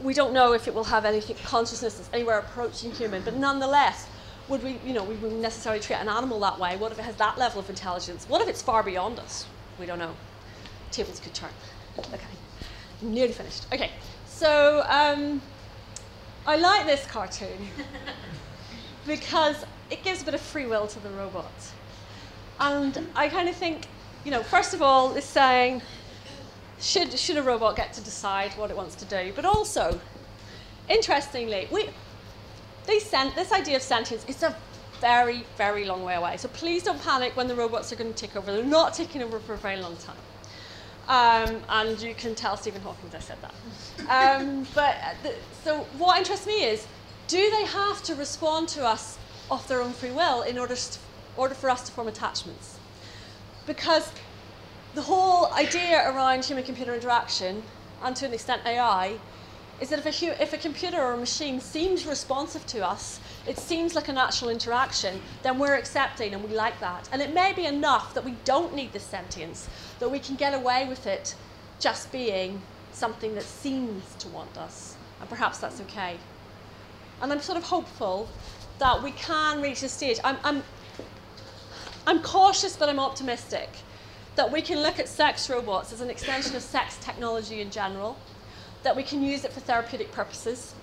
We 0.02 0.14
don't 0.14 0.34
know 0.34 0.54
if 0.54 0.68
it 0.68 0.74
will 0.74 0.86
have 0.86 1.04
any 1.04 1.22
consciousness 1.44 1.96
that's 1.96 2.10
anywhere 2.14 2.40
approaching 2.40 2.92
human, 2.92 3.22
but 3.24 3.36
nonetheless, 3.36 4.08
would 4.50 4.64
we, 4.64 4.80
you 4.86 4.94
know, 4.94 5.04
we 5.04 5.16
wouldn't 5.16 5.42
necessarily 5.42 5.80
treat 5.80 5.98
an 5.98 6.10
animal 6.10 6.40
that 6.40 6.60
way. 6.60 6.76
What 6.76 6.92
if 6.92 7.00
it 7.00 7.04
has 7.04 7.16
that 7.18 7.38
level 7.38 7.60
of 7.60 7.70
intelligence? 7.70 8.26
What 8.28 8.42
if 8.42 8.48
it's 8.48 8.62
far 8.62 8.84
beyond 8.84 9.20
us? 9.20 9.46
We 9.80 9.86
don't 9.86 10.00
know. 10.00 10.16
Tables 10.92 11.20
could 11.20 11.34
turn. 11.34 11.52
Okay, 11.98 12.20
I'm 13.02 13.14
nearly 13.14 13.34
finished. 13.34 13.68
Okay. 13.72 13.92
So 14.28 14.84
um, 14.88 15.42
I 16.48 16.56
like 16.56 16.86
this 16.86 17.06
cartoon 17.06 17.68
because 19.08 19.66
it 19.92 20.04
gives 20.04 20.22
a 20.22 20.26
bit 20.26 20.34
of 20.34 20.42
free 20.42 20.66
will 20.66 20.88
to 20.88 21.00
the 21.00 21.10
robot. 21.12 21.52
And 22.60 23.08
I 23.16 23.30
kind 23.30 23.48
of 23.50 23.56
think, 23.56 23.86
you 24.26 24.32
know, 24.32 24.44
first 24.44 24.74
of 24.74 24.82
all, 24.82 25.16
it's 25.16 25.26
saying, 25.26 25.82
should, 26.80 27.18
should 27.18 27.38
a 27.38 27.44
robot 27.44 27.76
get 27.76 27.94
to 27.94 28.02
decide 28.02 28.52
what 28.54 28.72
it 28.72 28.78
wants 28.78 28.96
to 28.96 29.06
do? 29.06 29.32
But 29.36 29.46
also, 29.46 30.00
interestingly, 30.90 31.68
we, 31.72 31.90
they 32.90 33.00
sent, 33.00 33.36
this 33.36 33.52
idea 33.52 33.76
of 33.76 33.84
sentience 33.84 34.26
is 34.28 34.42
a 34.42 34.56
very, 35.00 35.46
very 35.58 35.86
long 35.86 36.04
way 36.04 36.16
away. 36.16 36.38
So 36.38 36.50
please 36.50 36.84
don't 36.84 37.02
panic 37.02 37.38
when 37.38 37.48
the 37.48 37.56
robots 37.56 37.94
are 37.94 37.96
going 37.96 38.12
to 38.12 38.18
take 38.18 38.36
over. 38.36 38.52
They're 38.52 38.64
not 38.64 38.94
taking 38.94 39.22
over 39.22 39.40
for 39.40 39.54
a 39.54 39.58
very 39.58 39.78
long 39.78 39.96
time. 39.98 40.18
Um, 41.08 41.62
and 41.70 42.02
you 42.02 42.14
can 42.16 42.36
tell 42.36 42.58
Stephen 42.58 42.82
Hawking 42.82 43.10
I 43.16 43.20
said 43.20 43.38
that. 43.42 44.42
Um, 44.42 44.68
but 44.76 44.96
uh, 45.04 45.14
the, 45.24 45.36
so 45.64 45.80
what 45.98 46.18
interests 46.18 46.48
me 46.48 46.64
is, 46.64 46.88
do 47.28 47.38
they 47.38 47.66
have 47.66 48.02
to 48.04 48.16
respond 48.16 48.68
to 48.70 48.86
us 48.86 49.18
of 49.52 49.68
their 49.68 49.82
own 49.82 49.92
free 49.92 50.12
will 50.12 50.42
in 50.42 50.58
order, 50.58 50.76
order 51.38 51.54
for 51.54 51.70
us 51.70 51.84
to 51.84 51.92
form 51.92 52.08
attachments? 52.08 52.80
Because 53.68 54.12
the 54.96 55.02
whole 55.04 55.54
idea 55.54 56.10
around 56.10 56.44
human-computer 56.44 56.96
interaction, 56.96 57.62
and 58.04 58.16
to 58.16 58.26
an 58.26 58.34
extent 58.34 58.64
AI, 58.66 59.20
is 59.82 59.90
that 59.90 60.06
if 60.06 60.22
a, 60.22 60.42
if 60.42 60.54
a 60.54 60.58
computer 60.58 60.98
or 60.98 61.14
a 61.14 61.18
machine 61.18 61.60
seems 61.60 62.06
responsive 62.06 62.66
to 62.68 62.86
us, 62.86 63.20
it 63.48 63.58
seems 63.58 63.96
like 63.96 64.08
a 64.08 64.14
natural 64.14 64.50
interaction, 64.50 65.22
then 65.42 65.58
we're 65.58 65.76
accepting 65.76 66.34
and 66.34 66.44
we 66.44 66.56
like 66.56 66.80
that. 66.80 67.08
And 67.12 67.22
it 67.22 67.34
may 67.34 67.54
be 67.54 67.66
enough 67.66 68.14
that 68.14 68.26
we 68.26 68.36
don't 68.46 68.76
need 68.76 68.92
this 68.94 69.04
sentience, 69.04 69.70
that 70.00 70.10
we 70.10 70.20
can 70.20 70.36
get 70.36 70.54
away 70.54 70.88
with 70.88 71.08
it 71.08 71.36
just 71.80 72.12
being 72.12 72.62
something 72.92 73.36
that 73.36 73.44
seems 73.44 74.04
to 74.16 74.28
want 74.30 74.58
us. 74.58 74.96
And 75.20 75.30
perhaps 75.30 75.60
that's 75.60 75.80
okay. 75.82 76.18
And 77.22 77.32
I'm 77.32 77.42
sort 77.42 77.58
of 77.58 77.64
hopeful 77.64 78.28
that 78.80 79.02
we 79.04 79.12
can 79.12 79.62
reach 79.62 79.84
a 79.84 79.90
stage. 79.90 80.20
I'm, 80.24 80.38
I'm, 80.44 80.64
I'm 82.08 82.22
cautious, 82.22 82.76
but 82.76 82.90
I'm 82.90 83.00
optimistic 83.00 83.70
that 84.36 84.52
we 84.52 84.62
can 84.62 84.82
look 84.82 85.00
at 85.00 85.08
sex 85.08 85.50
robots 85.50 85.92
as 85.92 86.02
an 86.02 86.10
extension 86.10 86.56
of 86.56 86.62
sex 86.62 86.98
technology 87.02 87.60
in 87.62 87.70
general, 87.70 88.18
that 88.84 88.96
we 88.96 89.04
can 89.04 89.22
use 89.22 89.44
it 89.44 89.54
for 89.54 89.60
therapeutic 89.60 90.12
purposes, 90.12 90.74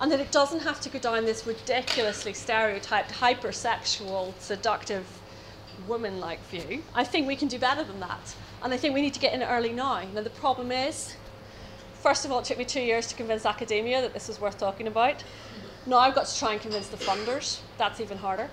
and 0.00 0.10
that 0.10 0.20
it 0.20 0.32
doesn't 0.32 0.60
have 0.60 0.80
to 0.80 0.88
go 0.88 0.98
down 0.98 1.24
this 1.24 1.46
ridiculously 1.46 2.32
stereotyped, 2.32 3.12
hypersexual, 3.12 4.34
seductive, 4.38 5.06
woman 5.86 6.20
like 6.20 6.40
view. 6.48 6.82
I 6.94 7.04
think 7.04 7.26
we 7.26 7.36
can 7.36 7.48
do 7.48 7.58
better 7.58 7.84
than 7.84 8.00
that. 8.00 8.34
And 8.62 8.72
I 8.72 8.76
think 8.76 8.94
we 8.94 9.02
need 9.02 9.14
to 9.14 9.20
get 9.20 9.34
in 9.34 9.42
early 9.42 9.72
now. 9.72 10.02
Now, 10.14 10.22
the 10.22 10.30
problem 10.30 10.72
is, 10.72 11.14
first 11.94 12.24
of 12.24 12.32
all, 12.32 12.38
it 12.38 12.44
took 12.46 12.58
me 12.58 12.64
two 12.64 12.80
years 12.80 13.06
to 13.08 13.14
convince 13.14 13.44
academia 13.44 14.00
that 14.00 14.14
this 14.14 14.28
was 14.28 14.40
worth 14.40 14.58
talking 14.58 14.86
about. 14.86 15.22
Now 15.86 15.98
I've 15.98 16.14
got 16.14 16.26
to 16.26 16.38
try 16.38 16.52
and 16.52 16.60
convince 16.60 16.88
the 16.88 16.96
funders. 16.96 17.60
That's 17.76 18.00
even 18.00 18.16
harder. 18.16 18.48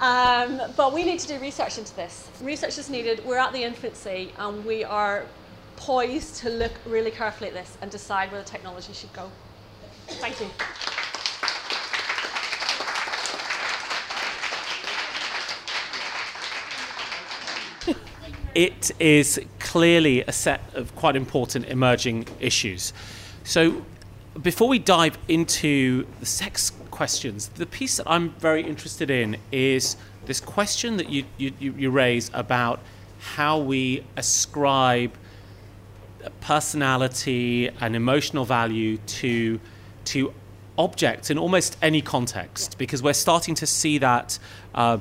Um, 0.00 0.60
but 0.76 0.92
we 0.92 1.02
need 1.02 1.18
to 1.20 1.28
do 1.28 1.38
research 1.38 1.78
into 1.78 1.94
this. 1.96 2.28
Research 2.42 2.76
is 2.76 2.90
needed. 2.90 3.24
We're 3.24 3.38
at 3.38 3.52
the 3.54 3.62
infancy 3.62 4.32
and 4.36 4.64
we 4.66 4.84
are 4.84 5.24
poised 5.84 6.36
to 6.36 6.48
look 6.48 6.72
really 6.86 7.10
carefully 7.10 7.48
at 7.48 7.54
this 7.54 7.76
and 7.82 7.90
decide 7.90 8.32
where 8.32 8.40
the 8.40 8.48
technology 8.48 8.94
should 8.94 9.12
go. 9.12 9.30
Thank 10.06 10.40
you. 10.40 10.48
it 18.54 18.92
is 18.98 19.38
clearly 19.58 20.22
a 20.22 20.32
set 20.32 20.62
of 20.72 20.96
quite 20.96 21.16
important 21.16 21.66
emerging 21.66 22.28
issues. 22.40 22.94
So, 23.42 23.84
before 24.40 24.68
we 24.68 24.78
dive 24.78 25.18
into 25.28 26.06
the 26.20 26.26
sex 26.26 26.72
questions, 26.90 27.48
the 27.48 27.66
piece 27.66 27.98
that 27.98 28.08
I'm 28.08 28.30
very 28.30 28.62
interested 28.62 29.10
in 29.10 29.36
is 29.52 29.98
this 30.24 30.40
question 30.40 30.96
that 30.96 31.10
you, 31.10 31.24
you, 31.36 31.52
you 31.60 31.90
raise 31.90 32.30
about 32.32 32.80
how 33.18 33.58
we 33.58 34.02
ascribe 34.16 35.12
personality 36.40 37.68
and 37.80 37.96
emotional 37.96 38.44
value 38.44 38.98
to, 38.98 39.60
to 40.06 40.32
objects 40.78 41.30
in 41.30 41.38
almost 41.38 41.76
any 41.82 42.02
context, 42.02 42.78
because 42.78 43.02
we're 43.02 43.12
starting 43.12 43.54
to 43.56 43.66
see 43.66 43.98
that. 43.98 44.38
Uh, 44.74 44.98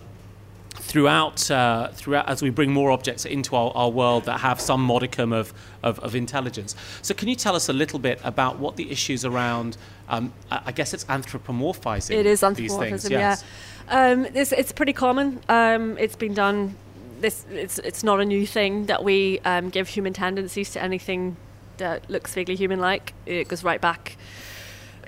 throughout, 0.76 1.50
uh, 1.52 1.90
throughout 1.90 2.28
as 2.28 2.42
we 2.42 2.50
bring 2.50 2.72
more 2.72 2.92
objects 2.92 3.26
into 3.26 3.56
our, 3.56 3.72
our 3.76 3.90
world 3.90 4.26
that 4.26 4.40
have 4.40 4.60
some 4.60 4.82
modicum 4.82 5.32
of, 5.32 5.54
of, 5.84 6.00
of, 6.00 6.16
intelligence. 6.16 6.76
So, 7.04 7.14
can 7.14 7.28
you 7.28 7.36
tell 7.36 7.56
us 7.56 7.70
a 7.70 7.74
little 7.74 8.00
bit 8.00 8.20
about 8.24 8.58
what 8.58 8.76
the 8.76 8.90
issues 8.92 9.24
around? 9.24 9.78
Um, 10.10 10.34
I 10.52 10.72
guess 10.72 10.94
it's 10.94 11.06
anthropomorphizing. 11.06 12.16
It 12.16 12.26
is 12.26 12.44
anthropomorphism. 12.44 13.12
Yes. 13.12 13.44
Yeah, 13.88 14.12
um, 14.12 14.26
it's, 14.26 14.52
it's 14.52 14.72
pretty 14.72 14.94
common. 14.94 15.42
Um, 15.48 15.98
it's 15.98 16.16
been 16.16 16.34
done. 16.34 16.76
This 17.24 17.46
it's 17.50 17.80
it's 17.80 18.04
not 18.04 18.20
a 18.20 18.26
new 18.26 18.46
thing 18.46 18.88
that 18.88 19.02
we 19.04 19.40
um, 19.46 19.70
give 19.70 19.88
human 19.88 20.12
tendencies 20.12 20.72
to 20.72 20.84
anything 20.84 21.38
that 21.78 22.10
looks 22.10 22.34
vaguely 22.34 22.58
human-like. 22.58 23.14
It 23.26 23.48
goes 23.48 23.64
right 23.64 23.80
back 23.80 24.18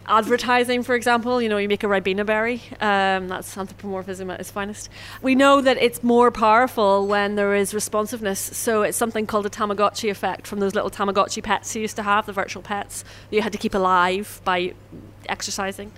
advertising, 0.07 0.84
for 0.84 0.95
example, 0.95 1.41
you 1.41 1.49
know, 1.49 1.57
you 1.57 1.68
make 1.68 1.84
a 1.84 1.88
Ribena 1.88 2.26
berry, 2.26 2.61
um, 2.80 3.28
that's 3.28 3.57
anthropomorphism 3.57 4.30
at 4.30 4.39
its 4.39 4.51
finest. 4.51 4.89
We 5.22 5.36
know 5.36 5.61
that 5.61 5.78
it's 5.78 6.03
more 6.03 6.32
powerful 6.32 7.07
when 7.07 7.36
there 7.36 7.55
is 7.55 7.74
responsiveness. 7.74 8.39
So 8.39 8.84
it's 8.84 8.97
something 8.97 9.26
called 9.26 9.45
a 9.45 9.49
Tamagotchi 9.49 10.09
effect 10.09 10.47
from 10.47 10.59
those 10.59 10.76
little 10.76 10.91
Tamagotchi 10.91 11.43
pets 11.43 11.76
you 11.76 11.82
used 11.82 11.95
to 11.95 12.03
have, 12.03 12.26
the 12.26 12.34
virtual 12.34 12.61
pets 12.61 13.03
you 13.32 13.41
had 13.41 13.51
to 13.51 13.57
keep 13.57 13.74
alive 13.74 14.41
by 14.43 14.74
exercising. 15.28 15.91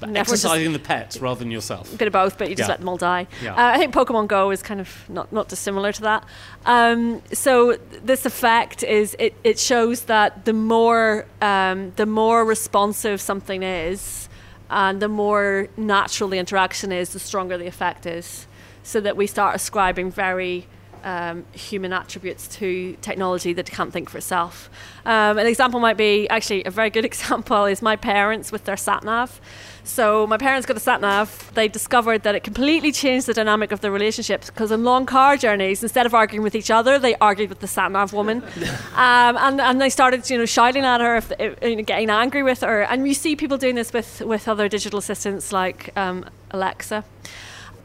But 0.00 0.16
exercising 0.16 0.72
the 0.72 0.78
pets 0.78 1.18
rather 1.18 1.40
than 1.40 1.50
yourself. 1.50 1.92
A 1.92 1.96
bit 1.96 2.06
of 2.06 2.12
both, 2.12 2.38
but 2.38 2.48
you 2.48 2.54
just 2.54 2.68
yeah. 2.68 2.72
let 2.72 2.80
them 2.80 2.88
all 2.88 2.96
die. 2.96 3.26
Yeah. 3.42 3.54
Uh, 3.54 3.72
I 3.74 3.78
think 3.78 3.92
Pokemon 3.92 4.28
Go 4.28 4.50
is 4.50 4.62
kind 4.62 4.80
of 4.80 5.08
not, 5.08 5.32
not 5.32 5.48
dissimilar 5.48 5.92
to 5.92 6.02
that. 6.02 6.24
Um, 6.66 7.22
so 7.32 7.76
this 8.02 8.24
effect 8.24 8.82
is 8.82 9.16
it, 9.18 9.34
it 9.42 9.58
shows 9.58 10.02
that 10.02 10.44
the 10.44 10.52
more 10.52 11.26
um, 11.42 11.92
the 11.96 12.06
more 12.06 12.44
responsive 12.44 13.20
something 13.20 13.62
is, 13.62 14.28
and 14.70 15.00
the 15.00 15.08
more 15.08 15.68
natural 15.76 16.28
the 16.28 16.38
interaction 16.38 16.92
is, 16.92 17.10
the 17.10 17.18
stronger 17.18 17.58
the 17.58 17.66
effect 17.66 18.06
is. 18.06 18.46
So 18.84 19.00
that 19.00 19.16
we 19.16 19.26
start 19.26 19.54
ascribing 19.54 20.12
very 20.12 20.66
um, 21.04 21.44
human 21.52 21.92
attributes 21.92 22.48
to 22.58 22.96
technology 23.00 23.52
that 23.52 23.70
can't 23.70 23.92
think 23.92 24.10
for 24.10 24.18
itself. 24.18 24.68
Um, 25.04 25.38
an 25.38 25.46
example 25.46 25.80
might 25.80 25.96
be 25.96 26.28
actually 26.28 26.64
a 26.64 26.70
very 26.70 26.90
good 26.90 27.04
example 27.12 27.64
is 27.64 27.82
my 27.82 27.96
parents 27.96 28.52
with 28.52 28.64
their 28.64 28.76
sat 28.76 29.04
nav. 29.04 29.40
So 29.84 30.26
my 30.26 30.36
parents 30.36 30.66
got 30.66 30.76
a 30.76 30.80
sat 30.80 31.00
nav. 31.00 31.50
They 31.54 31.66
discovered 31.66 32.22
that 32.24 32.34
it 32.34 32.44
completely 32.44 32.92
changed 32.92 33.26
the 33.26 33.32
dynamic 33.34 33.72
of 33.72 33.80
their 33.80 33.90
relationships 33.90 34.50
because 34.50 34.70
on 34.70 34.84
long 34.84 35.06
car 35.06 35.36
journeys, 35.36 35.82
instead 35.82 36.04
of 36.04 36.14
arguing 36.14 36.42
with 36.42 36.54
each 36.54 36.70
other, 36.70 36.98
they 36.98 37.14
argued 37.16 37.48
with 37.48 37.60
the 37.60 37.66
sat 37.66 37.90
nav 37.90 38.12
woman, 38.12 38.42
um, 38.96 39.36
and 39.38 39.60
and 39.60 39.80
they 39.80 39.88
started 39.88 40.28
you 40.28 40.36
know 40.36 40.44
shouting 40.44 40.84
at 40.84 41.00
her, 41.00 41.16
if, 41.16 41.32
if, 41.38 41.62
you 41.62 41.76
know, 41.76 41.82
getting 41.82 42.10
angry 42.10 42.42
with 42.42 42.60
her. 42.60 42.82
And 42.82 43.08
you 43.08 43.14
see 43.14 43.34
people 43.34 43.56
doing 43.56 43.76
this 43.76 43.92
with 43.92 44.20
with 44.20 44.46
other 44.46 44.68
digital 44.68 44.98
assistants 44.98 45.52
like 45.52 45.96
um, 45.96 46.26
Alexa 46.50 47.04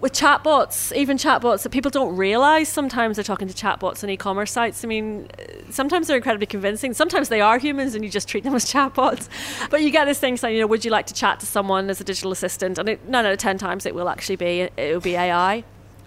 with 0.03 0.11
chatbots, 0.11 0.93
even 0.93 1.15
chatbots 1.15 1.63
that 1.63 1.69
people 1.69 1.89
don't 1.89 2.17
realize 2.17 2.67
sometimes 2.67 3.15
they're 3.15 3.23
talking 3.23 3.47
to 3.47 3.53
chatbots 3.53 4.03
on 4.03 4.09
e-commerce 4.09 4.51
sites. 4.51 4.83
I 4.83 4.87
mean, 4.89 5.29
sometimes 5.69 6.07
they're 6.07 6.17
incredibly 6.17 6.45
convincing. 6.45 6.93
Sometimes 6.93 7.29
they 7.29 7.39
are 7.39 7.57
humans 7.57 7.95
and 7.95 8.03
you 8.03 8.11
just 8.11 8.27
treat 8.27 8.43
them 8.43 8.53
as 8.53 8.65
chatbots. 8.73 9.29
But 9.69 9.81
you 9.81 9.91
get 9.91 10.03
this 10.03 10.19
thing 10.19 10.35
saying, 10.35 10.55
you 10.55 10.61
know, 10.61 10.67
would 10.67 10.83
you 10.83 10.91
like 10.91 11.05
to 11.05 11.13
chat 11.13 11.39
to 11.39 11.45
someone 11.45 11.89
as 11.89 12.01
a 12.01 12.03
digital 12.03 12.33
assistant? 12.33 12.77
And 12.77 12.89
it, 12.89 13.07
nine 13.07 13.25
out 13.25 13.31
of 13.31 13.39
ten 13.39 13.57
times 13.57 13.85
it 13.85 13.95
will 13.95 14.09
actually 14.09 14.35
be 14.35 14.69
it 14.75 14.93
will 14.93 14.99
be 14.99 15.15
AI. 15.15 15.63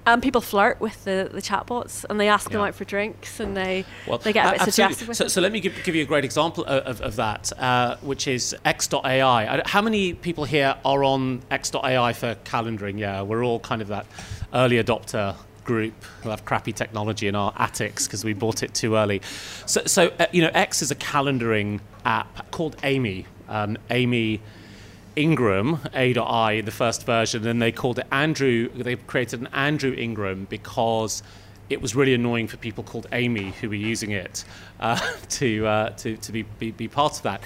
And 0.06 0.22
people 0.22 0.40
flirt 0.40 0.80
with 0.80 1.04
the, 1.04 1.28
the 1.32 1.42
chatbots 1.42 2.04
and 2.08 2.20
they 2.20 2.28
ask 2.28 2.48
yeah. 2.48 2.58
them 2.58 2.66
out 2.68 2.74
for 2.76 2.84
drinks 2.84 3.40
and 3.40 3.56
they 3.56 3.84
well, 4.06 4.18
they 4.18 4.32
get 4.32 4.46
a 4.46 4.52
bit 4.52 4.62
suggestive. 4.62 5.16
So, 5.16 5.26
so, 5.26 5.40
let 5.40 5.50
me 5.50 5.58
give, 5.58 5.74
give 5.82 5.96
you 5.96 6.02
a 6.02 6.06
great 6.06 6.24
example 6.24 6.64
of, 6.64 6.84
of, 6.84 7.00
of 7.00 7.16
that, 7.16 7.52
uh, 7.58 7.96
which 8.02 8.28
is 8.28 8.54
X.AI. 8.64 9.62
How 9.66 9.82
many 9.82 10.14
people 10.14 10.44
here 10.44 10.76
are 10.84 11.02
on 11.02 11.42
X.AI 11.50 12.12
for 12.12 12.36
calendaring? 12.44 12.98
Yeah, 12.98 13.22
we're 13.22 13.44
all 13.44 13.58
kind 13.58 13.82
of 13.82 13.88
that 13.88 14.06
early 14.54 14.82
adopter 14.82 15.34
group 15.64 16.04
who 16.22 16.30
have 16.30 16.44
crappy 16.44 16.72
technology 16.72 17.26
in 17.26 17.34
our 17.34 17.52
attics 17.56 18.06
because 18.06 18.24
we 18.24 18.32
bought 18.32 18.62
it 18.62 18.72
too 18.72 18.94
early. 18.94 19.20
So, 19.66 19.82
so 19.86 20.12
uh, 20.18 20.26
you 20.32 20.40
know, 20.40 20.50
X 20.54 20.80
is 20.80 20.90
a 20.90 20.94
calendaring 20.94 21.80
app 22.04 22.50
called 22.52 22.76
Amy. 22.84 23.26
Um, 23.48 23.76
Amy 23.90 24.40
Ingram, 25.16 25.80
A.I, 25.94 26.52
in 26.52 26.64
the 26.66 26.70
first 26.70 27.06
version, 27.06 27.46
and 27.46 27.60
they 27.60 27.72
called 27.72 27.98
it 27.98 28.06
Andrew. 28.12 28.68
They 28.68 28.96
created 28.96 29.40
an 29.40 29.48
Andrew 29.48 29.94
Ingram 29.96 30.46
because 30.50 31.22
it 31.70 31.80
was 31.80 31.96
really 31.96 32.14
annoying 32.14 32.46
for 32.46 32.58
people 32.58 32.84
called 32.84 33.06
Amy 33.12 33.52
who 33.60 33.70
were 33.70 33.74
using 33.74 34.10
it 34.10 34.44
uh, 34.78 35.00
to, 35.30 35.66
uh, 35.66 35.90
to, 35.90 36.16
to 36.18 36.32
be, 36.32 36.42
be, 36.42 36.70
be 36.70 36.86
part 36.86 37.16
of 37.16 37.22
that. 37.22 37.40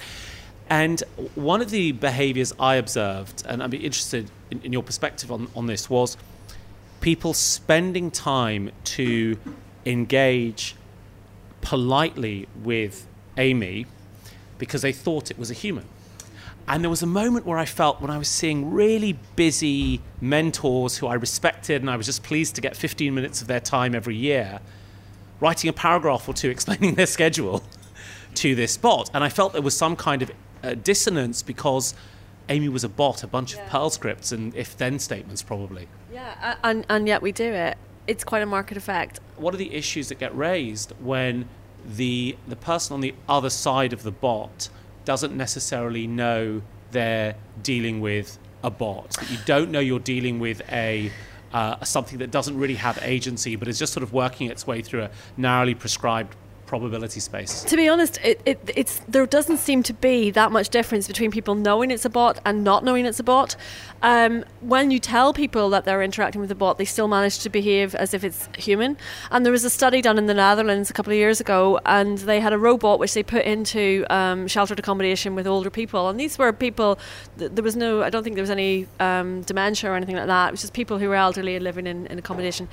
And 0.69 1.01
one 1.35 1.61
of 1.61 1.69
the 1.69 1.91
behaviors 1.93 2.53
I 2.59 2.75
observed, 2.75 3.43
and 3.45 3.63
I'd 3.63 3.71
be 3.71 3.77
interested 3.77 4.29
in, 4.51 4.61
in 4.61 4.73
your 4.73 4.83
perspective 4.83 5.31
on, 5.31 5.47
on 5.55 5.65
this, 5.65 5.89
was 5.89 6.17
people 6.99 7.33
spending 7.33 8.11
time 8.11 8.71
to 8.83 9.37
engage 9.85 10.75
politely 11.61 12.47
with 12.63 13.07
Amy 13.37 13.85
because 14.57 14.81
they 14.81 14.91
thought 14.91 15.31
it 15.31 15.39
was 15.39 15.49
a 15.49 15.55
human. 15.55 15.85
And 16.67 16.83
there 16.83 16.89
was 16.89 17.01
a 17.01 17.07
moment 17.07 17.45
where 17.45 17.57
I 17.57 17.65
felt 17.65 18.01
when 18.01 18.09
I 18.09 18.17
was 18.17 18.27
seeing 18.27 18.71
really 18.71 19.17
busy 19.35 20.01
mentors 20.19 20.97
who 20.97 21.07
I 21.07 21.15
respected 21.15 21.81
and 21.81 21.89
I 21.89 21.97
was 21.97 22.05
just 22.05 22.23
pleased 22.23 22.55
to 22.55 22.61
get 22.61 22.75
15 22.75 23.13
minutes 23.13 23.41
of 23.41 23.47
their 23.47 23.59
time 23.59 23.95
every 23.95 24.15
year, 24.15 24.59
writing 25.39 25.69
a 25.69 25.73
paragraph 25.73 26.27
or 26.27 26.33
two 26.33 26.49
explaining 26.51 26.95
their 26.95 27.07
schedule 27.07 27.63
to 28.35 28.55
this 28.55 28.77
bot. 28.77 29.09
And 29.13 29.23
I 29.23 29.29
felt 29.29 29.53
there 29.53 29.61
was 29.61 29.75
some 29.75 29.95
kind 29.95 30.21
of 30.21 30.31
uh, 30.63 30.75
dissonance 30.75 31.41
because 31.41 31.95
Amy 32.49 32.69
was 32.69 32.83
a 32.83 32.89
bot, 32.89 33.23
a 33.23 33.27
bunch 33.27 33.55
yeah. 33.55 33.63
of 33.63 33.69
Perl 33.69 33.89
scripts 33.89 34.31
and 34.31 34.55
if 34.55 34.77
then 34.77 34.99
statements, 34.99 35.41
probably. 35.41 35.87
Yeah, 36.13 36.55
and, 36.63 36.85
and 36.89 37.07
yet 37.07 37.21
we 37.21 37.31
do 37.31 37.51
it. 37.51 37.77
It's 38.07 38.23
quite 38.23 38.43
a 38.43 38.45
market 38.45 38.77
effect. 38.77 39.19
What 39.37 39.53
are 39.53 39.57
the 39.57 39.73
issues 39.73 40.09
that 40.09 40.19
get 40.19 40.35
raised 40.35 40.93
when 40.99 41.47
the, 41.85 42.35
the 42.47 42.55
person 42.55 42.93
on 42.93 43.01
the 43.01 43.15
other 43.27 43.49
side 43.49 43.93
of 43.93 44.03
the 44.03 44.11
bot 44.11 44.69
doesn't 45.11 45.35
necessarily 45.35 46.07
know 46.07 46.61
they're 46.91 47.35
dealing 47.63 47.99
with 47.99 48.39
a 48.63 48.71
bot. 48.71 49.13
You 49.29 49.37
don't 49.45 49.69
know 49.69 49.81
you're 49.81 49.99
dealing 49.99 50.39
with 50.39 50.61
a 50.71 51.11
uh, 51.51 51.83
something 51.83 52.19
that 52.19 52.31
doesn't 52.31 52.57
really 52.57 52.75
have 52.75 52.97
agency, 53.01 53.57
but 53.57 53.67
is 53.67 53.77
just 53.77 53.91
sort 53.91 54.03
of 54.03 54.13
working 54.13 54.49
its 54.49 54.65
way 54.65 54.81
through 54.81 55.01
a 55.01 55.11
narrowly 55.35 55.75
prescribed 55.75 56.33
probability 56.71 57.19
space. 57.19 57.65
To 57.65 57.75
be 57.75 57.89
honest, 57.89 58.17
it, 58.23 58.39
it, 58.45 58.57
it's 58.77 59.01
there 59.05 59.25
doesn't 59.25 59.57
seem 59.57 59.83
to 59.83 59.93
be 59.93 60.31
that 60.31 60.53
much 60.53 60.69
difference 60.69 61.05
between 61.05 61.29
people 61.29 61.53
knowing 61.53 61.91
it's 61.91 62.05
a 62.05 62.09
bot 62.09 62.39
and 62.45 62.63
not 62.63 62.85
knowing 62.85 63.05
it's 63.05 63.19
a 63.19 63.23
bot. 63.23 63.57
Um, 64.01 64.45
when 64.61 64.89
you 64.89 64.97
tell 64.97 65.33
people 65.33 65.69
that 65.71 65.83
they're 65.83 66.01
interacting 66.01 66.39
with 66.39 66.49
a 66.49 66.55
bot, 66.55 66.77
they 66.77 66.85
still 66.85 67.09
manage 67.09 67.39
to 67.39 67.49
behave 67.49 67.93
as 67.95 68.13
if 68.13 68.23
it's 68.23 68.47
human. 68.57 68.95
And 69.31 69.45
there 69.45 69.51
was 69.51 69.65
a 69.65 69.69
study 69.69 70.01
done 70.01 70.17
in 70.17 70.27
the 70.27 70.33
Netherlands 70.33 70.89
a 70.89 70.93
couple 70.93 71.11
of 71.11 71.17
years 71.17 71.41
ago, 71.41 71.77
and 71.85 72.19
they 72.19 72.39
had 72.39 72.53
a 72.53 72.57
robot 72.57 72.99
which 72.99 73.13
they 73.15 73.23
put 73.23 73.43
into 73.43 74.05
um, 74.09 74.47
sheltered 74.47 74.79
accommodation 74.79 75.35
with 75.35 75.47
older 75.47 75.69
people. 75.69 76.07
And 76.07 76.17
these 76.17 76.39
were 76.39 76.53
people. 76.53 76.97
Th- 77.37 77.51
there 77.51 77.65
was 77.65 77.75
no, 77.75 78.01
I 78.01 78.09
don't 78.09 78.23
think 78.23 78.37
there 78.37 78.43
was 78.43 78.49
any 78.61 78.87
um, 79.01 79.41
dementia 79.41 79.91
or 79.91 79.95
anything 79.95 80.15
like 80.15 80.27
that. 80.27 80.47
It 80.47 80.51
was 80.51 80.61
just 80.61 80.73
people 80.73 80.99
who 80.99 81.09
were 81.09 81.15
elderly 81.15 81.55
and 81.57 81.65
living 81.65 81.85
in, 81.85 82.07
in 82.07 82.17
accommodation. 82.17 82.69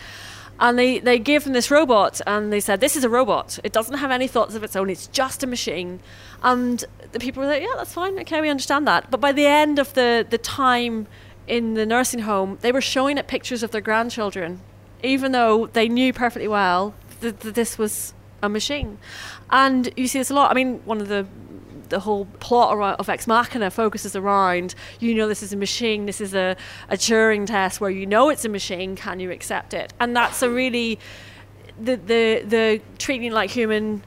And 0.61 0.78
they, 0.78 0.98
they 0.98 1.18
gave 1.18 1.44
them 1.44 1.52
this 1.52 1.70
robot 1.70 2.20
and 2.26 2.52
they 2.52 2.61
said, 2.61 2.80
This 2.80 2.96
is 2.96 3.04
a 3.04 3.09
robot. 3.09 3.59
It 3.62 3.72
doesn't 3.72 3.98
have 3.98 4.11
any 4.11 4.26
thoughts 4.26 4.54
of 4.54 4.64
its 4.64 4.74
own. 4.74 4.90
It's 4.90 5.06
just 5.09 5.42
a 5.42 5.46
machine. 5.46 6.00
And 6.42 6.84
the 7.12 7.20
people 7.20 7.42
were 7.42 7.48
like, 7.48 7.62
Yeah, 7.62 7.74
that's 7.76 7.92
fine. 7.92 8.18
Okay, 8.20 8.40
we 8.40 8.50
understand 8.50 8.86
that. 8.88 9.11
But 9.11 9.20
by 9.20 9.32
the 9.32 9.46
end 9.46 9.78
of 9.78 9.94
the, 9.94 10.26
the 10.28 10.38
time 10.38 11.06
in 11.46 11.74
the 11.74 11.86
nursing 11.86 12.20
home, 12.20 12.59
they 12.61 12.72
were 12.72 12.80
showing 12.80 13.18
it 13.18 13.28
pictures 13.28 13.62
of 13.62 13.70
their 13.70 13.80
grandchildren, 13.80 14.61
even 15.02 15.32
though 15.32 15.66
they 15.66 15.88
knew 15.88 16.12
perfectly 16.12 16.48
well 16.48 16.94
that, 17.20 17.40
that 17.40 17.54
this 17.54 17.78
was 17.78 18.12
a 18.42 18.48
machine. 18.48 18.98
And 19.50 19.90
you 19.96 20.09
see 20.09 20.18
this 20.18 20.30
a 20.30 20.34
lot. 20.34 20.50
I 20.50 20.54
mean, 20.54 20.80
one 20.84 21.00
of 21.00 21.09
the 21.09 21.26
the 21.91 22.01
whole 22.01 22.26
plot 22.41 22.99
of 22.99 23.09
Ex 23.09 23.26
Machina 23.26 23.70
focuses 23.70 24.14
around 24.16 24.74
you 25.01 25.14
know 25.14 25.28
this 25.28 25.43
is 25.43 25.53
a 25.53 25.57
machine, 25.57 26.07
this 26.07 26.20
is 26.20 26.34
a, 26.34 26.57
a 26.89 26.97
Turing 26.97 27.47
test 27.47 27.80
where 27.80 27.91
you 27.91 28.07
know 28.07 28.28
it's 28.28 28.45
a 28.45 28.49
machine, 28.49 28.97
can 28.97 29.20
you 29.20 29.30
accept 29.30 29.74
it? 29.74 29.93
And 30.01 30.16
that's 30.16 30.43
a 30.43 30.51
really 30.51 30.99
the 31.80 31.97
the 31.97 32.43
the 32.47 32.80
treating 32.99 33.32
like 33.32 33.51
human, 33.51 34.03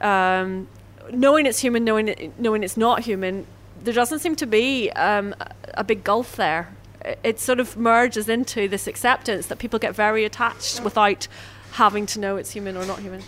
um, 0.00 0.68
knowing 1.12 1.46
it's 1.46 1.58
human, 1.58 1.84
knowing 1.84 2.08
it, 2.08 2.38
knowing 2.38 2.62
it's 2.62 2.76
not 2.76 3.00
human. 3.00 3.46
There 3.82 3.94
doesn't 3.94 4.18
seem 4.18 4.36
to 4.36 4.46
be 4.46 4.90
um, 4.92 5.34
a 5.74 5.84
big 5.84 6.02
gulf 6.04 6.36
there. 6.36 6.74
It 7.22 7.38
sort 7.38 7.60
of 7.60 7.76
merges 7.76 8.28
into 8.28 8.66
this 8.66 8.86
acceptance 8.86 9.46
that 9.46 9.58
people 9.58 9.78
get 9.78 9.94
very 9.94 10.24
attached 10.24 10.82
without 10.82 11.28
having 11.72 12.06
to 12.06 12.18
know 12.18 12.36
it's 12.36 12.50
human 12.50 12.76
or 12.76 12.84
not 12.84 12.98
human 12.98 13.22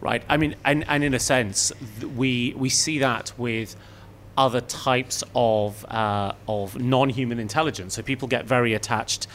right? 0.00 0.22
I 0.28 0.36
mean, 0.36 0.54
and, 0.64 0.84
and 0.88 1.04
in 1.04 1.14
a 1.14 1.18
sense, 1.18 1.72
we 2.16 2.54
we 2.56 2.68
see 2.68 2.98
that 3.00 3.32
with 3.38 3.76
other 4.36 4.60
types 4.60 5.22
of 5.34 5.84
uh, 5.86 6.32
of 6.48 6.78
non-human 6.78 7.38
intelligence. 7.38 7.94
So 7.94 8.02
people 8.02 8.28
get 8.28 8.46
very 8.46 8.74
attached 8.74 9.26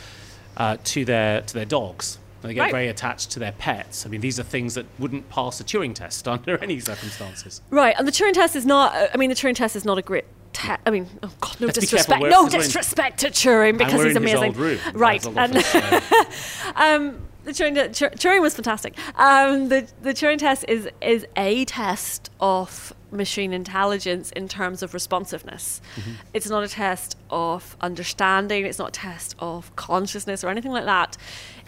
uh, 0.57 0.77
to 0.83 1.05
their 1.05 1.41
to 1.41 1.53
their 1.53 1.65
dogs. 1.65 2.19
They 2.41 2.53
get 2.53 2.61
right. 2.61 2.71
very 2.71 2.87
attached 2.89 3.31
to 3.31 3.39
their 3.39 3.53
pets. 3.53 4.05
I 4.05 4.09
mean, 4.09 4.21
these 4.21 4.39
are 4.39 4.43
things 4.43 4.75
that 4.75 4.85
wouldn't 4.99 5.29
pass 5.29 5.59
a 5.59 5.63
Turing 5.63 5.95
test 5.95 6.27
under 6.35 6.57
any 6.59 6.79
circumstances. 6.79 7.61
Right, 7.69 7.95
and 7.97 8.07
the 8.07 8.11
Turing 8.11 8.33
test 8.33 8.55
is 8.55 8.65
not. 8.65 8.93
I 9.13 9.17
mean, 9.17 9.29
the 9.29 9.35
Turing 9.35 9.55
test 9.55 9.75
is 9.75 9.85
not 9.85 9.97
a 9.97 10.01
great 10.01 10.25
Te- 10.53 10.77
I 10.85 10.89
mean, 10.89 11.09
oh 11.21 11.31
God, 11.41 11.59
no 11.59 11.67
Let's 11.67 11.79
disrespect, 11.79 12.23
no 12.23 12.47
disrespect 12.47 13.19
to 13.19 13.27
Turing 13.27 13.77
because 13.77 14.01
he's 14.01 14.15
amazing. 14.15 14.79
Right, 14.93 15.25
and 15.25 15.57
um, 16.77 17.19
the 17.45 17.51
Turing, 17.51 17.75
Turing 18.17 18.41
was 18.41 18.55
fantastic. 18.55 18.97
Um, 19.15 19.69
the 19.69 19.87
the 20.01 20.13
Turing 20.13 20.37
test 20.37 20.65
is 20.67 20.89
is 21.01 21.25
a 21.35 21.65
test 21.65 22.29
of 22.39 22.93
machine 23.11 23.53
intelligence 23.53 24.31
in 24.31 24.47
terms 24.47 24.83
of 24.83 24.93
responsiveness. 24.93 25.81
Mm-hmm. 25.95 26.11
It's 26.33 26.49
not 26.49 26.63
a 26.63 26.67
test 26.67 27.17
of 27.29 27.77
understanding. 27.79 28.65
It's 28.65 28.79
not 28.79 28.89
a 28.89 28.99
test 28.99 29.35
of 29.39 29.73
consciousness 29.75 30.43
or 30.43 30.49
anything 30.49 30.71
like 30.71 30.85
that. 30.85 31.17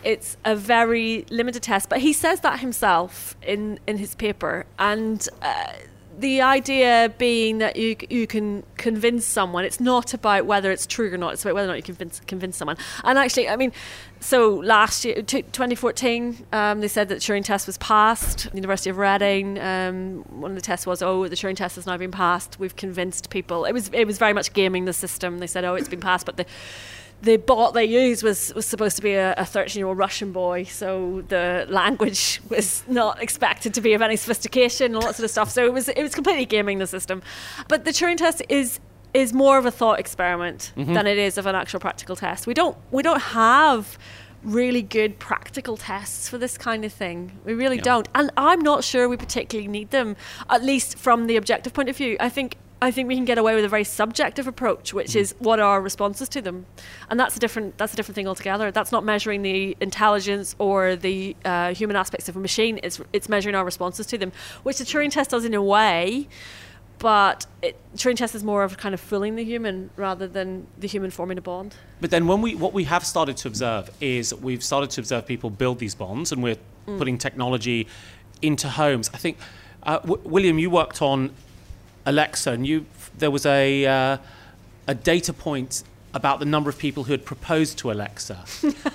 It's 0.03 0.36
a 0.43 0.55
very 0.55 1.25
limited 1.30 1.63
test. 1.63 1.89
But 1.89 1.99
he 1.99 2.11
says 2.11 2.41
that 2.41 2.59
himself 2.59 3.36
in 3.41 3.80
in 3.88 3.97
his 3.97 4.15
paper 4.15 4.65
and. 4.78 5.28
Uh, 5.41 5.73
the 6.18 6.41
idea 6.41 7.13
being 7.20 7.59
that 7.59 7.76
you 7.76 7.95
you 8.09 8.26
can 8.26 8.63
convince 8.76 9.24
someone. 9.24 9.63
It's 9.63 9.80
not 9.80 10.13
about 10.15 10.47
whether 10.47 10.72
it's 10.72 10.88
true 10.88 11.13
or 11.13 11.18
not. 11.18 11.34
It's 11.34 11.45
about 11.45 11.53
whether 11.53 11.68
or 11.68 11.74
not 11.74 11.78
you 11.78 11.84
convince 11.84 12.20
convince 12.22 12.57
someone. 12.57 12.78
And 13.03 13.20
actually, 13.20 13.47
I 13.47 13.55
mean, 13.55 13.72
so 14.20 14.55
last 14.55 15.05
year, 15.05 15.22
t- 15.22 15.43
2014, 15.43 16.47
um, 16.51 16.82
they 16.82 16.88
said 16.88 17.09
that 17.09 17.15
the 17.15 17.22
Turing 17.22 17.43
test 17.43 17.68
was 17.68 17.78
passed. 17.78 18.49
University 18.53 18.89
of 18.89 18.97
Reading, 18.97 19.59
um, 19.59 20.24
one 20.30 20.49
of 20.49 20.55
the 20.55 20.61
tests 20.61 20.88
was, 20.88 21.03
oh, 21.03 21.28
the 21.28 21.36
Turing 21.36 21.55
test 21.55 21.76
has 21.76 21.86
now 21.86 21.97
been 21.97 22.11
passed. 22.11 22.59
We've 22.59 22.76
convinced 22.76 23.30
people. 23.30 23.65
It 23.65 23.74
was 23.74 23.89
it 23.93 24.05
was 24.05 24.18
very 24.18 24.34
much 24.34 24.53
gaming 24.53 24.86
the 24.86 24.93
system. 24.93 25.38
They 25.38 25.47
said, 25.47 25.65
oh, 25.65 25.76
it's 25.76 25.89
been 25.89 26.01
passed, 26.01 26.26
but 26.26 26.38
the 26.38 26.45
the 27.22 27.38
bot 27.38 27.74
they 27.74 27.86
used 27.86 28.24
was, 28.24 28.53
was 28.53 28.65
supposed 28.65 28.95
to 28.97 29.01
be 29.01 29.13
a 29.13 29.43
13 29.43 29.80
year 29.80 29.88
old 29.88 29.97
Russian 29.97 30.32
boy, 30.32 30.63
so 30.65 31.24
the 31.30 31.65
language 31.70 32.41
was 32.49 32.84
not 32.88 33.22
expected 33.22 33.74
to 33.74 33.82
be 33.82 33.93
of 33.93 34.01
any 34.01 34.15
sophistication 34.15 34.88
and 34.88 34.95
all 34.95 35.01
that 35.01 35.15
sort 35.15 35.26
of 35.26 35.32
stuff. 35.32 35.49
So 35.49 35.65
it 35.65 35.74
was 35.74 35.89
it 35.89 36.01
was 36.01 36.13
completely 36.13 36.45
gaming 36.45 36.80
the 36.80 36.88
system. 36.88 37.22
But 37.68 37.86
the 37.86 37.91
Turing 37.91 38.18
test 38.18 38.43
is 38.49 38.80
is 39.13 39.34
more 39.34 39.57
of 39.57 39.65
a 39.65 39.72
thought 39.72 39.99
experiment 39.99 40.74
mm-hmm. 40.78 40.93
than 40.93 41.07
it 41.07 41.18
is 41.18 41.38
of 41.38 41.47
an 41.47 41.55
actual 41.55 41.80
practical 41.80 42.15
test. 42.15 42.45
We 42.45 42.53
don't 42.53 42.78
we 42.91 43.01
don't 43.01 43.22
have 43.22 43.97
really 44.43 44.84
good 44.84 45.18
practical 45.18 45.76
tests 45.76 46.30
for 46.30 46.38
this 46.38 46.57
kind 46.57 46.86
of 46.86 46.93
thing. 46.93 47.39
We 47.43 47.53
really 47.53 47.78
yeah. 47.78 47.84
don't. 47.84 48.07
And 48.13 48.32
I'm 48.38 48.61
not 48.61 48.84
sure 48.84 49.09
we 49.09 49.18
particularly 49.18 49.68
need 49.68 49.89
them, 49.89 50.15
at 50.49 50.63
least 50.63 50.97
from 50.97 51.28
the 51.28 51.36
objective 51.36 51.74
point 51.74 51.89
of 51.89 51.97
view. 51.97 52.15
I 52.20 52.30
think 52.30 52.57
I 52.82 52.91
think 52.91 53.07
we 53.07 53.15
can 53.15 53.25
get 53.25 53.38
away 53.38 53.55
with 53.55 53.65
a 53.65 53.69
very 53.69 53.84
subjective 53.84 54.47
approach, 54.47 54.93
which 54.93 55.09
mm-hmm. 55.09 55.19
is 55.19 55.36
what 55.39 55.59
are 55.59 55.65
our 55.65 55.82
responses 55.82 56.30
to 56.30 56.41
them, 56.41 56.67
and 57.09 57.19
that's 57.19 57.36
a 57.36 57.39
different 57.39 57.78
that's 57.78 57.93
a 57.93 57.95
different 57.95 58.15
thing 58.15 58.28
altogether. 58.28 58.71
That's 58.71 58.91
not 58.91 59.03
measuring 59.03 59.41
the 59.41 59.75
intelligence 59.82 60.55
or 60.59 60.95
the 60.95 61.36
uh, 61.43 61.73
human 61.73 61.95
aspects 61.95 62.30
of 62.30 62.36
a 62.36 62.39
machine. 62.39 62.80
It's 62.84 63.01
it's 63.13 63.30
measuring 63.30 63.55
our 63.55 63.65
responses 63.65 64.05
to 64.07 64.17
them, 64.17 64.32
which 64.61 64.78
the 64.78 64.84
Turing 64.84 65.11
test 65.11 65.32
does 65.32 65.43
in 65.43 65.55
a 65.55 65.61
way, 65.61 66.28
but 66.99 67.47
it, 67.63 67.78
Turing 67.95 68.15
test 68.15 68.36
is 68.36 68.43
more 68.43 68.63
of 68.63 68.78
kind 68.78 68.93
of 68.93 69.01
fooling 69.01 69.36
the 69.36 69.43
human 69.43 69.89
rather 69.95 70.28
than 70.28 70.67
the 70.78 70.88
human 70.88 71.09
forming 71.09 71.39
a 71.39 71.41
bond. 71.41 71.75
But 71.99 72.11
then, 72.11 72.28
when 72.28 72.41
we 72.41 72.53
what 72.53 72.73
we 72.73 72.84
have 72.84 73.03
started 73.03 73.38
to 73.38 73.47
observe 73.47 73.89
is 74.01 74.36
we've 74.36 74.63
started 74.63 74.91
to 74.91 75.01
observe 75.01 75.25
people 75.25 75.49
build 75.49 75.80
these 75.80 75.95
bonds, 75.95 76.32
and 76.32 76.43
we're 76.43 76.57
mm. 76.88 76.97
putting 76.99 77.17
technology 77.17 77.88
into 78.43 78.69
homes. 78.69 79.09
I 79.13 79.17
think. 79.17 79.38
Uh, 79.84 79.99
w- 79.99 80.21
William, 80.25 80.59
you 80.59 80.69
worked 80.69 81.01
on 81.01 81.32
Alexa, 82.08 82.51
and 82.51 82.66
you 82.66 82.86
there 83.18 83.30
was 83.30 83.45
a 83.45 83.86
uh, 83.86 84.18
a 84.88 84.95
data 84.95 85.34
point 85.34 85.84
about 86.14 86.39
the 86.39 86.45
number 86.45 86.70
of 86.70 86.78
people 86.78 87.03
who 87.03 87.12
had 87.12 87.26
proposed 87.26 87.78
to 87.80 87.91
Alexa. 87.91 88.36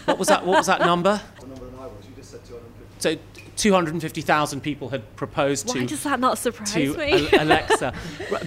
what 0.06 0.18
was 0.18 0.28
that? 0.28 0.44
What 0.44 0.56
was 0.56 0.66
that 0.66 0.80
number? 0.80 1.20
What 1.38 1.48
number 1.48 1.66
I 1.78 1.86
was? 1.86 2.06
You 2.08 2.14
just 2.16 2.30
said 2.30 2.44
250. 2.44 2.98
So 2.98 3.18
250,000 3.56 4.60
people 4.60 4.88
had 4.88 5.14
proposed 5.14 5.68
Why 5.68 5.74
to. 5.74 5.80
Why 5.80 5.86
does 5.86 6.02
that 6.04 6.18
not 6.18 6.38
surprise 6.38 6.72
to 6.72 6.96
me? 6.96 7.28
Alexa. 7.38 7.92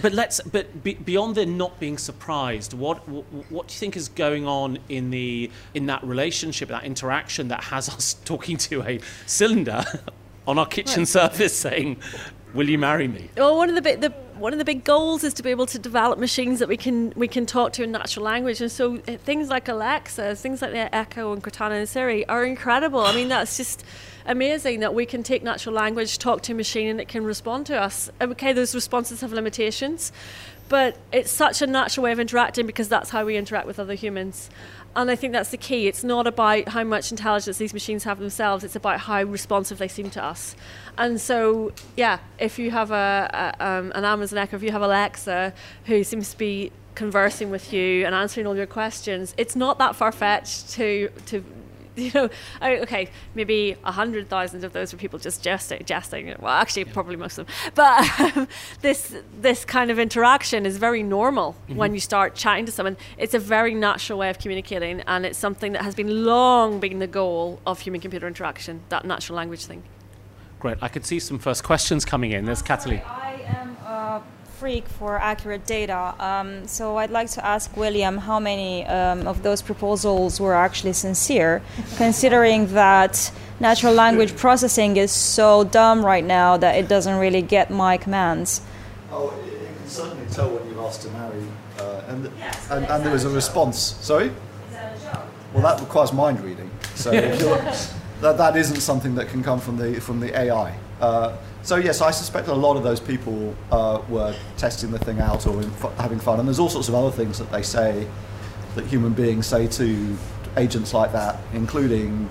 but 0.02 0.12
let's. 0.12 0.40
But 0.40 0.82
be, 0.82 0.94
beyond 0.94 1.36
the 1.36 1.46
not 1.46 1.78
being 1.78 1.96
surprised, 1.96 2.74
what, 2.74 3.08
what, 3.08 3.24
what 3.50 3.68
do 3.68 3.72
you 3.72 3.78
think 3.78 3.96
is 3.96 4.08
going 4.08 4.46
on 4.46 4.78
in 4.88 5.10
the 5.10 5.50
in 5.74 5.86
that 5.86 6.02
relationship, 6.02 6.68
that 6.70 6.84
interaction 6.84 7.48
that 7.48 7.64
has 7.64 7.88
us 7.88 8.14
talking 8.24 8.56
to 8.58 8.82
a 8.82 9.00
cylinder 9.26 9.84
on 10.46 10.58
our 10.58 10.66
kitchen 10.66 11.00
right. 11.00 11.08
surface 11.08 11.56
saying, 11.56 11.96
"Will 12.54 12.68
you 12.68 12.78
marry 12.78 13.08
me?" 13.08 13.30
Well, 13.36 13.56
one 13.56 13.68
of 13.68 13.74
the 13.74 13.82
bit 13.82 14.00
the 14.00 14.10
one 14.38 14.52
of 14.52 14.58
the 14.58 14.64
big 14.64 14.84
goals 14.84 15.24
is 15.24 15.32
to 15.34 15.42
be 15.42 15.50
able 15.50 15.66
to 15.66 15.78
develop 15.78 16.18
machines 16.18 16.58
that 16.58 16.68
we 16.68 16.76
can 16.76 17.12
we 17.16 17.28
can 17.28 17.46
talk 17.46 17.72
to 17.74 17.82
in 17.82 17.92
natural 17.92 18.24
language. 18.24 18.60
And 18.60 18.70
so 18.70 18.96
uh, 19.08 19.16
things 19.16 19.48
like 19.48 19.68
Alexa, 19.68 20.36
things 20.36 20.62
like 20.62 20.72
the 20.72 20.94
Echo 20.94 21.32
and 21.32 21.42
Cortana 21.42 21.78
and 21.78 21.88
Siri 21.88 22.26
are 22.28 22.44
incredible. 22.44 23.00
I 23.00 23.14
mean, 23.14 23.28
that's 23.28 23.56
just 23.56 23.84
amazing 24.26 24.80
that 24.80 24.94
we 24.94 25.06
can 25.06 25.22
take 25.22 25.42
natural 25.42 25.74
language, 25.74 26.18
talk 26.18 26.42
to 26.42 26.52
a 26.52 26.54
machine, 26.54 26.88
and 26.88 27.00
it 27.00 27.08
can 27.08 27.24
respond 27.24 27.66
to 27.66 27.80
us. 27.80 28.10
Okay, 28.20 28.52
those 28.52 28.74
responses 28.74 29.20
have 29.20 29.32
limitations, 29.32 30.12
but 30.68 30.98
it's 31.12 31.30
such 31.30 31.62
a 31.62 31.66
natural 31.66 32.04
way 32.04 32.12
of 32.12 32.20
interacting 32.20 32.66
because 32.66 32.88
that's 32.88 33.10
how 33.10 33.24
we 33.24 33.36
interact 33.36 33.66
with 33.66 33.78
other 33.78 33.94
humans. 33.94 34.50
And 34.96 35.10
I 35.10 35.14
think 35.14 35.34
that's 35.34 35.50
the 35.50 35.58
key. 35.58 35.88
It's 35.88 36.02
not 36.02 36.26
about 36.26 36.68
how 36.68 36.82
much 36.82 37.10
intelligence 37.10 37.58
these 37.58 37.74
machines 37.74 38.04
have 38.04 38.18
themselves, 38.18 38.64
it's 38.64 38.76
about 38.76 39.00
how 39.00 39.22
responsive 39.24 39.76
they 39.76 39.88
seem 39.88 40.08
to 40.10 40.24
us. 40.24 40.56
And 40.96 41.20
so, 41.20 41.72
yeah, 41.96 42.18
if 42.38 42.58
you 42.58 42.70
have 42.70 42.90
a, 42.90 43.54
a 43.60 43.66
um, 43.66 43.92
an 43.94 44.06
Amazon 44.06 44.38
Echo, 44.38 44.56
if 44.56 44.62
you 44.62 44.72
have 44.72 44.80
Alexa 44.80 45.52
who 45.84 46.02
seems 46.02 46.30
to 46.30 46.38
be 46.38 46.72
conversing 46.94 47.50
with 47.50 47.74
you 47.74 48.06
and 48.06 48.14
answering 48.14 48.46
all 48.46 48.56
your 48.56 48.66
questions, 48.66 49.34
it's 49.36 49.54
not 49.54 49.78
that 49.78 49.94
far 49.94 50.10
fetched 50.12 50.70
to 50.70 51.10
to 51.26 51.44
you 52.00 52.10
know, 52.14 52.28
okay, 52.62 53.08
maybe 53.34 53.76
a 53.84 53.92
hundred 53.92 54.28
thousand 54.28 54.64
of 54.64 54.72
those 54.72 54.92
were 54.92 54.98
people 54.98 55.18
just 55.18 55.42
jesting, 55.42 55.82
jesting. 55.84 56.34
Well, 56.38 56.52
actually, 56.52 56.84
yeah. 56.84 56.92
probably 56.92 57.16
most 57.16 57.38
of 57.38 57.46
them. 57.46 57.72
But 57.74 58.20
um, 58.36 58.48
this 58.82 59.16
this 59.40 59.64
kind 59.64 59.90
of 59.90 59.98
interaction 59.98 60.66
is 60.66 60.76
very 60.76 61.02
normal 61.02 61.52
mm-hmm. 61.52 61.76
when 61.76 61.94
you 61.94 62.00
start 62.00 62.34
chatting 62.34 62.66
to 62.66 62.72
someone. 62.72 62.96
It's 63.16 63.34
a 63.34 63.38
very 63.38 63.74
natural 63.74 64.18
way 64.18 64.28
of 64.28 64.38
communicating, 64.38 65.00
and 65.02 65.24
it's 65.24 65.38
something 65.38 65.72
that 65.72 65.82
has 65.82 65.94
been 65.94 66.24
long 66.24 66.80
been 66.80 66.98
the 66.98 67.06
goal 67.06 67.60
of 67.66 67.80
human-computer 67.80 68.26
interaction. 68.26 68.82
That 68.90 69.04
natural 69.04 69.36
language 69.36 69.64
thing. 69.64 69.82
Great. 70.60 70.78
I 70.82 70.88
could 70.88 71.06
see 71.06 71.18
some 71.18 71.38
first 71.38 71.64
questions 71.64 72.04
coming 72.04 72.32
in. 72.32 72.44
There's 72.44 72.62
Kathleen. 72.62 73.02
I 73.06 73.40
am 73.46 73.76
a 73.86 74.22
freak 74.58 74.88
for 74.88 75.18
accurate 75.18 75.66
data. 75.66 76.14
Um, 76.18 76.66
so 76.66 76.96
I'd 76.96 77.10
like 77.10 77.30
to 77.32 77.44
ask 77.44 77.76
William 77.76 78.16
how 78.16 78.40
many 78.40 78.86
um, 78.86 79.26
of 79.26 79.42
those 79.42 79.60
proposals 79.60 80.40
were 80.40 80.54
actually 80.54 80.94
sincere, 80.94 81.62
considering 81.96 82.72
that 82.72 83.30
natural 83.60 83.92
language 83.92 84.34
processing 84.36 84.96
is 84.96 85.12
so 85.12 85.64
dumb 85.64 86.04
right 86.04 86.24
now 86.24 86.56
that 86.56 86.76
it 86.76 86.88
doesn't 86.88 87.18
really 87.18 87.42
get 87.42 87.70
my 87.70 87.98
commands. 87.98 88.62
Oh, 89.10 89.34
you 89.44 89.58
can 89.58 89.88
certainly 89.88 90.26
tell 90.32 90.48
when 90.48 90.66
you've 90.68 90.78
asked 90.78 91.02
to 91.02 91.10
marry, 91.10 91.44
uh, 91.78 92.02
and, 92.08 92.30
and, 92.70 92.86
and 92.86 93.04
there 93.04 93.12
was 93.12 93.24
a 93.24 93.30
response. 93.30 93.78
Sorry? 94.00 94.30
That 94.70 95.28
Well, 95.52 95.62
that 95.64 95.80
requires 95.80 96.14
mind 96.14 96.40
reading. 96.40 96.70
So 96.94 97.12
if 97.12 97.40
you're, 97.42 97.58
that, 98.22 98.38
that 98.38 98.56
isn't 98.56 98.80
something 98.80 99.14
that 99.16 99.28
can 99.28 99.42
come 99.42 99.60
from 99.60 99.76
the, 99.76 100.00
from 100.00 100.18
the 100.18 100.34
AI. 100.38 100.78
Uh, 100.98 101.36
so 101.66 101.74
yes, 101.74 102.00
I 102.00 102.12
suspect 102.12 102.46
a 102.46 102.54
lot 102.54 102.76
of 102.76 102.84
those 102.84 103.00
people 103.00 103.52
uh, 103.72 104.00
were 104.08 104.36
testing 104.56 104.92
the 104.92 105.00
thing 105.00 105.18
out 105.20 105.48
or 105.48 105.62
having 105.98 106.20
fun. 106.20 106.38
And 106.38 106.46
there's 106.46 106.60
all 106.60 106.68
sorts 106.68 106.88
of 106.88 106.94
other 106.94 107.10
things 107.10 107.40
that 107.40 107.50
they 107.50 107.62
say 107.62 108.06
that 108.76 108.86
human 108.86 109.12
beings 109.12 109.48
say 109.48 109.66
to 109.66 110.16
agents 110.56 110.94
like 110.94 111.12
that, 111.12 111.40
including. 111.52 112.28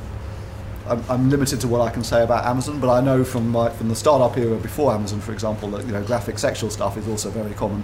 I'm, 0.87 1.03
I'm 1.09 1.29
limited 1.29 1.59
to 1.61 1.67
what 1.67 1.81
I 1.81 1.89
can 1.89 2.03
say 2.03 2.23
about 2.23 2.45
Amazon, 2.45 2.79
but 2.79 2.89
I 2.89 3.01
know 3.01 3.23
from 3.23 3.49
my, 3.49 3.69
from 3.69 3.89
the 3.89 3.95
startup 3.95 4.37
era 4.37 4.55
before 4.57 4.93
Amazon, 4.93 5.19
for 5.21 5.31
example, 5.33 5.69
that 5.71 5.85
you 5.85 5.91
know 5.91 6.03
graphic 6.03 6.37
sexual 6.39 6.69
stuff 6.69 6.97
is 6.97 7.07
also 7.07 7.29
very 7.29 7.53
common, 7.55 7.83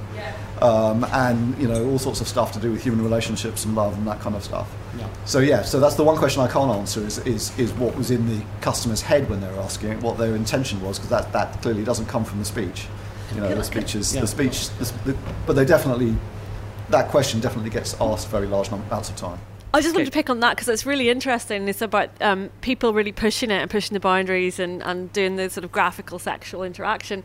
um, 0.61 1.03
and 1.05 1.57
you 1.59 1.67
know 1.67 1.89
all 1.89 1.97
sorts 1.99 2.21
of 2.21 2.27
stuff 2.27 2.51
to 2.53 2.59
do 2.59 2.71
with 2.71 2.83
human 2.83 3.03
relationships 3.03 3.65
and 3.65 3.75
love 3.75 3.97
and 3.97 4.07
that 4.07 4.19
kind 4.19 4.35
of 4.35 4.43
stuff. 4.43 4.69
Yeah. 4.97 5.07
So 5.25 5.39
yeah, 5.39 5.61
so 5.63 5.79
that's 5.79 5.95
the 5.95 6.03
one 6.03 6.17
question 6.17 6.41
I 6.41 6.47
can't 6.47 6.71
answer 6.71 7.01
is, 7.01 7.17
is, 7.19 7.57
is 7.57 7.73
what 7.73 7.95
was 7.95 8.11
in 8.11 8.27
the 8.27 8.43
customer's 8.61 9.01
head 9.01 9.29
when 9.29 9.41
they 9.41 9.47
were 9.47 9.59
asking 9.59 9.89
it, 9.91 10.01
what 10.01 10.17
their 10.17 10.35
intention 10.35 10.81
was, 10.81 10.99
because 10.99 11.09
that, 11.09 11.31
that 11.33 11.61
clearly 11.61 11.83
doesn't 11.83 12.07
come 12.07 12.23
from 12.25 12.39
the 12.39 12.45
speech. 12.45 12.87
You 13.33 13.39
know, 13.41 13.55
the 13.55 13.63
speech 13.63 13.95
is 13.95 14.13
Yeah. 14.13 14.21
the 14.21 14.27
speech, 14.27 14.69
the, 14.77 14.93
the, 15.05 15.17
but 15.47 15.53
they 15.55 15.63
definitely 15.65 16.15
that 16.89 17.07
question 17.07 17.39
definitely 17.39 17.69
gets 17.69 17.95
asked 18.01 18.27
very 18.27 18.47
large 18.47 18.67
amounts 18.67 19.09
of 19.09 19.15
time. 19.15 19.39
I 19.73 19.79
just 19.79 19.95
wanted 19.95 20.05
to 20.05 20.11
pick 20.11 20.29
on 20.29 20.41
that 20.41 20.57
because 20.57 20.67
it's 20.67 20.85
really 20.85 21.09
interesting. 21.09 21.67
It's 21.69 21.81
about 21.81 22.09
um, 22.19 22.49
people 22.59 22.93
really 22.93 23.13
pushing 23.13 23.51
it 23.51 23.61
and 23.61 23.71
pushing 23.71 23.93
the 23.93 24.01
boundaries 24.01 24.59
and, 24.59 24.83
and 24.83 25.11
doing 25.13 25.37
the 25.37 25.49
sort 25.49 25.63
of 25.63 25.71
graphical 25.71 26.19
sexual 26.19 26.63
interaction. 26.63 27.23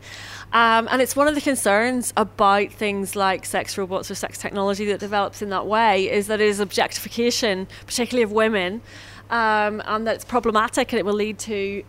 Um, 0.53 0.87
and 0.89 1.01
it's 1.01 1.13
one 1.13 1.27
of 1.27 1.35
the 1.35 1.41
concerns 1.41 2.13
about 2.15 2.71
things 2.71 3.17
like 3.17 3.45
sex 3.45 3.77
robots 3.77 4.09
or 4.09 4.15
sex 4.15 4.37
technology 4.37 4.85
that 4.85 5.01
develops 5.01 5.41
in 5.41 5.49
that 5.49 5.67
way 5.67 6.09
is 6.09 6.27
that 6.27 6.39
it 6.39 6.47
is 6.47 6.61
objectification, 6.61 7.67
particularly 7.85 8.23
of 8.23 8.31
women, 8.31 8.81
um, 9.29 9.81
and 9.85 10.07
that 10.07 10.15
it's 10.15 10.25
problematic 10.25 10.93
and 10.93 10.99
it 10.99 11.05
will 11.05 11.13
lead 11.13 11.37
to 11.39 11.83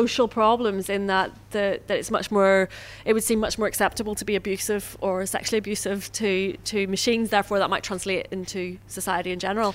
social 0.00 0.28
problems 0.40 0.84
in 0.96 1.02
that 1.14 1.28
the, 1.54 1.66
that 1.86 1.96
it's 2.00 2.10
much 2.18 2.28
more 2.36 2.68
it 3.08 3.12
would 3.14 3.24
seem 3.30 3.38
much 3.46 3.56
more 3.60 3.68
acceptable 3.72 4.14
to 4.20 4.24
be 4.30 4.34
abusive 4.42 4.84
or 5.06 5.14
sexually 5.36 5.58
abusive 5.64 5.98
to 6.20 6.30
to 6.70 6.78
machines 6.96 7.26
therefore 7.36 7.58
that 7.62 7.70
might 7.74 7.84
translate 7.90 8.24
into 8.36 8.60
society 8.98 9.30
in 9.36 9.38
general 9.48 9.70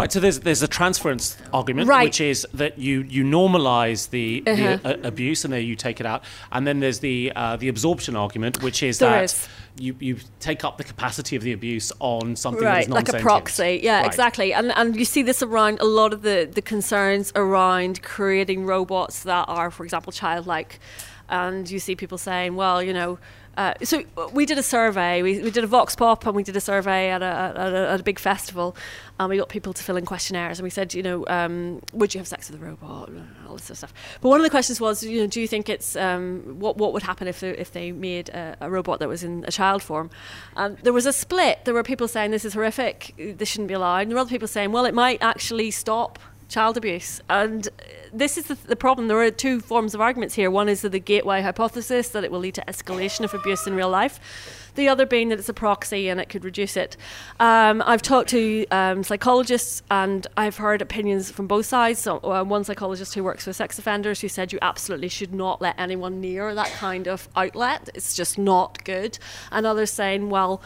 Right, 0.00 0.12
so 0.14 0.18
there's 0.24 0.38
there's 0.46 0.62
a 0.62 0.68
transference 0.80 1.24
argument, 1.60 1.88
Right. 1.88 2.04
which 2.08 2.20
is 2.32 2.46
that 2.62 2.72
you 2.86 2.96
you 3.16 3.22
normalise 3.38 4.02
the, 4.16 4.26
Uh-huh. 4.46 4.76
the 4.82 5.04
uh, 5.04 5.08
abuse 5.12 5.40
and 5.44 5.52
then 5.54 5.62
you 5.70 5.76
take 5.88 5.98
it 6.02 6.06
out, 6.12 6.20
and 6.54 6.62
then 6.66 6.76
there's 6.82 7.00
the 7.08 7.16
uh, 7.34 7.56
the 7.62 7.68
absorption 7.74 8.14
argument, 8.24 8.54
which 8.66 8.82
is 8.82 8.98
There 8.98 9.10
that 9.10 9.24
is. 9.24 9.48
You 9.80 9.96
you 10.00 10.16
take 10.40 10.64
up 10.64 10.78
the 10.78 10.84
capacity 10.84 11.36
of 11.36 11.42
the 11.42 11.52
abuse 11.52 11.92
on 12.00 12.36
something 12.36 12.62
that 12.62 12.70
right 12.70 12.82
is 12.84 12.88
like 12.88 13.08
a 13.08 13.18
proxy. 13.20 13.80
Yeah 13.82 13.98
Right. 13.98 14.06
exactly. 14.06 14.52
And 14.52 14.72
and 14.76 14.96
you 14.96 15.04
see 15.04 15.22
this 15.22 15.42
around 15.42 15.80
a 15.80 15.84
lot 15.84 16.12
of 16.12 16.22
the 16.22 16.48
the 16.50 16.62
concerns 16.62 17.32
around 17.34 18.02
creating 18.02 18.66
robots 18.66 19.22
that 19.22 19.44
are 19.48 19.70
for 19.70 19.84
example 19.84 20.12
childlike. 20.12 20.78
And 21.30 21.70
you 21.70 21.78
see 21.78 21.94
people 21.94 22.18
saying 22.18 22.56
well 22.56 22.82
you 22.82 22.92
know 22.92 23.18
uh, 23.58 23.74
so 23.82 24.04
we 24.32 24.46
did 24.46 24.56
a 24.56 24.62
survey. 24.62 25.20
We, 25.20 25.40
we 25.42 25.50
did 25.50 25.64
a 25.64 25.66
vox 25.66 25.96
pop 25.96 26.24
and 26.26 26.36
we 26.36 26.44
did 26.44 26.56
a 26.56 26.60
survey 26.60 27.10
at 27.10 27.22
a, 27.22 27.54
at 27.56 27.72
a, 27.74 27.88
at 27.90 28.00
a 28.00 28.02
big 28.04 28.20
festival, 28.20 28.76
and 29.18 29.28
we 29.28 29.36
got 29.36 29.48
people 29.48 29.72
to 29.72 29.82
fill 29.82 29.96
in 29.96 30.06
questionnaires. 30.06 30.60
And 30.60 30.64
we 30.64 30.70
said, 30.70 30.94
you 30.94 31.02
know, 31.02 31.24
um, 31.26 31.82
would 31.92 32.14
you 32.14 32.20
have 32.20 32.28
sex 32.28 32.48
with 32.48 32.62
a 32.62 32.64
robot? 32.64 33.10
All 33.48 33.56
this 33.56 33.64
sort 33.64 33.70
of 33.70 33.78
stuff. 33.78 33.94
But 34.20 34.28
one 34.28 34.38
of 34.38 34.44
the 34.44 34.50
questions 34.50 34.80
was, 34.80 35.02
you 35.02 35.22
know, 35.22 35.26
do 35.26 35.40
you 35.40 35.48
think 35.48 35.68
it's 35.68 35.96
um, 35.96 36.60
what 36.60 36.76
what 36.76 36.92
would 36.92 37.02
happen 37.02 37.26
if 37.26 37.40
they, 37.40 37.50
if 37.50 37.72
they 37.72 37.90
made 37.90 38.28
a, 38.28 38.56
a 38.60 38.70
robot 38.70 39.00
that 39.00 39.08
was 39.08 39.24
in 39.24 39.44
a 39.48 39.50
child 39.50 39.82
form? 39.82 40.08
And 40.54 40.78
there 40.84 40.92
was 40.92 41.04
a 41.04 41.12
split. 41.12 41.64
There 41.64 41.74
were 41.74 41.82
people 41.82 42.06
saying 42.06 42.30
this 42.30 42.44
is 42.44 42.54
horrific. 42.54 43.14
This 43.18 43.48
shouldn't 43.48 43.68
be 43.68 43.74
allowed. 43.74 44.02
And 44.02 44.10
there 44.12 44.16
were 44.16 44.20
other 44.20 44.30
people 44.30 44.46
saying, 44.46 44.70
well, 44.70 44.84
it 44.84 44.94
might 44.94 45.20
actually 45.20 45.72
stop 45.72 46.20
child 46.48 46.76
abuse. 46.76 47.20
And 47.28 47.68
this 48.12 48.38
is 48.38 48.46
the, 48.46 48.54
the 48.54 48.76
problem. 48.76 49.08
There 49.08 49.20
are 49.20 49.30
two 49.30 49.60
forms 49.60 49.94
of 49.94 50.00
arguments 50.00 50.34
here. 50.34 50.50
One 50.50 50.68
is 50.68 50.82
the 50.82 50.98
gateway 50.98 51.42
hypothesis 51.42 52.08
that 52.10 52.24
it 52.24 52.30
will 52.30 52.40
lead 52.40 52.54
to 52.54 52.64
escalation 52.66 53.24
of 53.24 53.34
abuse 53.34 53.66
in 53.66 53.74
real 53.74 53.90
life. 53.90 54.18
The 54.74 54.88
other 54.88 55.06
being 55.06 55.28
that 55.30 55.38
it's 55.38 55.48
a 55.48 55.54
proxy 55.54 56.08
and 56.08 56.20
it 56.20 56.28
could 56.28 56.44
reduce 56.44 56.76
it. 56.76 56.96
Um, 57.40 57.82
I've 57.84 58.00
talked 58.00 58.30
to 58.30 58.64
um, 58.70 59.02
psychologists 59.02 59.82
and 59.90 60.26
I've 60.36 60.56
heard 60.56 60.80
opinions 60.80 61.30
from 61.30 61.48
both 61.48 61.66
sides. 61.66 61.98
So, 61.98 62.18
uh, 62.18 62.44
one 62.44 62.64
psychologist 62.64 63.14
who 63.14 63.24
works 63.24 63.46
with 63.46 63.56
sex 63.56 63.78
offenders 63.78 64.20
who 64.20 64.28
said 64.28 64.52
you 64.52 64.58
absolutely 64.62 65.08
should 65.08 65.34
not 65.34 65.60
let 65.60 65.78
anyone 65.78 66.20
near 66.20 66.54
that 66.54 66.70
kind 66.72 67.08
of 67.08 67.28
outlet. 67.34 67.90
It's 67.94 68.14
just 68.14 68.38
not 68.38 68.84
good. 68.84 69.18
And 69.50 69.66
others 69.66 69.90
saying, 69.90 70.30
well, 70.30 70.62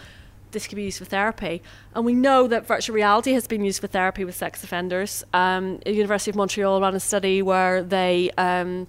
this 0.53 0.67
could 0.67 0.77
be 0.77 0.85
used 0.85 0.99
for 0.99 1.05
therapy. 1.05 1.63
And 1.95 2.05
we 2.05 2.15
know 2.15 2.47
that 2.47 2.67
virtual 2.67 2.95
reality 2.95 3.33
has 3.33 3.47
been 3.47 3.65
used 3.65 3.81
for 3.81 3.87
therapy 3.87 4.25
with 4.25 4.35
sex 4.35 4.63
offenders. 4.63 5.25
Um, 5.33 5.79
the 5.85 5.93
University 5.93 6.31
of 6.31 6.37
Montreal 6.37 6.81
ran 6.81 6.95
a 6.95 7.01
study 7.01 7.43
where 7.43 7.83
they 7.83 8.31
um, 8.39 8.87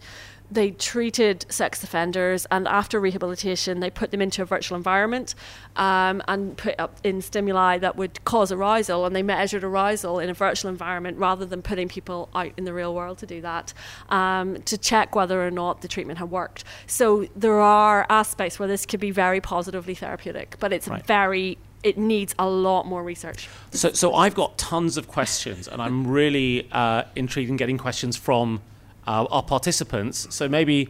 they 0.54 0.72
treated 0.72 1.46
sex 1.50 1.84
offenders, 1.84 2.46
and 2.52 2.68
after 2.68 3.00
rehabilitation, 3.00 3.80
they 3.80 3.90
put 3.90 4.12
them 4.12 4.22
into 4.22 4.42
a 4.42 4.46
virtual 4.46 4.76
environment 4.78 5.34
um, 5.76 6.22
and 6.28 6.56
put 6.58 6.80
up 6.80 6.98
in 7.04 7.22
stimuli 7.22 7.78
that 7.80 7.96
would 7.96 8.24
cause 8.26 8.52
arousal, 8.52 9.06
and 9.06 9.16
they 9.16 9.24
measured 9.24 9.64
arousal 9.64 10.20
in 10.20 10.30
a 10.30 10.34
virtual 10.34 10.70
environment 10.70 11.18
rather 11.18 11.46
than 11.46 11.62
putting 11.62 11.88
people 11.88 12.30
out 12.36 12.52
in 12.58 12.66
the 12.66 12.74
real 12.74 12.94
world 12.94 13.18
to 13.18 13.26
do 13.26 13.42
that 13.42 13.74
um, 14.10 14.62
to 14.64 14.78
check 14.78 15.16
whether 15.16 15.46
or 15.46 15.52
not 15.52 15.82
the 15.82 15.88
treatment 15.88 16.20
had 16.20 16.30
worked. 16.30 16.64
So 16.86 17.28
there 17.36 17.60
are 17.60 18.06
aspects 18.10 18.60
where 18.60 18.68
this 18.68 18.86
could 18.86 19.00
be 19.00 19.12
very 19.12 19.42
positively 19.42 19.96
therapeutic, 19.96 20.58
but 20.60 20.72
it's 20.72 20.88
Right. 20.88 21.06
very 21.06 21.58
it 21.82 21.98
needs 21.98 22.34
a 22.40 22.48
lot 22.48 22.86
more 22.86 23.04
research. 23.04 23.50
So, 23.72 23.92
so 23.92 24.14
I've 24.14 24.36
got 24.36 24.58
tons 24.58 24.96
of 24.96 25.10
questions, 25.10 25.68
and 25.68 25.82
I'm 25.82 26.08
really 26.08 26.70
uh, 26.72 27.04
intrigued 27.16 27.50
in 27.50 27.58
getting 27.58 27.78
questions 27.78 28.16
from 28.16 28.62
uh, 29.08 29.26
our 29.30 29.44
participants. 29.44 30.28
So 30.34 30.48
maybe, 30.48 30.90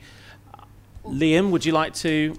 Liam, 1.05 1.51
would 1.51 1.65
you 1.65 1.71
like 1.71 1.93
to? 1.95 2.35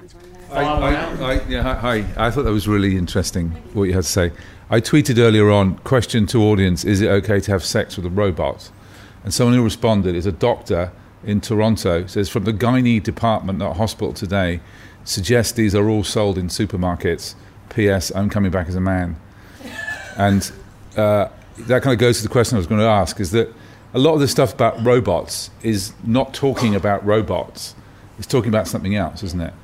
I, 0.51 0.63
I, 0.63 0.93
I, 0.93 1.49
yeah, 1.49 1.63
hi, 1.63 1.75
hi. 2.03 2.27
I 2.27 2.31
thought 2.31 2.45
that 2.45 2.53
was 2.53 2.69
really 2.69 2.97
interesting 2.97 3.51
what 3.73 3.85
you 3.85 3.95
had 3.95 4.05
to 4.05 4.09
say. 4.09 4.33
I 4.71 4.81
tweeted 4.81 5.19
earlier 5.19 5.51
on 5.51 5.79
question 5.79 6.27
to 6.29 6.43
audience: 6.43 6.85
Is 6.85 7.01
it 7.01 7.09
okay 7.09 7.41
to 7.41 7.51
have 7.51 7.65
sex 7.65 7.97
with 7.97 8.07
a 8.07 8.11
robot? 8.11 8.71
And 9.23 9.33
someone 9.33 9.57
who 9.57 9.65
responded 9.65 10.15
is 10.15 10.27
a 10.27 10.33
doctor 10.33 10.93
in 11.25 11.41
Toronto. 11.41 12.07
Says 12.07 12.29
from 12.29 12.45
the 12.45 12.53
gynae 12.53 13.03
department 13.03 13.63
at 13.63 13.77
hospital 13.77 14.13
today, 14.13 14.61
suggests 15.05 15.53
these 15.53 15.75
are 15.75 15.89
all 15.89 16.05
sold 16.05 16.39
in 16.39 16.49
supermarkets. 16.49 17.35
P.S. 17.71 18.13
I'm 18.15 18.31
coming 18.31 18.51
back 18.51 18.69
as 18.69 18.75
a 18.75 18.81
man. 18.81 19.17
And 20.17 20.51
uh, 20.97 21.29
that 21.59 21.83
kind 21.83 21.93
of 21.93 21.99
goes 21.99 22.19
to 22.19 22.23
the 22.23 22.29
question 22.29 22.57
I 22.57 22.59
was 22.59 22.67
going 22.67 22.81
to 22.81 22.87
ask: 22.87 23.19
Is 23.21 23.31
that 23.33 23.53
a 23.95 23.99
lot 23.99 24.15
of 24.15 24.21
the 24.21 24.29
stuff 24.29 24.53
about 24.53 24.85
robots 24.85 25.51
is 25.63 25.95
not 26.05 26.35
talking 26.35 26.75
about 26.75 27.05
robots; 27.07 27.75
it's 28.19 28.27
talking 28.27 28.49
about 28.51 28.69
something 28.69 28.95
else, 28.95 29.23
isn't 29.23 29.41
it? 29.41 29.55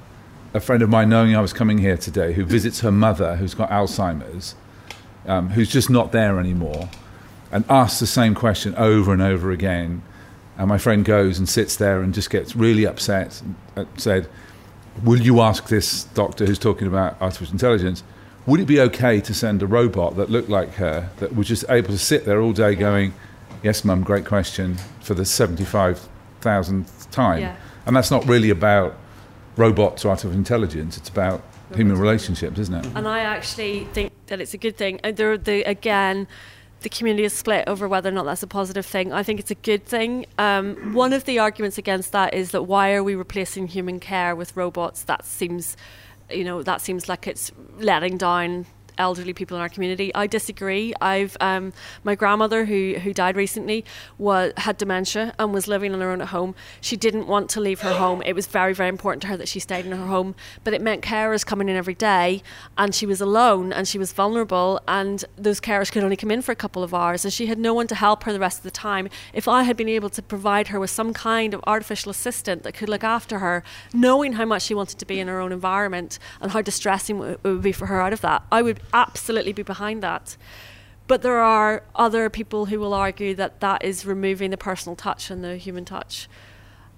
a 0.52 0.60
friend 0.60 0.82
of 0.82 0.88
mine, 0.88 1.08
knowing 1.08 1.36
I 1.36 1.40
was 1.40 1.52
coming 1.52 1.78
here 1.78 1.96
today, 1.96 2.32
who 2.32 2.44
visits 2.44 2.80
her 2.80 2.90
mother, 2.90 3.36
who's 3.36 3.54
got 3.54 3.70
Alzheimer's, 3.70 4.54
um, 5.26 5.50
who's 5.50 5.70
just 5.70 5.90
not 5.90 6.12
there 6.12 6.40
anymore, 6.40 6.88
and 7.52 7.64
asks 7.68 8.00
the 8.00 8.06
same 8.06 8.34
question 8.34 8.74
over 8.74 9.12
and 9.12 9.22
over 9.22 9.50
again. 9.50 10.02
And 10.58 10.68
my 10.68 10.78
friend 10.78 11.04
goes 11.04 11.38
and 11.38 11.48
sits 11.48 11.76
there 11.76 12.02
and 12.02 12.12
just 12.12 12.30
gets 12.30 12.56
really 12.56 12.84
upset 12.84 13.40
and 13.40 13.54
uh, 13.76 13.84
said, 13.96 14.28
Will 15.04 15.20
you 15.20 15.40
ask 15.40 15.68
this 15.68 16.04
doctor 16.04 16.44
who's 16.44 16.58
talking 16.58 16.86
about 16.86 17.20
artificial 17.22 17.54
intelligence, 17.54 18.02
would 18.44 18.60
it 18.60 18.66
be 18.66 18.80
okay 18.80 19.20
to 19.20 19.32
send 19.32 19.62
a 19.62 19.66
robot 19.66 20.16
that 20.16 20.30
looked 20.30 20.48
like 20.48 20.74
her, 20.74 21.10
that 21.18 21.34
was 21.34 21.46
just 21.46 21.64
able 21.68 21.88
to 21.88 21.98
sit 21.98 22.24
there 22.24 22.40
all 22.40 22.52
day 22.52 22.74
going, 22.74 23.14
Yes, 23.62 23.84
mum, 23.84 24.02
great 24.02 24.24
question, 24.24 24.76
for 25.00 25.14
the 25.14 25.22
75,000th 25.22 27.10
time? 27.10 27.40
Yeah. 27.40 27.56
And 27.86 27.94
that's 27.94 28.10
not 28.10 28.26
really 28.26 28.50
about 28.50 28.96
robots 29.56 30.04
or 30.04 30.10
artificial 30.10 30.36
intelligence. 30.36 30.96
It's 30.96 31.08
about 31.08 31.42
human 31.74 31.98
relationships, 31.98 32.58
isn't 32.58 32.74
it? 32.74 32.86
And 32.94 33.06
I 33.06 33.20
actually 33.20 33.84
think 33.92 34.12
that 34.26 34.40
it's 34.40 34.54
a 34.54 34.58
good 34.58 34.76
thing. 34.76 35.00
And 35.04 35.16
there, 35.16 35.36
the 35.36 35.62
again, 35.64 36.26
the 36.80 36.88
community 36.88 37.24
is 37.24 37.32
split 37.32 37.64
over 37.66 37.86
whether 37.86 38.08
or 38.08 38.12
not 38.12 38.24
that's 38.24 38.42
a 38.42 38.46
positive 38.46 38.86
thing. 38.86 39.12
I 39.12 39.22
think 39.22 39.38
it's 39.40 39.50
a 39.50 39.56
good 39.56 39.84
thing. 39.84 40.26
Um, 40.38 40.94
one 40.94 41.12
of 41.12 41.24
the 41.24 41.38
arguments 41.38 41.78
against 41.78 42.12
that 42.12 42.32
is 42.34 42.52
that 42.52 42.62
why 42.62 42.94
are 42.94 43.04
we 43.04 43.14
replacing 43.14 43.68
human 43.68 44.00
care 44.00 44.34
with 44.34 44.56
robots? 44.56 45.02
That 45.02 45.26
seems, 45.26 45.76
you 46.30 46.44
know, 46.44 46.62
that 46.62 46.80
seems 46.80 47.08
like 47.08 47.26
it's 47.26 47.52
letting 47.78 48.16
down 48.16 48.66
elderly 49.00 49.32
people 49.32 49.56
in 49.56 49.60
our 49.62 49.68
community. 49.68 50.14
I 50.14 50.26
disagree. 50.26 50.94
I've 51.00 51.36
um, 51.40 51.72
my 52.04 52.14
grandmother 52.14 52.66
who 52.66 52.94
who 53.02 53.12
died 53.12 53.36
recently 53.36 53.84
was 54.18 54.52
had 54.58 54.76
dementia 54.76 55.34
and 55.38 55.52
was 55.52 55.66
living 55.66 55.92
on 55.94 56.00
her 56.00 56.10
own 56.10 56.20
at 56.20 56.28
home. 56.28 56.54
She 56.80 56.96
didn't 56.96 57.26
want 57.26 57.50
to 57.50 57.60
leave 57.60 57.80
her 57.80 57.94
home. 57.94 58.22
It 58.24 58.34
was 58.34 58.46
very 58.46 58.74
very 58.74 58.88
important 58.88 59.22
to 59.22 59.28
her 59.28 59.36
that 59.36 59.48
she 59.48 59.60
stayed 59.60 59.86
in 59.86 59.92
her 59.92 60.06
home, 60.06 60.34
but 60.64 60.74
it 60.74 60.82
meant 60.82 61.02
carers 61.02 61.44
coming 61.44 61.68
in 61.68 61.76
every 61.76 61.94
day, 61.94 62.42
and 62.76 62.94
she 62.94 63.06
was 63.06 63.20
alone 63.20 63.72
and 63.72 63.88
she 63.88 63.98
was 63.98 64.12
vulnerable, 64.12 64.80
and 64.86 65.24
those 65.36 65.60
carers 65.60 65.90
could 65.90 66.04
only 66.04 66.16
come 66.16 66.30
in 66.30 66.42
for 66.42 66.52
a 66.52 66.56
couple 66.56 66.82
of 66.82 66.92
hours, 66.94 67.24
and 67.24 67.32
she 67.32 67.46
had 67.46 67.58
no 67.58 67.72
one 67.74 67.86
to 67.86 67.94
help 67.94 68.24
her 68.24 68.32
the 68.32 68.38
rest 68.38 68.58
of 68.58 68.64
the 68.64 68.70
time. 68.70 69.08
If 69.32 69.48
I 69.48 69.62
had 69.62 69.76
been 69.76 69.88
able 69.88 70.10
to 70.10 70.22
provide 70.22 70.68
her 70.68 70.78
with 70.78 70.90
some 70.90 71.12
kind 71.12 71.54
of 71.54 71.60
artificial 71.66 72.10
assistant 72.10 72.62
that 72.62 72.74
could 72.74 72.88
look 72.88 73.04
after 73.04 73.38
her, 73.38 73.62
knowing 73.92 74.34
how 74.34 74.44
much 74.44 74.62
she 74.62 74.74
wanted 74.74 74.98
to 74.98 75.06
be 75.06 75.18
in 75.20 75.28
her 75.28 75.40
own 75.40 75.52
environment 75.52 76.18
and 76.40 76.52
how 76.52 76.60
distressing 76.62 77.22
it 77.22 77.40
would 77.42 77.62
be 77.62 77.72
for 77.72 77.86
her 77.86 78.00
out 78.00 78.12
of 78.12 78.20
that, 78.20 78.42
I 78.52 78.62
would 78.62 78.80
absolutely 78.92 79.52
be 79.52 79.62
behind 79.62 80.02
that. 80.02 80.36
But 81.06 81.22
there 81.22 81.40
are 81.40 81.82
other 81.96 82.30
people 82.30 82.66
who 82.66 82.78
will 82.78 82.94
argue 82.94 83.34
that 83.34 83.60
that 83.60 83.84
is 83.84 84.06
removing 84.06 84.50
the 84.50 84.56
personal 84.56 84.94
touch 84.94 85.30
and 85.30 85.42
the 85.42 85.56
human 85.56 85.84
touch. 85.84 86.28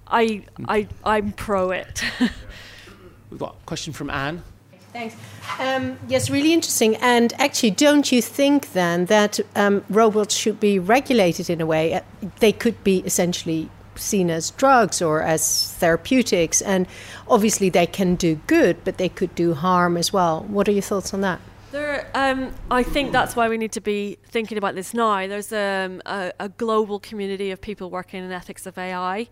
I, 0.07 0.43
I, 0.67 0.87
I'm 1.03 1.31
pro 1.31 1.71
it. 1.71 2.03
We've 3.31 3.39
got 3.39 3.55
a 3.59 3.65
question 3.65 3.93
from 3.93 4.11
Anne. 4.11 4.43
Thanks. 4.91 5.15
Um, 5.59 5.97
yes, 6.07 6.29
really 6.29 6.53
interesting. 6.53 6.95
And 6.97 7.33
actually, 7.39 7.71
don't 7.71 8.11
you 8.11 8.21
think 8.21 8.73
then 8.73 9.05
that 9.05 9.39
um, 9.55 9.83
robots 9.89 10.35
should 10.35 10.59
be 10.59 10.77
regulated 10.77 11.49
in 11.49 11.59
a 11.59 11.65
way? 11.65 11.95
Uh, 11.95 12.01
they 12.39 12.51
could 12.51 12.83
be 12.83 12.99
essentially 12.99 13.71
seen 13.95 14.29
as 14.29 14.51
drugs 14.51 15.01
or 15.01 15.23
as 15.23 15.73
therapeutics, 15.73 16.61
and 16.61 16.87
obviously 17.27 17.69
they 17.69 17.87
can 17.87 18.13
do 18.13 18.35
good, 18.45 18.83
but 18.83 18.99
they 18.99 19.09
could 19.09 19.33
do 19.33 19.55
harm 19.55 19.97
as 19.97 20.13
well. 20.13 20.43
What 20.43 20.67
are 20.69 20.71
your 20.71 20.83
thoughts 20.83 21.13
on 21.13 21.21
that? 21.21 21.39
There, 21.73 22.05
um, 22.13 22.53
I 22.69 22.83
think 22.83 23.11
that's 23.11 23.35
why 23.35 23.49
we 23.49 23.57
need 23.57 23.71
to 23.71 23.81
be 23.81 24.19
thinking 24.27 24.59
about 24.59 24.75
this 24.75 24.93
now. 24.93 25.25
There's 25.25 25.51
um, 25.51 26.03
a, 26.05 26.31
a, 26.39 26.49
global 26.49 26.99
community 26.99 27.49
of 27.49 27.61
people 27.61 27.89
working 27.89 28.23
in 28.23 28.31
ethics 28.31 28.67
of 28.67 28.77
AI. 28.77 29.27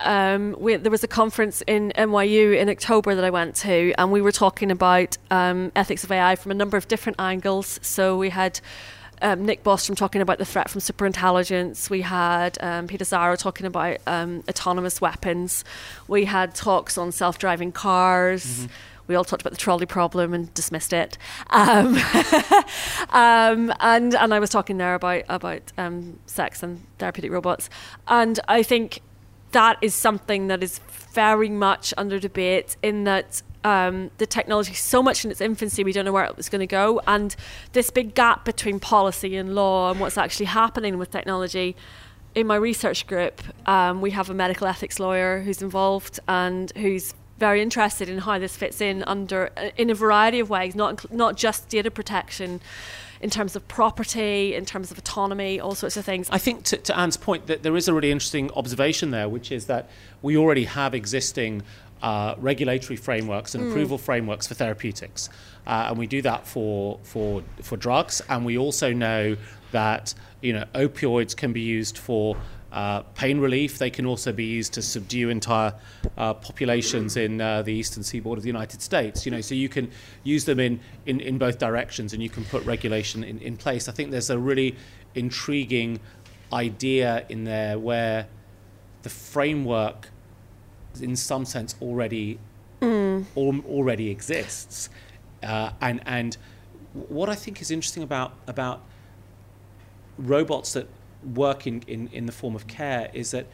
Um, 0.00 0.56
we, 0.58 0.74
there 0.74 0.90
was 0.90 1.04
a 1.04 1.08
conference 1.08 1.62
in 1.68 1.92
NYU 1.96 2.58
in 2.58 2.68
October 2.68 3.14
that 3.14 3.22
I 3.22 3.30
went 3.30 3.54
to, 3.56 3.94
and 3.96 4.10
we 4.10 4.20
were 4.20 4.32
talking 4.32 4.72
about 4.72 5.16
um, 5.30 5.70
ethics 5.76 6.02
of 6.02 6.10
AI 6.10 6.34
from 6.34 6.50
a 6.50 6.54
number 6.56 6.76
of 6.76 6.88
different 6.88 7.20
angles. 7.20 7.78
So 7.80 8.18
we 8.18 8.30
had 8.30 8.58
um, 9.22 9.46
Nick 9.46 9.62
Bostrom 9.62 9.96
talking 9.96 10.20
about 10.20 10.38
the 10.38 10.44
threat 10.44 10.68
from 10.68 10.80
superintelligence. 10.80 11.90
We 11.90 12.00
had 12.00 12.58
um, 12.60 12.88
Peter 12.88 13.04
Asaro 13.04 13.38
talking 13.38 13.66
about 13.66 13.98
um, 14.08 14.42
autonomous 14.48 15.00
weapons. 15.00 15.64
We 16.08 16.24
had 16.24 16.56
talks 16.56 16.98
on 16.98 17.12
self 17.12 17.38
driving 17.38 17.70
cars. 17.70 18.44
Mm-hmm. 18.44 18.72
We 19.06 19.14
all 19.14 19.24
talked 19.24 19.42
about 19.42 19.52
the 19.52 19.58
trolley 19.58 19.86
problem 19.86 20.32
and 20.32 20.52
dismissed 20.54 20.92
it. 20.92 21.18
Um, 21.50 21.96
um, 23.10 23.72
and 23.80 24.14
and 24.14 24.34
I 24.34 24.38
was 24.38 24.50
talking 24.50 24.78
there 24.78 24.94
about 24.94 25.24
about 25.28 25.72
um, 25.76 26.18
sex 26.26 26.62
and 26.62 26.86
therapeutic 26.98 27.30
robots. 27.30 27.68
And 28.08 28.40
I 28.48 28.62
think 28.62 29.00
that 29.52 29.78
is 29.80 29.94
something 29.94 30.48
that 30.48 30.62
is 30.62 30.80
very 31.12 31.48
much 31.48 31.94
under 31.96 32.18
debate. 32.18 32.76
In 32.82 33.04
that 33.04 33.42
um, 33.64 34.10
the 34.18 34.26
technology 34.26 34.72
is 34.72 34.78
so 34.78 35.02
much 35.02 35.24
in 35.24 35.30
its 35.30 35.40
infancy, 35.40 35.82
we 35.84 35.92
don't 35.92 36.04
know 36.04 36.12
where 36.12 36.24
it's 36.24 36.48
going 36.48 36.60
to 36.60 36.66
go. 36.66 37.00
And 37.06 37.34
this 37.72 37.90
big 37.90 38.14
gap 38.14 38.44
between 38.44 38.78
policy 38.78 39.36
and 39.36 39.54
law 39.54 39.90
and 39.90 40.00
what's 40.00 40.18
actually 40.18 40.46
happening 40.46 40.98
with 40.98 41.10
technology. 41.10 41.74
In 42.34 42.46
my 42.46 42.56
research 42.56 43.06
group, 43.06 43.42
um, 43.66 44.00
we 44.00 44.10
have 44.10 44.28
a 44.28 44.34
medical 44.34 44.66
ethics 44.66 44.98
lawyer 44.98 45.40
who's 45.42 45.62
involved 45.62 46.18
and 46.26 46.72
who's 46.76 47.14
very 47.38 47.60
interested 47.60 48.08
in 48.08 48.18
how 48.18 48.38
this 48.38 48.56
fits 48.56 48.80
in 48.80 49.02
under 49.04 49.50
in 49.76 49.90
a 49.90 49.94
variety 49.94 50.40
of 50.40 50.50
ways, 50.50 50.74
not 50.74 51.12
not 51.12 51.36
just 51.36 51.68
data 51.68 51.90
protection. 51.90 52.60
In 53.20 53.30
terms 53.30 53.56
of 53.56 53.66
property, 53.68 54.54
in 54.54 54.66
terms 54.66 54.90
of 54.90 54.98
autonomy, 54.98 55.58
all 55.58 55.74
sorts 55.74 55.96
of 55.96 56.04
things. 56.04 56.28
I 56.30 56.36
think 56.36 56.64
to, 56.64 56.76
to 56.76 56.98
Anne's 56.98 57.16
point 57.16 57.46
that 57.46 57.62
there 57.62 57.74
is 57.74 57.88
a 57.88 57.94
really 57.94 58.10
interesting 58.10 58.50
observation 58.50 59.12
there, 59.12 59.30
which 59.30 59.50
is 59.50 59.64
that 59.66 59.88
we 60.20 60.36
already 60.36 60.64
have 60.64 60.94
existing 60.94 61.62
uh, 62.02 62.34
regulatory 62.36 62.96
frameworks 62.96 63.54
and 63.54 63.64
mm. 63.64 63.70
approval 63.70 63.96
frameworks 63.96 64.46
for 64.46 64.52
therapeutics. 64.52 65.30
Uh, 65.66 65.86
and 65.88 65.98
we 65.98 66.06
do 66.06 66.20
that 66.20 66.46
for, 66.46 66.98
for, 67.02 67.42
for 67.62 67.78
drugs. 67.78 68.20
And 68.28 68.44
we 68.44 68.58
also 68.58 68.92
know 68.92 69.38
that 69.72 70.14
you 70.42 70.52
know, 70.52 70.64
opioids 70.74 71.34
can 71.34 71.54
be 71.54 71.62
used 71.62 71.96
for 71.96 72.36
uh, 72.74 73.02
pain 73.14 73.38
relief. 73.38 73.78
They 73.78 73.88
can 73.88 74.04
also 74.04 74.32
be 74.32 74.44
used 74.44 74.74
to 74.74 74.82
subdue 74.82 75.30
entire 75.30 75.72
uh, 76.18 76.34
populations 76.34 77.16
in 77.16 77.40
uh, 77.40 77.62
the 77.62 77.72
eastern 77.72 78.02
seaboard 78.02 78.36
of 78.36 78.42
the 78.42 78.48
United 78.48 78.82
States. 78.82 79.24
You 79.24 79.30
know, 79.30 79.40
so 79.40 79.54
you 79.54 79.68
can 79.68 79.90
use 80.24 80.44
them 80.44 80.58
in, 80.58 80.80
in, 81.06 81.20
in 81.20 81.38
both 81.38 81.58
directions, 81.58 82.12
and 82.12 82.22
you 82.22 82.28
can 82.28 82.44
put 82.44 82.64
regulation 82.64 83.22
in, 83.22 83.38
in 83.38 83.56
place. 83.56 83.88
I 83.88 83.92
think 83.92 84.10
there's 84.10 84.28
a 84.28 84.38
really 84.38 84.74
intriguing 85.14 86.00
idea 86.52 87.24
in 87.28 87.44
there 87.44 87.78
where 87.78 88.26
the 89.02 89.08
framework 89.08 90.08
in 91.00 91.14
some 91.14 91.44
sense 91.44 91.76
already 91.80 92.40
mm. 92.80 93.24
al- 93.36 93.72
already 93.72 94.10
exists. 94.10 94.90
Uh, 95.44 95.70
and 95.80 96.00
and 96.06 96.36
what 96.92 97.28
I 97.28 97.36
think 97.36 97.62
is 97.62 97.70
interesting 97.70 98.02
about 98.02 98.32
about 98.48 98.82
robots 100.18 100.72
that 100.72 100.88
work 101.34 101.66
in, 101.66 101.82
in, 101.86 102.08
in 102.12 102.26
the 102.26 102.32
form 102.32 102.54
of 102.54 102.66
care 102.66 103.10
is 103.12 103.30
that 103.30 103.46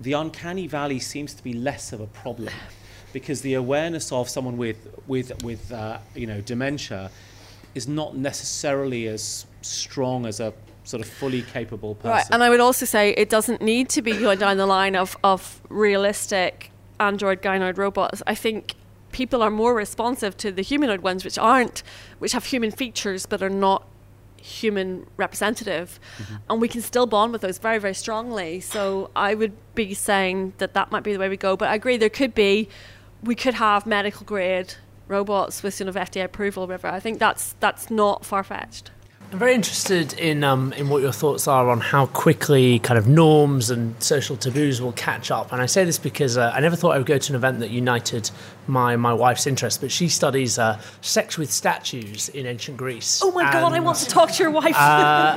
the 0.00 0.12
uncanny 0.12 0.66
valley 0.66 0.98
seems 0.98 1.34
to 1.34 1.42
be 1.42 1.52
less 1.52 1.92
of 1.92 2.00
a 2.00 2.06
problem 2.06 2.52
because 3.12 3.42
the 3.42 3.54
awareness 3.54 4.10
of 4.10 4.28
someone 4.28 4.56
with 4.56 4.88
with 5.06 5.42
with 5.42 5.70
uh, 5.72 5.98
you 6.14 6.26
know 6.26 6.40
dementia 6.40 7.10
is 7.74 7.86
not 7.86 8.16
necessarily 8.16 9.06
as 9.06 9.46
strong 9.60 10.26
as 10.26 10.40
a 10.40 10.52
sort 10.84 11.02
of 11.02 11.08
fully 11.08 11.42
capable 11.42 11.94
person. 11.94 12.10
Right, 12.10 12.26
and 12.30 12.42
I 12.42 12.50
would 12.50 12.60
also 12.60 12.86
say 12.86 13.10
it 13.10 13.30
doesn't 13.30 13.62
need 13.62 13.88
to 13.90 14.02
be 14.02 14.12
going 14.18 14.38
down 14.38 14.56
the 14.56 14.66
line 14.66 14.96
of, 14.96 15.16
of 15.22 15.60
realistic 15.68 16.72
android 17.02 17.42
gynoid 17.42 17.76
robots, 17.76 18.22
I 18.26 18.34
think 18.34 18.74
people 19.10 19.42
are 19.42 19.50
more 19.50 19.74
responsive 19.74 20.36
to 20.38 20.50
the 20.50 20.62
humanoid 20.62 21.02
ones, 21.02 21.24
which 21.24 21.38
aren't, 21.38 21.82
which 22.18 22.32
have 22.32 22.46
human 22.46 22.70
features 22.70 23.26
but 23.26 23.42
are 23.42 23.50
not 23.50 23.86
human 24.42 25.06
representative, 25.16 25.98
mm-hmm. 26.18 26.36
and 26.50 26.60
we 26.60 26.68
can 26.68 26.82
still 26.82 27.06
bond 27.06 27.32
with 27.32 27.40
those 27.40 27.58
very, 27.58 27.78
very 27.78 27.94
strongly. 27.94 28.60
So 28.60 29.10
I 29.16 29.34
would 29.34 29.52
be 29.74 29.94
saying 29.94 30.54
that 30.58 30.74
that 30.74 30.90
might 30.90 31.02
be 31.02 31.12
the 31.12 31.18
way 31.18 31.28
we 31.28 31.36
go. 31.36 31.56
But 31.56 31.68
I 31.68 31.74
agree, 31.74 31.96
there 31.96 32.10
could 32.10 32.34
be, 32.34 32.68
we 33.22 33.34
could 33.34 33.54
have 33.54 33.86
medical 33.86 34.26
grade 34.26 34.74
robots 35.08 35.62
with 35.62 35.74
sort 35.74 35.88
of 35.88 35.94
FDA 35.94 36.24
approval, 36.24 36.66
whatever. 36.66 36.88
I 36.88 37.00
think 37.00 37.18
that's 37.18 37.54
that's 37.60 37.90
not 37.90 38.24
far 38.24 38.42
fetched. 38.42 38.90
I'm 39.32 39.38
very 39.38 39.54
interested 39.54 40.12
in 40.14 40.44
um, 40.44 40.74
in 40.74 40.90
what 40.90 41.00
your 41.00 41.12
thoughts 41.12 41.48
are 41.48 41.70
on 41.70 41.80
how 41.80 42.04
quickly 42.06 42.78
kind 42.80 42.98
of 42.98 43.08
norms 43.08 43.70
and 43.70 44.00
social 44.02 44.36
taboos 44.36 44.82
will 44.82 44.92
catch 44.92 45.30
up. 45.30 45.52
And 45.52 45.62
I 45.62 45.66
say 45.66 45.86
this 45.86 45.98
because 45.98 46.36
uh, 46.36 46.52
I 46.54 46.60
never 46.60 46.76
thought 46.76 46.90
I 46.90 46.98
would 46.98 47.06
go 47.06 47.16
to 47.16 47.32
an 47.32 47.36
event 47.36 47.60
that 47.60 47.70
united 47.70 48.30
my 48.66 48.96
my 48.96 49.12
wife's 49.12 49.46
interest, 49.46 49.80
but 49.80 49.90
she 49.90 50.08
studies 50.08 50.58
uh, 50.58 50.80
sex 51.00 51.36
with 51.36 51.50
statues 51.50 52.28
in 52.30 52.46
ancient 52.46 52.76
Greece. 52.76 53.20
Oh 53.22 53.30
my 53.32 53.42
and, 53.42 53.52
god, 53.52 53.72
I 53.72 53.80
want 53.80 53.98
to 53.98 54.06
talk 54.06 54.30
to 54.32 54.42
your 54.42 54.52
wife. 54.52 54.76
Uh, 54.76 55.36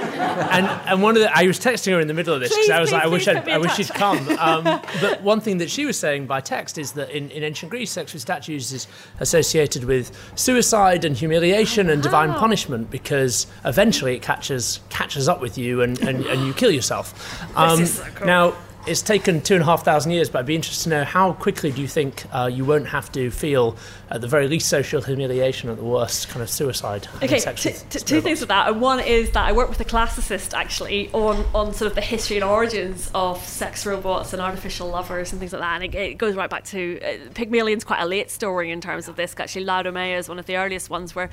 and 0.51 0.65
and 0.65 1.01
one 1.01 1.15
of 1.15 1.21
the 1.21 1.35
I 1.35 1.47
was 1.47 1.59
texting 1.59 1.93
her 1.93 1.99
in 1.99 2.07
the 2.07 2.13
middle 2.13 2.33
of 2.33 2.41
this 2.41 2.49
because 2.49 2.69
I 2.69 2.79
was 2.79 2.89
please, 2.89 2.93
like, 2.93 3.03
I 3.03 3.07
wish 3.07 3.27
I'd, 3.27 3.49
I 3.49 3.57
wish 3.57 3.75
she'd 3.75 3.89
come. 3.89 4.15
Um, 4.45 4.63
but 5.01 5.23
one 5.23 5.39
thing 5.39 5.57
that 5.57 5.71
she 5.71 5.85
was 5.85 5.97
saying 5.97 6.27
by 6.27 6.39
text 6.39 6.77
is 6.77 6.91
that 6.93 7.09
in, 7.09 7.31
in 7.31 7.43
ancient 7.43 7.71
Greece, 7.71 7.89
sex 7.91 8.13
with 8.13 8.21
statues 8.21 8.71
is 8.71 8.87
associated 9.19 9.85
with 9.85 10.11
suicide 10.35 11.03
and 11.03 11.17
humiliation 11.17 11.89
and 11.89 12.03
divine 12.03 12.31
oh. 12.31 12.37
punishment 12.37 12.91
because 12.91 13.47
eventually 13.63 14.15
it 14.15 14.21
catches 14.21 14.81
catches 14.89 15.27
up 15.27 15.41
with 15.41 15.57
you 15.57 15.81
and, 15.81 15.99
and, 16.01 16.25
and 16.25 16.45
you 16.45 16.53
kill 16.53 16.69
yourself. 16.69 17.41
Um, 17.57 17.85
so 17.85 18.03
cool. 18.13 18.27
Now 18.27 18.55
it's 18.87 19.01
taken 19.01 19.41
two 19.41 19.55
and 19.55 19.63
a 19.63 19.65
half 19.65 19.83
thousand 19.83 20.11
years, 20.11 20.29
but 20.29 20.39
I'd 20.39 20.45
be 20.45 20.55
interested 20.55 20.83
to 20.83 20.89
know 20.89 21.03
how 21.03 21.33
quickly 21.33 21.71
do 21.71 21.81
you 21.81 21.87
think 21.87 22.23
uh, 22.31 22.49
you 22.51 22.65
won't 22.65 22.87
have 22.87 23.11
to 23.13 23.31
feel, 23.31 23.77
at 24.09 24.21
the 24.21 24.27
very 24.27 24.47
least, 24.47 24.69
social 24.69 25.01
humiliation, 25.01 25.69
at 25.69 25.77
the 25.77 25.83
worst, 25.83 26.29
kind 26.29 26.41
of 26.41 26.49
suicide? 26.49 27.07
Okay, 27.23 27.39
t- 27.39 27.71
t- 27.71 27.99
two 27.99 28.21
things 28.21 28.39
with 28.39 28.49
that. 28.49 28.69
And 28.69 28.81
one 28.81 28.99
is 28.99 29.31
that 29.31 29.47
I 29.47 29.51
work 29.51 29.69
with 29.69 29.79
a 29.79 29.85
classicist 29.85 30.53
actually 30.53 31.09
on, 31.13 31.45
on 31.53 31.73
sort 31.73 31.89
of 31.89 31.95
the 31.95 32.01
history 32.01 32.37
and 32.37 32.43
origins 32.43 33.09
of 33.15 33.43
sex 33.43 33.85
robots 33.85 34.33
and 34.33 34.41
artificial 34.41 34.87
lovers 34.89 35.31
and 35.31 35.39
things 35.39 35.53
like 35.53 35.61
that. 35.61 35.81
And 35.81 35.95
it, 35.95 35.97
it 35.97 36.17
goes 36.17 36.35
right 36.35 36.49
back 36.49 36.63
to 36.65 36.99
uh, 37.01 37.29
Pygmalion's 37.33 37.83
quite 37.83 38.01
a 38.01 38.05
late 38.05 38.29
story 38.29 38.71
in 38.71 38.81
terms 38.81 39.07
of 39.07 39.15
this. 39.15 39.35
Actually, 39.37 39.65
Laodamia 39.65 40.17
is 40.17 40.29
one 40.29 40.39
of 40.39 40.45
the 40.45 40.57
earliest 40.57 40.89
ones 40.89 41.15
where 41.15 41.29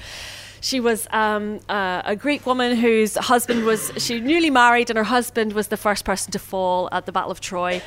she 0.63 0.79
was 0.79 1.09
um, 1.11 1.59
uh, 1.69 2.03
a 2.05 2.17
Greek 2.17 2.47
woman 2.47 2.77
whose 2.77 3.17
husband 3.17 3.65
was, 3.65 3.91
she 3.99 4.21
newly 4.21 4.49
married, 4.49 4.91
and 4.91 4.97
her 4.97 5.05
husband 5.05 5.53
was 5.53 5.69
the 5.69 5.77
first 5.77 6.05
person 6.05 6.31
to 6.33 6.39
fall 6.39 6.89
at 6.93 7.05
the 7.05 7.13
Battle 7.13 7.33
of 7.33 7.41
Troy. 7.41 7.83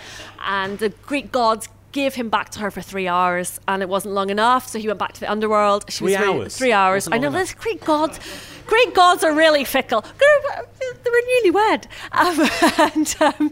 And 0.46 0.78
the 0.78 0.90
Greek 0.90 1.32
gods 1.32 1.70
gave 1.96 2.16
him 2.16 2.28
back 2.28 2.50
to 2.50 2.60
her 2.60 2.70
for 2.70 2.82
three 2.82 3.08
hours, 3.08 3.58
and 3.70 3.82
it 3.82 3.88
wasn't 3.88 4.14
long 4.14 4.30
enough, 4.30 4.68
so 4.68 4.78
he 4.78 4.86
went 4.86 5.00
back 5.00 5.14
to 5.14 5.20
the 5.22 5.32
underworld. 5.32 5.86
She 5.90 6.00
three 6.00 6.18
was 6.18 6.28
hours. 6.28 6.58
three 6.58 6.74
hours. 6.74 7.08
I 7.10 7.18
know 7.18 7.32
this 7.32 7.54
Greek 7.54 7.86
gods. 7.86 8.20
Greek 8.68 8.94
gods 8.94 9.24
are 9.24 9.34
really 9.34 9.64
fickle. 9.64 10.02
they 10.02 11.10
were 11.10 11.26
newlywed. 11.32 11.86
Um, 12.12 12.50
and 12.96 13.16
um, 13.22 13.52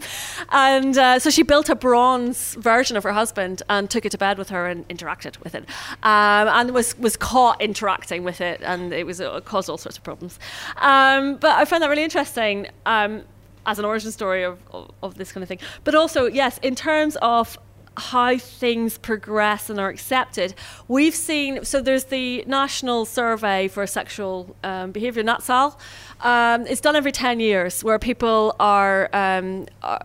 and 0.50 0.98
uh, 0.98 1.20
so 1.20 1.30
she 1.30 1.44
built 1.44 1.70
a 1.70 1.76
bronze 1.76 2.56
version 2.56 2.98
of 2.98 3.04
her 3.04 3.14
husband 3.14 3.64
and 3.70 3.90
took 3.90 4.06
it 4.06 4.10
to 4.12 4.18
bed 4.18 4.38
with 4.38 4.50
her 4.50 4.68
and 4.68 4.86
interacted 4.90 5.42
with 5.42 5.56
it, 5.56 5.64
um, 6.04 6.48
and 6.50 6.72
was 6.72 6.98
was 7.00 7.16
caught 7.16 7.62
interacting 7.62 8.26
with 8.26 8.42
it, 8.42 8.60
and 8.62 8.92
it 8.92 9.06
was 9.06 9.22
it 9.22 9.46
caused 9.46 9.70
all 9.70 9.78
sorts 9.78 9.98
of 9.98 10.04
problems. 10.04 10.38
Um, 10.78 11.38
but 11.38 11.52
I 11.52 11.64
found 11.64 11.82
that 11.82 11.90
really 11.90 12.04
interesting 12.04 12.68
um, 12.86 13.24
as 13.66 13.80
an 13.80 13.86
origin 13.86 14.12
story 14.12 14.44
of, 14.44 14.60
of, 14.72 14.92
of 15.02 15.16
this 15.16 15.32
kind 15.32 15.44
of 15.44 15.48
thing. 15.48 15.60
But 15.86 15.96
also, 15.96 16.26
yes, 16.26 16.58
in 16.62 16.76
terms 16.76 17.16
of 17.22 17.58
how 17.96 18.38
things 18.38 18.98
progress 18.98 19.70
and 19.70 19.80
are 19.80 19.90
accepted. 19.90 20.56
We've 20.88 21.16
seen, 21.16 21.64
so 21.66 21.82
there's 21.82 22.06
the 22.06 22.44
National 22.48 23.06
Survey 23.06 23.68
for 23.68 23.86
Sexual 23.86 24.56
um, 24.64 24.92
Behaviour, 24.92 25.24
NatSal, 25.24 25.78
um, 26.24 26.66
it's 26.68 26.80
done 26.80 26.96
every 26.96 27.12
10 27.12 27.42
years 27.42 27.84
where 27.84 28.00
people 28.00 28.56
are, 28.60 29.10
um, 29.14 29.68
uh, 29.82 30.00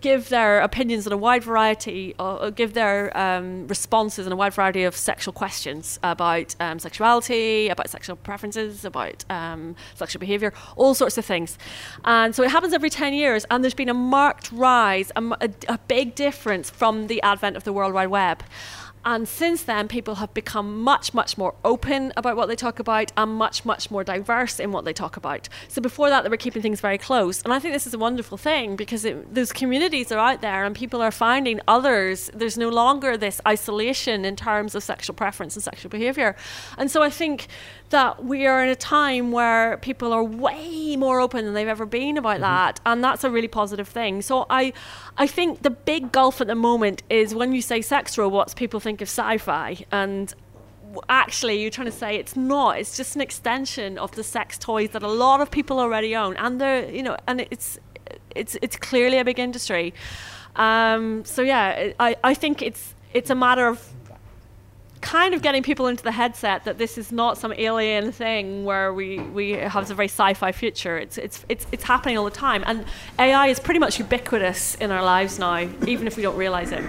give 0.00 0.28
their 0.28 0.60
opinions 0.60 1.06
on 1.06 1.12
a 1.12 1.16
wide 1.16 1.42
variety, 1.42 2.14
or 2.18 2.50
give 2.50 2.74
their 2.74 3.16
um, 3.16 3.66
responses 3.66 4.26
on 4.26 4.32
a 4.32 4.36
wide 4.36 4.52
variety 4.52 4.84
of 4.84 4.94
sexual 4.94 5.32
questions 5.32 5.98
about 6.02 6.54
um, 6.60 6.78
sexuality, 6.78 7.68
about 7.68 7.88
sexual 7.88 8.16
preferences, 8.16 8.84
about 8.84 9.24
um, 9.30 9.74
sexual 9.94 10.20
behaviour, 10.20 10.52
all 10.76 10.94
sorts 10.94 11.16
of 11.16 11.24
things. 11.24 11.56
And 12.04 12.34
so 12.34 12.42
it 12.42 12.50
happens 12.50 12.74
every 12.74 12.90
10 12.90 13.14
years, 13.14 13.46
and 13.50 13.64
there's 13.64 13.74
been 13.74 13.88
a 13.88 13.94
marked 13.94 14.52
rise, 14.52 15.10
a, 15.16 15.22
a, 15.40 15.50
a 15.68 15.78
big 15.88 16.14
difference 16.14 16.68
from 16.68 17.06
the 17.06 17.22
advent 17.22 17.56
of 17.56 17.64
the 17.64 17.72
World 17.72 17.94
Wide 17.94 18.08
Web. 18.08 18.42
And 19.04 19.28
since 19.28 19.62
then, 19.62 19.88
people 19.88 20.16
have 20.16 20.34
become 20.34 20.82
much, 20.82 21.14
much 21.14 21.38
more 21.38 21.54
open 21.64 22.12
about 22.16 22.36
what 22.36 22.48
they 22.48 22.56
talk 22.56 22.78
about 22.78 23.12
and 23.16 23.32
much, 23.32 23.64
much 23.64 23.90
more 23.90 24.04
diverse 24.04 24.60
in 24.60 24.72
what 24.72 24.84
they 24.84 24.92
talk 24.92 25.16
about. 25.16 25.48
So 25.68 25.80
before 25.80 26.10
that, 26.10 26.24
they 26.24 26.28
were 26.28 26.36
keeping 26.36 26.62
things 26.62 26.80
very 26.80 26.98
close. 26.98 27.42
And 27.42 27.52
I 27.52 27.58
think 27.58 27.74
this 27.74 27.86
is 27.86 27.94
a 27.94 27.98
wonderful 27.98 28.36
thing 28.38 28.76
because 28.76 29.04
it, 29.04 29.34
those 29.34 29.52
communities 29.52 30.12
are 30.12 30.18
out 30.18 30.40
there 30.40 30.64
and 30.64 30.74
people 30.74 31.00
are 31.00 31.10
finding 31.10 31.60
others. 31.68 32.30
There's 32.34 32.58
no 32.58 32.68
longer 32.68 33.16
this 33.16 33.40
isolation 33.46 34.24
in 34.24 34.36
terms 34.36 34.74
of 34.74 34.82
sexual 34.82 35.14
preference 35.14 35.56
and 35.56 35.62
sexual 35.62 35.90
behavior. 35.90 36.36
And 36.76 36.90
so 36.90 37.02
I 37.02 37.10
think 37.10 37.48
that 37.90 38.24
we 38.24 38.46
are 38.46 38.62
in 38.62 38.68
a 38.68 38.76
time 38.76 39.32
where 39.32 39.76
people 39.78 40.12
are 40.12 40.22
way 40.22 40.96
more 40.96 41.20
open 41.20 41.44
than 41.44 41.54
they've 41.54 41.68
ever 41.68 41.86
been 41.86 42.16
about 42.16 42.34
mm-hmm. 42.34 42.42
that 42.42 42.80
and 42.84 43.02
that's 43.02 43.24
a 43.24 43.30
really 43.30 43.48
positive 43.48 43.88
thing. 43.88 44.22
So 44.22 44.46
i 44.50 44.72
i 45.16 45.26
think 45.26 45.62
the 45.62 45.70
big 45.70 46.12
gulf 46.12 46.40
at 46.40 46.46
the 46.46 46.54
moment 46.54 47.02
is 47.10 47.34
when 47.34 47.52
you 47.52 47.62
say 47.62 47.80
sex 47.80 48.18
robots 48.18 48.54
people 48.54 48.80
think 48.80 49.00
of 49.00 49.08
sci-fi 49.08 49.84
and 49.90 50.34
actually 51.08 51.60
you're 51.60 51.70
trying 51.70 51.86
to 51.86 51.92
say 51.92 52.16
it's 52.16 52.36
not. 52.36 52.78
It's 52.78 52.96
just 52.96 53.14
an 53.14 53.20
extension 53.20 53.98
of 53.98 54.12
the 54.12 54.24
sex 54.24 54.58
toys 54.58 54.90
that 54.90 55.02
a 55.02 55.08
lot 55.08 55.40
of 55.40 55.50
people 55.50 55.78
already 55.78 56.16
own 56.16 56.36
and 56.36 56.60
they're 56.60 56.90
you 56.90 57.02
know 57.02 57.16
and 57.26 57.46
it's 57.50 57.78
it's 58.34 58.56
it's 58.62 58.76
clearly 58.76 59.18
a 59.18 59.24
big 59.24 59.38
industry. 59.38 59.94
Um, 60.56 61.24
so 61.24 61.42
yeah 61.42 61.92
I, 62.00 62.16
I 62.24 62.34
think 62.34 62.62
it's 62.62 62.94
it's 63.12 63.30
a 63.30 63.34
matter 63.34 63.66
of 63.66 63.92
kind 64.98 65.34
of 65.34 65.42
getting 65.42 65.62
people 65.62 65.86
into 65.86 66.02
the 66.02 66.12
headset 66.12 66.64
that 66.64 66.78
this 66.78 66.98
is 66.98 67.10
not 67.10 67.38
some 67.38 67.52
alien 67.54 68.12
thing 68.12 68.64
where 68.64 68.92
we, 68.92 69.18
we 69.18 69.52
have 69.52 69.90
a 69.90 69.94
very 69.94 70.08
sci-fi 70.08 70.52
future. 70.52 70.98
It's, 70.98 71.18
it's, 71.18 71.44
it's, 71.48 71.66
it's 71.72 71.84
happening 71.84 72.18
all 72.18 72.24
the 72.24 72.30
time. 72.30 72.62
And 72.66 72.84
AI 73.18 73.48
is 73.48 73.60
pretty 73.60 73.80
much 73.80 73.98
ubiquitous 73.98 74.74
in 74.76 74.90
our 74.90 75.02
lives 75.02 75.38
now, 75.38 75.68
even 75.86 76.06
if 76.06 76.16
we 76.16 76.22
don't 76.22 76.36
realize 76.36 76.72
it. 76.72 76.84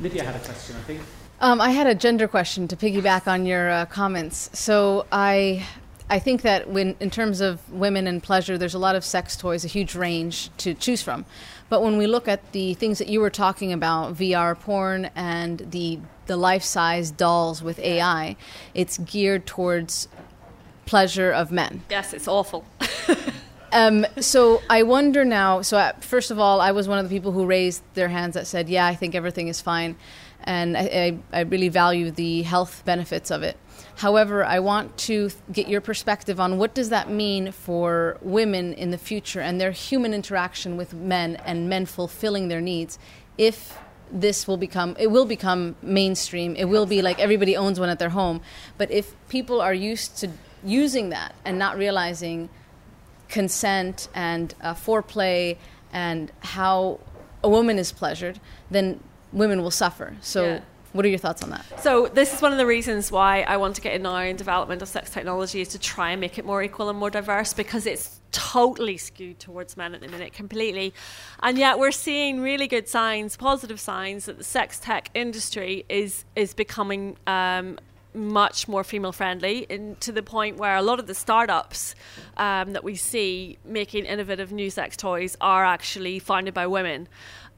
Lydia 0.00 0.24
had 0.24 0.36
a 0.36 0.40
question, 0.40 0.76
I 0.76 0.80
think. 0.80 1.00
Um, 1.40 1.60
I 1.60 1.70
had 1.70 1.86
a 1.86 1.94
gender 1.94 2.28
question 2.28 2.68
to 2.68 2.76
piggyback 2.76 3.26
on 3.26 3.44
your 3.44 3.70
uh, 3.70 3.86
comments. 3.86 4.50
So 4.58 5.06
I, 5.12 5.66
I 6.08 6.18
think 6.18 6.42
that 6.42 6.68
when, 6.68 6.96
in 7.00 7.10
terms 7.10 7.40
of 7.40 7.70
women 7.72 8.06
and 8.06 8.22
pleasure, 8.22 8.56
there's 8.56 8.74
a 8.74 8.78
lot 8.78 8.96
of 8.96 9.04
sex 9.04 9.36
toys, 9.36 9.64
a 9.64 9.68
huge 9.68 9.94
range 9.94 10.50
to 10.58 10.74
choose 10.74 11.02
from. 11.02 11.24
But 11.68 11.82
when 11.82 11.96
we 11.96 12.06
look 12.06 12.28
at 12.28 12.52
the 12.52 12.74
things 12.74 12.98
that 12.98 13.08
you 13.08 13.20
were 13.20 13.30
talking 13.30 13.72
about, 13.72 14.14
VR 14.14 14.58
porn 14.58 15.10
and 15.14 15.58
the 15.70 15.98
the 16.26 16.36
life 16.36 16.62
size 16.62 17.10
dolls 17.10 17.62
with 17.62 17.78
AI, 17.78 18.36
it's 18.72 18.96
geared 18.98 19.46
towards 19.46 20.08
pleasure 20.86 21.30
of 21.30 21.52
men. 21.52 21.82
Yes, 21.90 22.12
it's 22.14 22.28
awful. 22.28 22.64
um, 23.72 24.06
so 24.20 24.62
I 24.70 24.82
wonder 24.82 25.24
now. 25.24 25.62
So 25.62 25.76
uh, 25.76 25.92
first 26.00 26.30
of 26.30 26.38
all, 26.38 26.60
I 26.60 26.72
was 26.72 26.88
one 26.88 26.98
of 26.98 27.08
the 27.08 27.14
people 27.14 27.32
who 27.32 27.46
raised 27.46 27.82
their 27.94 28.08
hands 28.08 28.34
that 28.34 28.46
said, 28.46 28.68
"Yeah, 28.68 28.86
I 28.86 28.94
think 28.94 29.14
everything 29.14 29.48
is 29.48 29.60
fine," 29.60 29.96
and 30.44 30.76
I, 30.76 30.80
I, 31.32 31.38
I 31.38 31.40
really 31.40 31.68
value 31.68 32.10
the 32.10 32.42
health 32.42 32.82
benefits 32.84 33.30
of 33.30 33.42
it. 33.42 33.56
However, 33.96 34.44
I 34.44 34.58
want 34.58 34.96
to 34.98 35.30
get 35.52 35.68
your 35.68 35.80
perspective 35.80 36.40
on 36.40 36.58
what 36.58 36.74
does 36.74 36.88
that 36.88 37.10
mean 37.10 37.52
for 37.52 38.18
women 38.20 38.72
in 38.72 38.90
the 38.90 38.98
future 38.98 39.40
and 39.40 39.60
their 39.60 39.70
human 39.70 40.12
interaction 40.12 40.76
with 40.76 40.92
men 40.92 41.36
and 41.44 41.68
men 41.68 41.86
fulfilling 41.86 42.48
their 42.48 42.60
needs. 42.60 42.98
If 43.38 43.78
this 44.10 44.46
will 44.46 44.56
become 44.56 44.94
it 44.98 45.10
will 45.10 45.24
become 45.24 45.74
mainstream 45.82 46.54
it 46.56 46.66
will 46.66 46.86
be 46.86 47.00
like 47.02 47.18
everybody 47.18 47.56
owns 47.56 47.80
one 47.80 47.88
at 47.88 47.98
their 47.98 48.10
home. 48.10 48.40
But 48.78 48.90
if 48.90 49.14
people 49.28 49.60
are 49.60 49.74
used 49.74 50.18
to 50.18 50.30
using 50.62 51.08
that 51.10 51.34
and 51.44 51.58
not 51.58 51.76
realizing 51.76 52.48
consent 53.28 54.08
and 54.14 54.54
uh, 54.60 54.74
foreplay 54.74 55.56
and 55.92 56.30
how 56.40 57.00
a 57.42 57.48
woman 57.48 57.78
is 57.78 57.92
pleasured 57.92 58.40
then 58.70 59.00
women 59.32 59.62
will 59.62 59.70
suffer. 59.70 60.16
So 60.20 60.44
yeah. 60.44 60.60
What 60.94 61.04
are 61.04 61.08
your 61.08 61.18
thoughts 61.18 61.42
on 61.42 61.50
that? 61.50 61.64
So 61.80 62.06
this 62.06 62.32
is 62.32 62.40
one 62.40 62.52
of 62.52 62.58
the 62.58 62.66
reasons 62.66 63.10
why 63.10 63.42
I 63.42 63.56
want 63.56 63.74
to 63.74 63.80
get 63.80 63.94
in 63.94 64.02
now 64.02 64.18
in 64.18 64.36
development 64.36 64.80
of 64.80 64.86
sex 64.86 65.10
technology 65.10 65.60
is 65.60 65.66
to 65.70 65.78
try 65.80 66.12
and 66.12 66.20
make 66.20 66.38
it 66.38 66.44
more 66.44 66.62
equal 66.62 66.88
and 66.88 66.96
more 66.96 67.10
diverse 67.10 67.52
because 67.52 67.84
it's 67.84 68.20
totally 68.30 68.96
skewed 68.96 69.40
towards 69.40 69.76
men 69.76 69.96
at 69.96 70.02
the 70.02 70.06
minute 70.06 70.32
completely. 70.32 70.94
And 71.42 71.58
yet 71.58 71.80
we're 71.80 71.90
seeing 71.90 72.38
really 72.38 72.68
good 72.68 72.88
signs, 72.88 73.36
positive 73.36 73.80
signs 73.80 74.26
that 74.26 74.38
the 74.38 74.44
sex 74.44 74.78
tech 74.78 75.10
industry 75.14 75.84
is 75.88 76.24
is 76.36 76.54
becoming 76.54 77.16
um, 77.26 77.80
much 78.14 78.68
more 78.68 78.84
female 78.84 79.10
friendly 79.10 79.66
and 79.68 80.00
to 80.00 80.12
the 80.12 80.22
point 80.22 80.56
where 80.56 80.76
a 80.76 80.82
lot 80.82 81.00
of 81.00 81.08
the 81.08 81.14
startups 81.14 81.96
um, 82.36 82.72
that 82.72 82.84
we 82.84 82.94
see 82.94 83.58
making 83.64 84.04
innovative 84.04 84.52
new 84.52 84.70
sex 84.70 84.96
toys 84.96 85.36
are 85.40 85.64
actually 85.64 86.20
founded 86.20 86.54
by 86.54 86.66
women. 86.66 87.08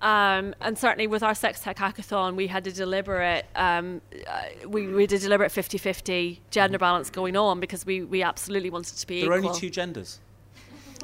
Um, 0.03 0.55
and 0.61 0.79
certainly 0.79 1.07
with 1.07 1.23
our 1.23 1.35
sex 1.35 1.61
tech 1.61 1.79
hackathon, 1.79 2.37
we 2.37 2.49
had 2.49 2.67
a 2.67 2.73
deliberate, 2.73 3.47
um, 3.57 4.03
uh, 4.29 4.43
we, 4.69 4.89
we 4.89 5.07
did 5.07 5.21
a 5.21 5.23
deliberate 5.23 5.51
50 5.51 5.79
50 5.79 6.41
gender 6.51 6.79
balance 6.79 7.09
going 7.09 7.37
on 7.37 7.61
because 7.61 7.87
we, 7.87 8.03
we 8.03 8.23
absolutely 8.23 8.71
wanted 8.71 8.97
to 8.97 9.07
be 9.07 9.23
There 9.23 9.33
are 9.33 9.37
only 9.37 9.59
two 9.59 9.71
genders. 9.71 10.21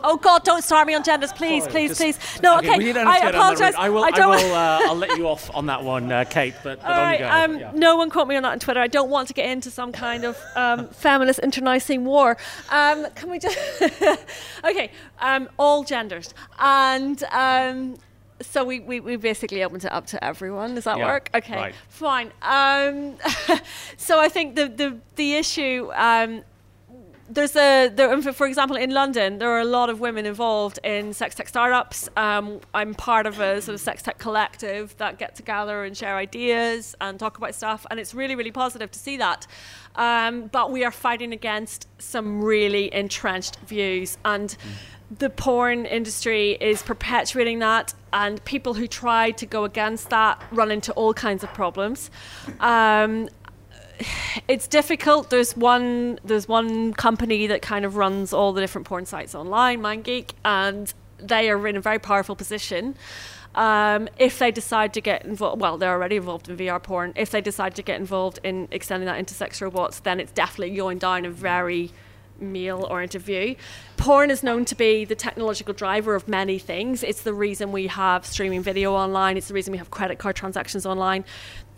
Oh 0.05 0.17
God! 0.17 0.45
Don't 0.45 0.65
start 0.65 0.87
me 0.87 0.95
on 0.95 1.05
genders, 1.05 1.33
please, 1.33 1.63
Sorry, 1.63 1.73
please, 1.73 1.89
just, 1.91 2.01
please. 2.01 2.43
No, 2.43 2.59
okay. 2.59 2.75
okay. 2.75 3.01
I 3.01 3.29
apologise. 3.29 3.75
I 3.77 3.89
will. 3.89 4.05
I, 4.05 4.11
I 4.15 4.27
will. 4.27 4.53
Uh, 4.63 4.81
I'll 4.85 4.97
let 4.97 5.17
you 5.17 5.27
off 5.29 5.51
on 5.55 5.67
that 5.67 5.83
one, 5.83 6.11
uh, 6.13 6.25
Kate. 6.25 6.55
But, 6.63 6.81
but 6.83 6.89
right, 6.89 7.23
um, 7.23 7.59
yeah. 7.59 7.73
No 7.75 7.97
one 7.97 8.11
quote 8.11 8.29
me 8.29 8.37
on 8.37 8.43
that 8.43 8.53
on 8.53 8.59
Twitter. 8.59 8.81
I 8.81 8.87
don't 8.87 9.09
want 9.11 9.29
to 9.29 9.35
get 9.35 9.49
into 9.49 9.71
some 9.71 9.93
kind 9.93 10.25
of 10.25 10.39
um, 10.57 10.89
feminist 10.89 11.41
internecine 11.41 12.05
war. 12.05 12.37
Um, 12.71 13.07
can 13.15 13.31
we 13.31 13.39
just? 13.39 13.57
okay. 14.65 14.91
Um, 15.21 15.49
all 15.59 15.85
genders 15.85 16.35
and 16.59 17.23
um, 17.33 17.97
so 18.43 18.65
we, 18.65 18.81
we, 18.81 19.01
we 19.01 19.17
basically 19.17 19.63
opened 19.63 19.85
it 19.85 19.93
up 19.93 20.07
to 20.09 20.23
everyone. 20.25 20.75
Does 20.75 20.85
that 20.85 20.99
yeah, 20.99 21.07
work? 21.07 21.31
Okay, 21.35 21.57
right. 21.57 21.75
fine. 21.89 22.33
Um, 22.43 23.17
so 23.97 24.21
I 24.21 24.29
think 24.29 24.55
the 24.55 24.69
the 24.69 24.99
the 25.17 25.35
issue. 25.35 25.91
Um, 25.95 26.45
there's 27.31 27.57
a 27.57 27.89
there, 27.89 28.21
for 28.21 28.47
example 28.47 28.77
in 28.77 28.91
London 28.91 29.39
there 29.39 29.49
are 29.49 29.61
a 29.61 29.65
lot 29.65 29.89
of 29.89 30.01
women 30.01 30.27
involved 30.27 30.79
in 30.85 31.15
sex 31.15 31.35
tech 31.35 31.49
startups. 31.49 32.09
Um, 32.17 32.61
I'm 32.75 32.95
part 32.95 33.27
of 33.27 33.41
a 33.41 33.63
sort 33.63 33.75
of 33.75 33.81
sex 33.81 34.03
tech 34.03 34.19
collective 34.19 34.95
that 34.99 35.19
get 35.19 35.35
together 35.35 35.85
and 35.85 35.97
share 35.97 36.17
ideas 36.17 36.95
and 37.01 37.19
talk 37.19 37.39
about 37.39 37.55
stuff, 37.55 37.87
and 37.91 37.99
it's 37.99 38.13
really 38.13 38.35
really 38.35 38.53
positive 38.53 38.91
to 38.91 38.99
see 38.99 39.17
that. 39.17 39.47
Um, 39.95 40.49
but 40.49 40.71
we 40.71 40.85
are 40.85 40.91
fighting 40.91 41.33
against 41.33 41.87
some 41.99 42.43
really 42.43 42.93
entrenched 42.93 43.57
views 43.61 44.19
and. 44.25 44.51
Mm 44.51 44.71
the 45.19 45.31
porn 45.31 45.85
industry 45.85 46.53
is 46.61 46.83
perpetuating 46.83 47.59
that, 47.59 47.95
and 48.13 48.45
people 48.45 48.75
who 48.75 48.87
try 48.87 49.31
to 49.33 49.47
go 49.47 49.65
against 49.65 50.11
that 50.11 50.43
run 50.53 50.71
into 50.71 50.93
all 50.93 51.13
kinds 51.15 51.43
of 51.45 51.53
problems. 51.53 52.11
Um, 52.61 53.29
it's 54.49 54.67
difficult. 54.67 55.31
There's 55.31 55.57
one 55.57 56.19
there's 56.25 56.49
one 56.49 56.95
company 56.95 57.47
that 57.47 57.63
kind 57.63 57.85
of 57.85 57.97
runs 57.97 58.33
all 58.33 58.53
the 58.53 58.61
different 58.61 58.87
porn 58.87 59.07
sites 59.07 59.35
online, 59.35 59.81
MindGeek, 59.81 60.31
and 60.45 60.93
they 61.19 61.51
are 61.51 61.69
in 61.69 61.77
a 61.77 61.81
very 61.81 61.99
powerful 61.99 62.35
position. 62.35 62.97
Um, 63.55 64.09
if 64.19 64.39
they 64.39 64.51
decide 64.51 64.95
to 64.95 65.03
get 65.03 65.27
involved, 65.27 65.61
well, 65.61 65.77
they're 65.77 65.93
already 65.93 66.17
involved 66.17 66.49
in 66.49 66.57
VR 66.57 66.83
porn. 66.83 67.13
If 67.17 67.31
they 67.31 67.43
decide 67.43 67.75
to 67.75 67.83
get 67.83 68.01
involved 68.01 68.41
in 68.43 68.67
extending 68.71 69.07
that 69.07 69.19
into 69.19 69.35
sex 69.35 69.61
robots, 69.61 70.01
then 70.01 70.21
it's 70.21 70.33
definitely 70.33 70.75
going 70.75 70.99
down 70.99 71.27
a 71.27 71.31
very 71.31 71.91
male 72.41 72.87
oriented 72.91 73.23
view. 73.23 73.57
Porn 73.97 74.31
is 74.31 74.43
known 74.43 74.65
to 74.67 74.75
be 74.75 75.05
the 75.05 75.15
technological 75.15 75.75
driver 75.75 76.15
of 76.15 76.29
many 76.29 76.59
things. 76.59 77.03
It's 77.03 77.23
the 77.23 77.35
reason 77.35 77.73
we 77.73 77.87
have 77.87 78.27
streaming 78.27 78.63
video 78.63 78.95
online, 78.95 79.37
it's 79.37 79.49
the 79.49 79.55
reason 79.55 79.73
we 79.73 79.79
have 79.79 79.91
credit 79.91 80.19
card 80.19 80.37
transactions 80.37 80.87
online. 80.87 81.25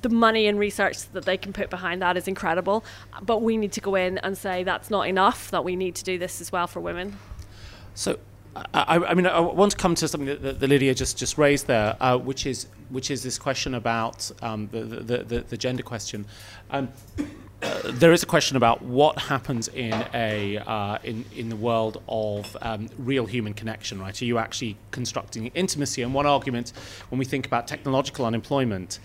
The 0.03 0.09
money 0.11 0.47
and 0.47 0.59
research 0.59 1.09
that 1.13 1.25
they 1.25 1.39
can 1.39 1.53
put 1.53 1.71
behind 1.71 2.03
that 2.03 2.17
is 2.17 2.29
incredible. 2.29 2.85
But 3.23 3.43
we 3.43 3.57
need 3.57 3.73
to 3.73 3.81
go 3.81 3.95
in 3.95 4.19
and 4.19 4.37
say 4.37 4.63
that's 4.63 4.91
not 4.91 5.09
enough, 5.09 5.51
that 5.51 5.65
we 5.65 5.77
need 5.77 5.95
to 5.97 6.05
do 6.05 6.19
this 6.19 6.41
as 6.41 6.53
well 6.53 6.67
for 6.67 6.81
women. 6.81 7.19
So, 7.95 8.19
I, 8.55 8.99
I, 8.99 9.15
mean, 9.15 9.27
I 9.27 9.41
want 9.41 9.73
to 9.73 9.79
come 9.79 9.95
to 9.97 10.07
something 10.07 10.27
that, 10.27 10.43
that, 10.43 10.61
that 10.61 10.69
Lydia 10.69 10.95
just, 10.95 11.17
just 11.17 11.39
raised 11.39 11.67
there, 11.67 11.97
uh, 12.01 12.19
which 12.19 12.47
is 12.47 12.67
which 12.91 13.11
is 13.11 13.23
this 13.23 13.39
question 13.39 13.75
about 13.75 14.31
um, 14.43 14.69
the, 14.71 14.83
the, 14.83 15.19
the, 15.25 15.41
the, 15.41 15.57
gender 15.57 15.83
question. 15.83 16.27
Um, 16.71 16.91
uh, 17.63 17.81
there 17.85 18.13
is 18.13 18.23
a 18.23 18.27
question 18.27 18.57
about 18.57 18.83
what 18.83 19.19
happens 19.19 19.69
in 19.69 19.95
a 20.13 20.59
uh, 20.59 20.99
in 21.03 21.25
in 21.35 21.49
the 21.49 21.57
world 21.57 22.03
of 22.09 22.57
um, 22.61 22.89
real 22.99 23.27
human 23.27 23.55
connection. 23.55 24.01
Right? 24.01 24.21
Are 24.21 24.25
you 24.25 24.39
actually 24.39 24.77
constructing 24.91 25.47
intimacy? 25.49 26.03
And 26.03 26.13
one 26.13 26.27
argument 26.27 26.73
when 27.09 27.19
we 27.19 27.25
think 27.25 27.47
about 27.47 27.67
technological 27.67 28.27
unemployment 28.27 28.99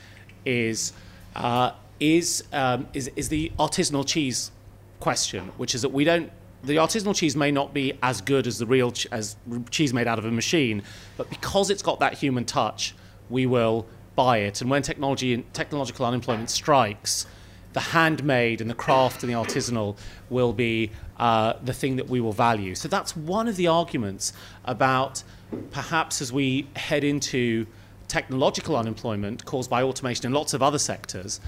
is 0.45 0.93
uh, 1.35 1.71
is, 1.99 2.43
um, 2.53 2.87
is 2.93 3.09
is 3.15 3.29
the 3.29 3.51
artisanal 3.59 4.05
cheese 4.05 4.51
question, 4.99 5.51
which 5.57 5.75
is 5.75 5.81
that 5.81 5.89
we 5.89 6.03
don't 6.03 6.31
the 6.63 6.75
artisanal 6.75 7.15
cheese 7.15 7.35
may 7.35 7.51
not 7.51 7.73
be 7.73 7.93
as 8.03 8.19
good 8.19 8.45
as 8.45 8.57
the 8.57 8.65
real 8.65 8.91
ch- 8.91 9.07
as 9.11 9.37
cheese 9.69 9.93
made 9.93 10.07
out 10.07 10.19
of 10.19 10.25
a 10.25 10.31
machine, 10.31 10.83
but 11.17 11.29
because 11.29 11.69
it's 11.69 11.81
got 11.81 11.99
that 11.99 12.15
human 12.15 12.43
touch, 12.43 12.93
we 13.29 13.45
will 13.45 13.85
buy 14.15 14.39
it. 14.39 14.59
And 14.61 14.69
when 14.69 14.81
technology 14.81 15.45
technological 15.53 16.05
unemployment 16.05 16.49
strikes, 16.49 17.25
the 17.73 17.79
handmade 17.79 18.61
and 18.61 18.69
the 18.69 18.75
craft 18.75 19.23
and 19.23 19.31
the 19.31 19.37
artisanal 19.37 19.95
will 20.29 20.53
be 20.53 20.91
uh, 21.17 21.53
the 21.63 21.73
thing 21.73 21.97
that 21.97 22.09
we 22.09 22.19
will 22.19 22.33
value. 22.33 22.75
So 22.75 22.87
that's 22.87 23.15
one 23.15 23.47
of 23.47 23.55
the 23.55 23.67
arguments 23.67 24.33
about 24.65 25.23
perhaps 25.71 26.21
as 26.21 26.33
we 26.33 26.67
head 26.75 27.03
into 27.03 27.67
technological 28.07 28.75
unemployment 28.75 29.45
caused 29.45 29.69
by 29.69 29.83
automation 29.83 30.25
in 30.25 30.33
lots 30.33 30.53
of 30.53 30.63
other 30.63 30.79
sectors, 30.79 31.39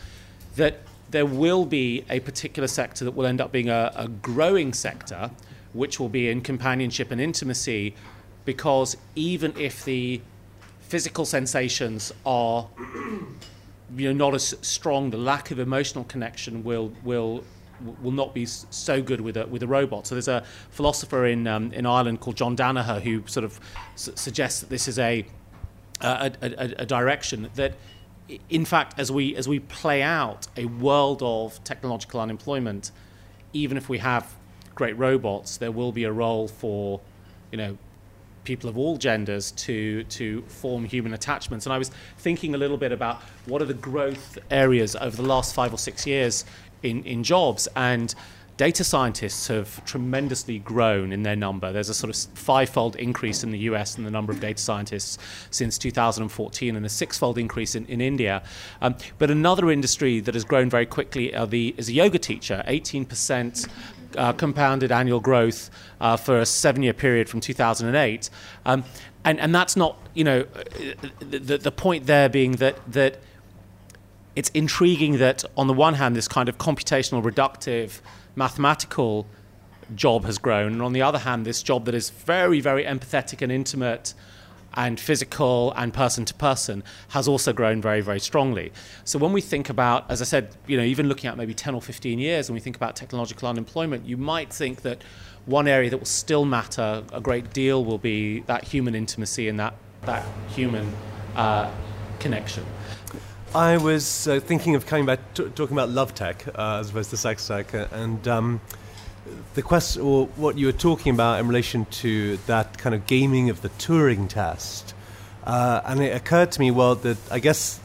that 0.56 0.80
there 1.10 1.26
will 1.26 1.66
be 1.66 2.06
a 2.10 2.20
particular 2.20 2.68
sector 2.68 3.04
that 3.04 3.12
will 3.12 3.26
end 3.26 3.42
up 3.42 3.52
being 3.52 3.70
a, 3.70 3.92
a 3.96 4.08
growing 4.08 4.74
sector, 4.74 5.32
which 5.74 6.00
will 6.00 6.10
be 6.10 6.30
in 6.30 6.42
companionship 6.42 7.12
and 7.12 7.20
intimacy, 7.20 7.96
because 8.46 8.96
even 9.16 9.54
if 9.58 9.84
the 9.86 10.22
physical 10.82 11.26
sensations 11.26 12.14
are 12.26 12.68
you 13.96 14.08
know 14.14 14.26
not 14.26 14.34
as 14.34 14.56
strong 14.62 15.10
the 15.10 15.18
lack 15.18 15.52
of 15.52 15.60
emotional 15.60 16.04
connection 16.06 16.64
will 16.64 16.92
will 17.04 17.44
will 18.02 18.12
not 18.12 18.34
be 18.34 18.46
so 18.46 19.02
good 19.02 19.22
with 19.22 19.38
a 19.38 19.48
with 19.48 19.64
a 19.64 19.68
robot. 19.68 20.06
So 20.08 20.16
there's 20.16 20.28
a 20.28 20.44
philosopher 20.70 21.26
in 21.26 21.48
um, 21.48 21.74
in 21.74 21.86
Ireland 21.86 22.20
called 22.20 22.38
John 22.38 22.56
Danaher 22.56 23.02
who 23.02 23.24
sort 23.28 23.44
of 23.44 23.60
su- 23.96 24.14
suggests 24.16 24.60
that 24.62 24.70
this 24.70 24.88
is 24.88 25.00
a 25.00 25.26
a, 26.02 26.32
a, 26.42 26.74
a 26.80 26.86
direction 26.86 27.50
that 27.56 27.74
in 28.50 28.66
fact, 28.66 29.00
as 29.00 29.12
we 29.12 29.36
as 29.36 29.48
we 29.48 29.60
play 29.60 30.02
out 30.02 30.48
a 30.56 30.66
world 30.66 31.22
of 31.22 31.64
technological 31.64 32.20
unemployment, 32.20 32.92
even 33.54 33.78
if 33.78 33.90
we 33.90 33.98
have 33.98 34.36
great 34.76 34.98
robots, 34.98 35.58
there 35.58 35.72
will 35.72 35.92
be 35.92 36.04
a 36.04 36.12
role 36.12 36.48
for, 36.48 37.02
you 37.52 37.58
know, 37.58 37.78
people 38.44 38.70
of 38.70 38.78
all 38.78 38.98
genders 38.98 39.52
to 39.52 40.04
to 40.06 40.42
form 40.44 40.86
human 40.86 41.14
attachments. 41.14 41.66
And 41.66 41.74
I 41.74 41.78
was 41.78 41.92
thinking 42.18 42.56
a 42.56 42.58
little 42.58 42.78
bit 42.78 42.92
about 42.92 43.22
what 43.46 43.62
are 43.62 43.66
the 43.66 43.74
growth 43.74 44.38
areas 44.50 44.96
over 44.96 45.16
the 45.16 45.28
last 45.28 45.54
five 45.54 45.74
or 45.74 45.78
six 45.78 46.06
years 46.08 46.46
in 46.84 47.04
in 47.04 47.24
jobs 47.24 47.68
and 47.76 48.14
data 48.62 48.84
scientists 48.84 49.48
have 49.48 49.84
tremendously 49.86 50.60
grown 50.60 51.12
in 51.12 51.24
their 51.24 51.36
number. 51.36 51.72
There's 51.72 51.90
a 51.90 51.96
sort 51.96 52.16
of 52.16 52.38
five-fold 52.38 52.96
increase 52.98 53.44
in 53.44 53.50
the 53.50 53.58
US 53.60 53.98
in 53.98 54.04
the 54.04 54.12
number 54.12 54.32
of 54.32 54.40
data 54.40 54.62
scientists 54.62 55.18
since 55.50 55.80
2014, 55.80 56.76
and 56.76 56.86
a 56.86 56.90
six-fold 56.90 57.40
increase 57.40 57.74
in, 57.74 57.88
in 57.88 58.02
India. 58.02 58.44
Um, 58.82 58.96
but 59.18 59.32
another 59.32 59.72
industry 59.72 60.20
that 60.20 60.36
has 60.36 60.44
grown 60.44 60.70
very 60.70 60.86
quickly 60.86 61.34
the, 61.48 61.74
is 61.76 61.90
a 61.90 61.94
yoga 61.94 62.20
teacher, 62.20 62.64
18%. 62.68 63.68
Uh, 64.18 64.34
compounded 64.34 64.92
annual 64.92 65.20
growth 65.20 65.70
uh, 66.00 66.18
for 66.18 66.40
a 66.40 66.46
seven-year 66.46 66.94
period 66.94 67.30
from 67.30 67.40
2008, 67.40 68.30
um, 68.66 68.84
and 69.24 69.40
and 69.40 69.56
that's 69.56 69.76
not 69.76 69.98
you 70.14 70.24
know 70.24 70.46
the, 71.20 71.58
the 71.58 71.72
point 71.72 72.06
there 72.08 72.28
being 72.28 72.54
that 72.54 72.78
that 72.92 73.20
it's 74.36 74.50
intriguing 74.50 75.18
that 75.18 75.46
on 75.56 75.68
the 75.68 75.74
one 75.74 75.94
hand 75.94 76.16
this 76.16 76.28
kind 76.28 76.50
of 76.50 76.58
computational 76.58 77.24
reductive 77.24 78.02
mathematical 78.36 79.26
job 79.96 80.26
has 80.26 80.38
grown, 80.38 80.74
and 80.74 80.82
on 80.82 80.94
the 80.94 81.02
other 81.02 81.20
hand, 81.20 81.46
this 81.46 81.62
job 81.62 81.86
that 81.86 81.96
is 81.96 82.10
very, 82.10 82.60
very 82.60 82.84
empathetic 82.84 83.42
and 83.42 83.52
intimate 83.52 84.14
and 84.74 85.00
physical 85.00 85.74
and 85.76 85.94
person 85.94 86.26
to 86.26 86.34
person 86.34 86.84
has 87.10 87.28
also 87.28 87.54
grown 87.54 87.82
very, 87.82 88.02
very 88.02 88.20
strongly. 88.20 88.72
So 89.04 89.20
when 89.20 89.34
we 89.34 89.42
think 89.42 89.70
about, 89.70 90.10
as 90.10 90.22
I 90.22 90.26
said, 90.26 90.56
you 90.68 90.78
know, 90.78 90.84
even 90.84 91.08
looking 91.08 91.30
at 91.30 91.38
maybe 91.38 91.54
10 91.54 91.76
or 91.76 91.82
15 91.82 92.20
years, 92.20 92.50
when 92.50 92.54
we 92.54 92.62
think 92.62 92.76
about 92.76 92.96
technological 92.96 93.48
unemployment, 93.48 94.06
you 94.06 94.18
might 94.18 94.52
think 94.54 94.82
that 94.82 95.02
one 95.46 95.68
area 95.68 95.90
that 95.90 95.98
will 95.98 96.06
still 96.06 96.46
matter 96.46 97.04
a 97.12 97.20
great 97.20 97.52
deal 97.54 97.84
will 97.84 97.98
be 97.98 98.42
that 98.42 98.64
human 98.64 98.96
intimacy 98.96 99.48
and 99.48 99.60
that, 99.60 99.74
that 100.04 100.26
human 100.50 100.94
uh, 101.36 101.72
connection. 102.20 102.66
I 103.54 103.78
was 103.78 104.28
uh, 104.28 104.40
thinking 104.40 104.76
of 104.76 104.86
coming 104.86 105.06
back, 105.06 105.34
t- 105.34 105.50
talking 105.50 105.76
about 105.76 105.90
love 105.90 106.16
tech 106.16 106.48
uh, 106.48 106.80
as 106.80 106.90
opposed 106.90 107.10
to 107.10 107.18
sex 107.18 107.46
tech, 107.46 107.76
uh, 107.76 107.88
and 107.92 108.26
um, 108.28 108.62
the 109.54 109.62
question, 109.62 110.02
or 110.02 110.28
what 110.36 110.58
you 110.58 110.66
were 110.66 110.72
talking 110.72 111.14
about 111.14 111.40
in 111.40 111.48
relation 111.48 111.86
to 111.86 112.38
that 112.48 112.78
kind 112.78 112.96
of 112.96 113.06
gaming 113.08 113.50
of 113.50 113.62
the 113.62 113.70
Turing 113.70 114.30
test. 114.30 114.94
Uh, 115.44 115.82
and 115.86 116.02
it 116.02 116.16
occurred 116.16 116.52
to 116.54 116.60
me, 116.60 116.72
well, 116.72 116.96
that 116.96 117.18
I 117.32 117.40
guess 117.40 117.80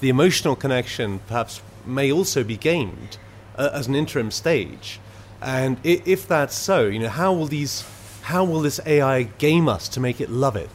the 0.00 0.08
emotional 0.08 0.56
connection 0.56 1.20
perhaps 1.26 1.62
may 1.84 2.10
also 2.10 2.42
be 2.44 2.56
gamed 2.56 3.18
uh, 3.56 3.70
as 3.72 3.86
an 3.86 3.94
interim 3.94 4.30
stage. 4.30 5.00
And 5.40 5.78
if 5.84 6.26
that's 6.26 6.56
so, 6.56 6.86
you 6.86 6.98
know, 6.98 7.08
how 7.08 7.32
will 7.32 7.46
these, 7.46 7.84
how 8.22 8.44
will 8.44 8.60
this 8.60 8.80
AI 8.84 9.24
game 9.24 9.68
us 9.68 9.88
to 9.90 10.00
make 10.00 10.20
it 10.20 10.30
love 10.30 10.56
it? 10.56 10.70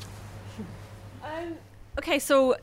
Um, 1.24 1.56
okay, 1.98 2.20
so 2.20 2.56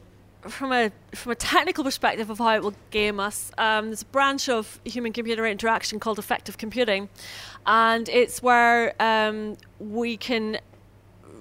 from 0.49 0.73
a 0.73 0.91
from 1.15 1.33
a 1.33 1.35
technical 1.35 1.85
perspective 1.85 2.31
of 2.31 2.39
how 2.39 2.55
it 2.55 2.63
will 2.63 2.75
game 2.91 3.21
us, 3.21 3.51
um, 3.59 3.87
there's 3.87 4.03
a 4.03 4.07
branch 4.07 4.49
of 4.49 4.81
human 4.85 5.13
computer 5.13 5.47
interaction 5.47 6.01
called 6.01 6.19
affective 6.19 6.59
computing, 6.59 7.09
and 7.67 8.09
it's 8.09 8.43
where 8.43 8.95
um, 9.01 9.57
we 9.79 10.17
can 10.17 10.59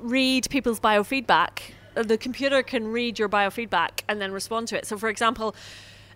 read 0.01 0.49
people's 0.49 0.79
biofeedback. 0.79 1.59
Uh, 1.95 2.03
the 2.03 2.17
computer 2.17 2.61
can 2.63 2.87
read 2.87 3.17
your 3.17 3.29
biofeedback 3.29 4.01
and 4.07 4.21
then 4.21 4.31
respond 4.31 4.67
to 4.69 4.77
it. 4.77 4.85
So, 4.85 4.97
for 4.97 5.09
example. 5.09 5.55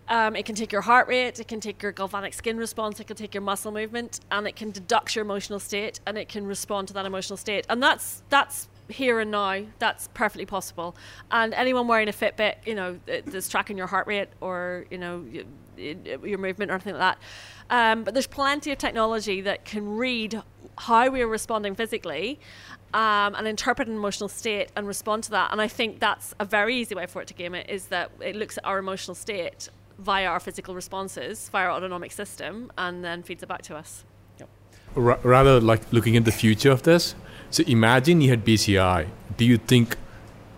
Um, 0.10 0.36
it 0.36 0.46
can 0.46 0.56
take 0.56 0.74
your 0.74 0.82
heart 0.82 1.08
rate, 1.08 1.40
it 1.40 1.48
can 1.48 1.62
take 1.62 1.82
your 1.82 1.94
galvanic 1.94 2.34
skin 2.34 2.58
response, 2.58 3.00
it 3.00 3.08
can 3.08 3.16
take 3.16 3.34
your 3.34 3.44
muscle 3.44 3.72
movement, 3.72 4.20
and 4.30 4.46
it 4.46 4.58
can 4.58 4.72
deduct 4.72 5.16
your 5.16 5.24
emotional 5.24 5.58
state, 5.58 6.02
and 6.06 6.18
it 6.18 6.28
can 6.28 6.46
respond 6.46 6.90
to 6.90 6.94
that 6.96 7.06
emotional 7.06 7.38
state. 7.38 7.66
And 7.70 7.82
that's 7.82 8.22
that's 8.28 8.68
here 8.92 9.20
and 9.20 9.32
now, 9.32 9.64
that's 9.80 10.10
perfectly 10.14 10.46
possible. 10.46 10.96
And 11.32 11.54
anyone 11.54 11.88
wearing 11.88 12.10
a 12.10 12.14
Fitbit, 12.14 12.56
you 12.66 12.76
know, 12.76 13.00
that's 13.06 13.50
tracking 13.50 13.78
your 13.78 13.88
heart 13.88 14.08
rate 14.08 14.30
or 14.40 14.86
you 14.92 14.98
know 14.98 15.26
your 15.78 16.38
movement 16.38 16.72
or 16.72 16.76
anything 16.76 16.94
like 16.94 17.18
that. 17.18 17.20
Um, 17.70 18.04
but 18.04 18.14
there's 18.14 18.28
plenty 18.28 18.72
of 18.72 18.78
technology 18.78 19.42
that 19.42 19.66
can 19.66 19.96
read 19.96 20.42
how 20.78 21.10
we 21.10 21.22
are 21.22 21.28
responding 21.28 21.76
physically 21.76 22.40
um, 22.94 23.36
and 23.36 23.48
interpret 23.48 23.88
an 23.88 23.96
emotional 23.96 24.30
state 24.30 24.72
and 24.76 24.88
respond 24.88 25.24
to 25.24 25.32
that. 25.32 25.52
And 25.52 25.62
I 25.62 25.68
think 25.68 26.00
that's 26.00 26.36
a 26.40 26.46
very 26.46 26.76
easy 26.76 26.96
way 26.96 27.06
for 27.06 27.22
it 27.22 27.28
to 27.30 27.34
game 27.34 27.56
it 27.56 27.70
is 27.70 27.88
that 27.88 28.12
it 28.20 28.36
looks 28.36 28.58
at 28.58 28.66
our 28.66 28.80
emotional 28.80 29.16
state 29.16 29.70
via 29.98 30.26
our 30.28 30.40
physical 30.40 30.76
responses, 30.76 31.50
via 31.50 31.66
our 31.66 31.72
autonomic 31.72 32.12
system, 32.12 32.72
and 32.78 33.04
then 33.04 33.24
feeds 33.24 33.44
it 33.44 33.50
back 33.50 33.62
to 33.64 33.76
us. 33.76 34.04
Yep. 34.40 34.50
Rather 34.96 35.60
like 35.60 35.82
looking 35.94 36.18
at 36.18 36.26
the 36.26 36.32
future 36.32 36.72
of 36.72 36.84
this, 36.84 37.16
so 37.52 37.64
imagine 37.68 38.22
you 38.22 38.30
had 38.30 38.44
BCI. 38.44 39.08
Do 39.38 39.46
you 39.46 39.58
think 39.58 39.98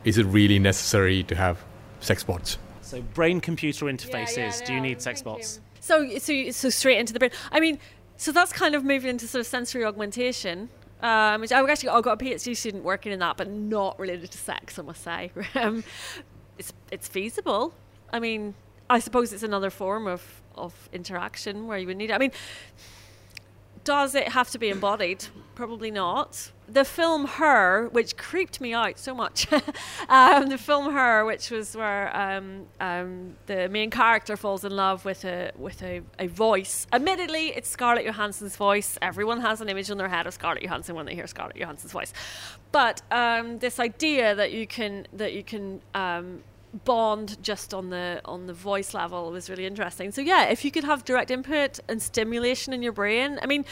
is 0.03 0.17
it 0.17 0.25
really 0.25 0.59
necessary 0.59 1.23
to 1.23 1.35
have 1.35 1.57
sex 1.99 2.23
bots? 2.23 2.57
So 2.81 3.01
brain 3.01 3.41
computer 3.41 3.85
interfaces. 3.85 4.37
Yeah, 4.37 4.45
yeah, 4.45 4.65
do 4.65 4.73
you 4.73 4.81
need 4.81 5.01
sex 5.01 5.21
bots? 5.21 5.59
So 5.79 6.17
so 6.19 6.51
so 6.51 6.69
straight 6.69 6.99
into 6.99 7.11
the 7.11 7.19
brain. 7.19 7.31
I 7.51 7.59
mean, 7.59 7.79
so 8.17 8.31
that's 8.31 8.53
kind 8.53 8.75
of 8.75 8.83
moving 8.83 9.09
into 9.09 9.27
sort 9.27 9.41
of 9.41 9.47
sensory 9.47 9.83
augmentation. 9.83 10.69
Um, 11.01 11.41
which 11.41 11.51
I 11.51 11.61
actually 11.69 11.89
I 11.89 11.99
got 11.99 12.21
a 12.21 12.23
PhD 12.23 12.55
student 12.55 12.85
working 12.85 13.11
in 13.11 13.19
that, 13.19 13.35
but 13.35 13.49
not 13.49 13.99
related 13.99 14.31
to 14.31 14.37
sex. 14.37 14.79
I 14.79 14.83
must 14.83 15.03
say, 15.03 15.31
um, 15.55 15.83
it's 16.57 16.71
it's 16.91 17.09
feasible. 17.09 17.73
I 18.13 18.19
mean, 18.19 18.53
I 18.89 18.99
suppose 18.99 19.33
it's 19.33 19.43
another 19.43 19.69
form 19.69 20.07
of 20.07 20.41
of 20.55 20.89
interaction 20.93 21.67
where 21.67 21.77
you 21.77 21.87
would 21.87 21.97
need 21.97 22.11
it. 22.11 22.13
I 22.13 22.19
mean, 22.19 22.31
does 23.83 24.15
it 24.15 24.29
have 24.29 24.49
to 24.51 24.57
be 24.57 24.69
embodied? 24.69 25.25
Probably 25.55 25.91
not. 25.91 26.51
The 26.67 26.85
film 26.85 27.25
Her, 27.25 27.89
which 27.89 28.17
creeped 28.17 28.59
me 28.61 28.73
out 28.73 28.97
so 28.97 29.13
much, 29.13 29.51
um, 30.09 30.47
the 30.47 30.57
film 30.57 30.93
Her, 30.93 31.25
which 31.25 31.51
was 31.51 31.75
where 31.75 32.15
um, 32.15 32.65
um, 32.79 33.35
the 33.45 33.69
main 33.69 33.89
character 33.89 34.35
falls 34.37 34.63
in 34.65 34.75
love 34.75 35.05
with 35.05 35.25
a 35.25 35.51
with 35.57 35.83
a, 35.83 36.01
a 36.17 36.27
voice. 36.27 36.87
Admittedly, 36.91 37.47
it's 37.49 37.69
Scarlett 37.69 38.05
Johansson's 38.05 38.55
voice. 38.55 38.97
Everyone 39.01 39.41
has 39.41 39.61
an 39.61 39.69
image 39.69 39.91
in 39.91 39.97
their 39.97 40.09
head 40.09 40.25
of 40.25 40.33
Scarlett 40.33 40.63
Johansson 40.63 40.95
when 40.95 41.05
they 41.05 41.15
hear 41.15 41.27
Scarlett 41.27 41.57
Johansson's 41.57 41.91
voice. 41.91 42.13
But 42.71 43.01
um, 43.11 43.59
this 43.59 43.79
idea 43.79 44.33
that 44.33 44.51
you 44.51 44.65
can 44.65 45.05
that 45.13 45.33
you 45.33 45.43
can 45.43 45.81
um, 45.93 46.43
bond 46.73 47.41
just 47.43 47.73
on 47.73 47.89
the 47.89 48.21
on 48.25 48.47
the 48.47 48.53
voice 48.53 48.93
level 48.93 49.31
was 49.31 49.49
really 49.49 49.65
interesting. 49.65 50.11
So 50.11 50.21
yeah, 50.21 50.45
if 50.45 50.65
you 50.65 50.71
could 50.71 50.83
have 50.83 51.05
direct 51.05 51.31
input 51.31 51.79
and 51.87 52.01
stimulation 52.01 52.73
in 52.73 52.81
your 52.81 52.91
brain, 52.91 53.39
I 53.41 53.45
mean, 53.45 53.65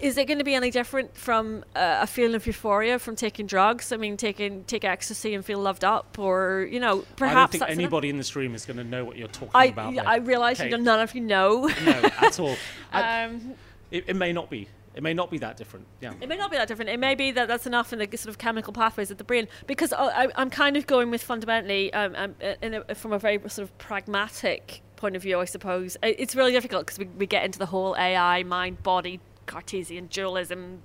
is 0.00 0.16
it 0.16 0.26
going 0.26 0.38
to 0.38 0.44
be 0.44 0.54
any 0.54 0.70
different 0.70 1.16
from 1.16 1.64
uh, 1.74 1.98
a 2.02 2.06
feeling 2.06 2.34
of 2.34 2.46
euphoria 2.46 2.98
from 2.98 3.16
taking 3.16 3.46
drugs? 3.46 3.92
I 3.92 3.96
mean, 3.96 4.16
taking 4.16 4.64
take 4.64 4.84
ecstasy 4.84 5.34
and 5.34 5.44
feel 5.44 5.58
loved 5.58 5.84
up, 5.84 6.18
or 6.18 6.68
you 6.70 6.80
know, 6.80 7.04
perhaps 7.16 7.34
I 7.34 7.34
don't 7.34 7.50
think 7.50 7.60
that's 7.60 7.72
enough? 7.72 7.78
anybody 7.80 8.10
in 8.10 8.16
this 8.16 8.36
room 8.36 8.54
is 8.54 8.64
going 8.64 8.76
to 8.76 8.84
know 8.84 9.04
what 9.04 9.16
you're 9.16 9.28
talking 9.28 9.50
I 9.54 9.66
about. 9.66 9.98
I 10.06 10.16
realise 10.16 10.60
none 10.60 11.00
of 11.00 11.14
you 11.14 11.20
know. 11.20 11.66
No, 11.84 11.92
at 12.20 12.38
all. 12.38 12.56
I- 12.92 13.24
um, 13.24 13.54
it, 13.90 14.04
it 14.08 14.16
may 14.16 14.32
not 14.32 14.50
be. 14.50 14.68
It 14.94 15.02
may 15.02 15.14
not 15.14 15.30
be 15.30 15.38
that 15.38 15.56
different. 15.56 15.86
Yeah. 16.00 16.14
It 16.20 16.28
may 16.28 16.36
not 16.36 16.50
be 16.50 16.56
that 16.56 16.68
different. 16.68 16.90
It 16.90 17.00
may 17.00 17.14
be 17.14 17.32
that 17.32 17.48
that's 17.48 17.66
enough 17.66 17.92
in 17.92 17.98
the 17.98 18.16
sort 18.16 18.28
of 18.28 18.38
chemical 18.38 18.72
pathways 18.72 19.10
of 19.10 19.18
the 19.18 19.24
brain. 19.24 19.48
Because 19.66 19.92
I, 19.92 20.28
I'm 20.36 20.50
kind 20.50 20.76
of 20.76 20.86
going 20.86 21.10
with 21.10 21.22
fundamentally, 21.22 21.92
um, 21.92 22.14
um, 22.16 22.34
a, 22.40 22.94
from 22.94 23.12
a 23.12 23.18
very 23.18 23.38
sort 23.48 23.68
of 23.68 23.76
pragmatic 23.78 24.82
point 24.96 25.16
of 25.16 25.22
view, 25.22 25.40
I 25.40 25.46
suppose. 25.46 25.96
It's 26.02 26.36
really 26.36 26.52
difficult 26.52 26.86
because 26.86 26.98
we, 26.98 27.06
we 27.06 27.26
get 27.26 27.44
into 27.44 27.58
the 27.58 27.66
whole 27.66 27.96
AI, 27.96 28.42
mind, 28.44 28.82
body, 28.82 29.20
Cartesian 29.46 30.06
dualism 30.06 30.82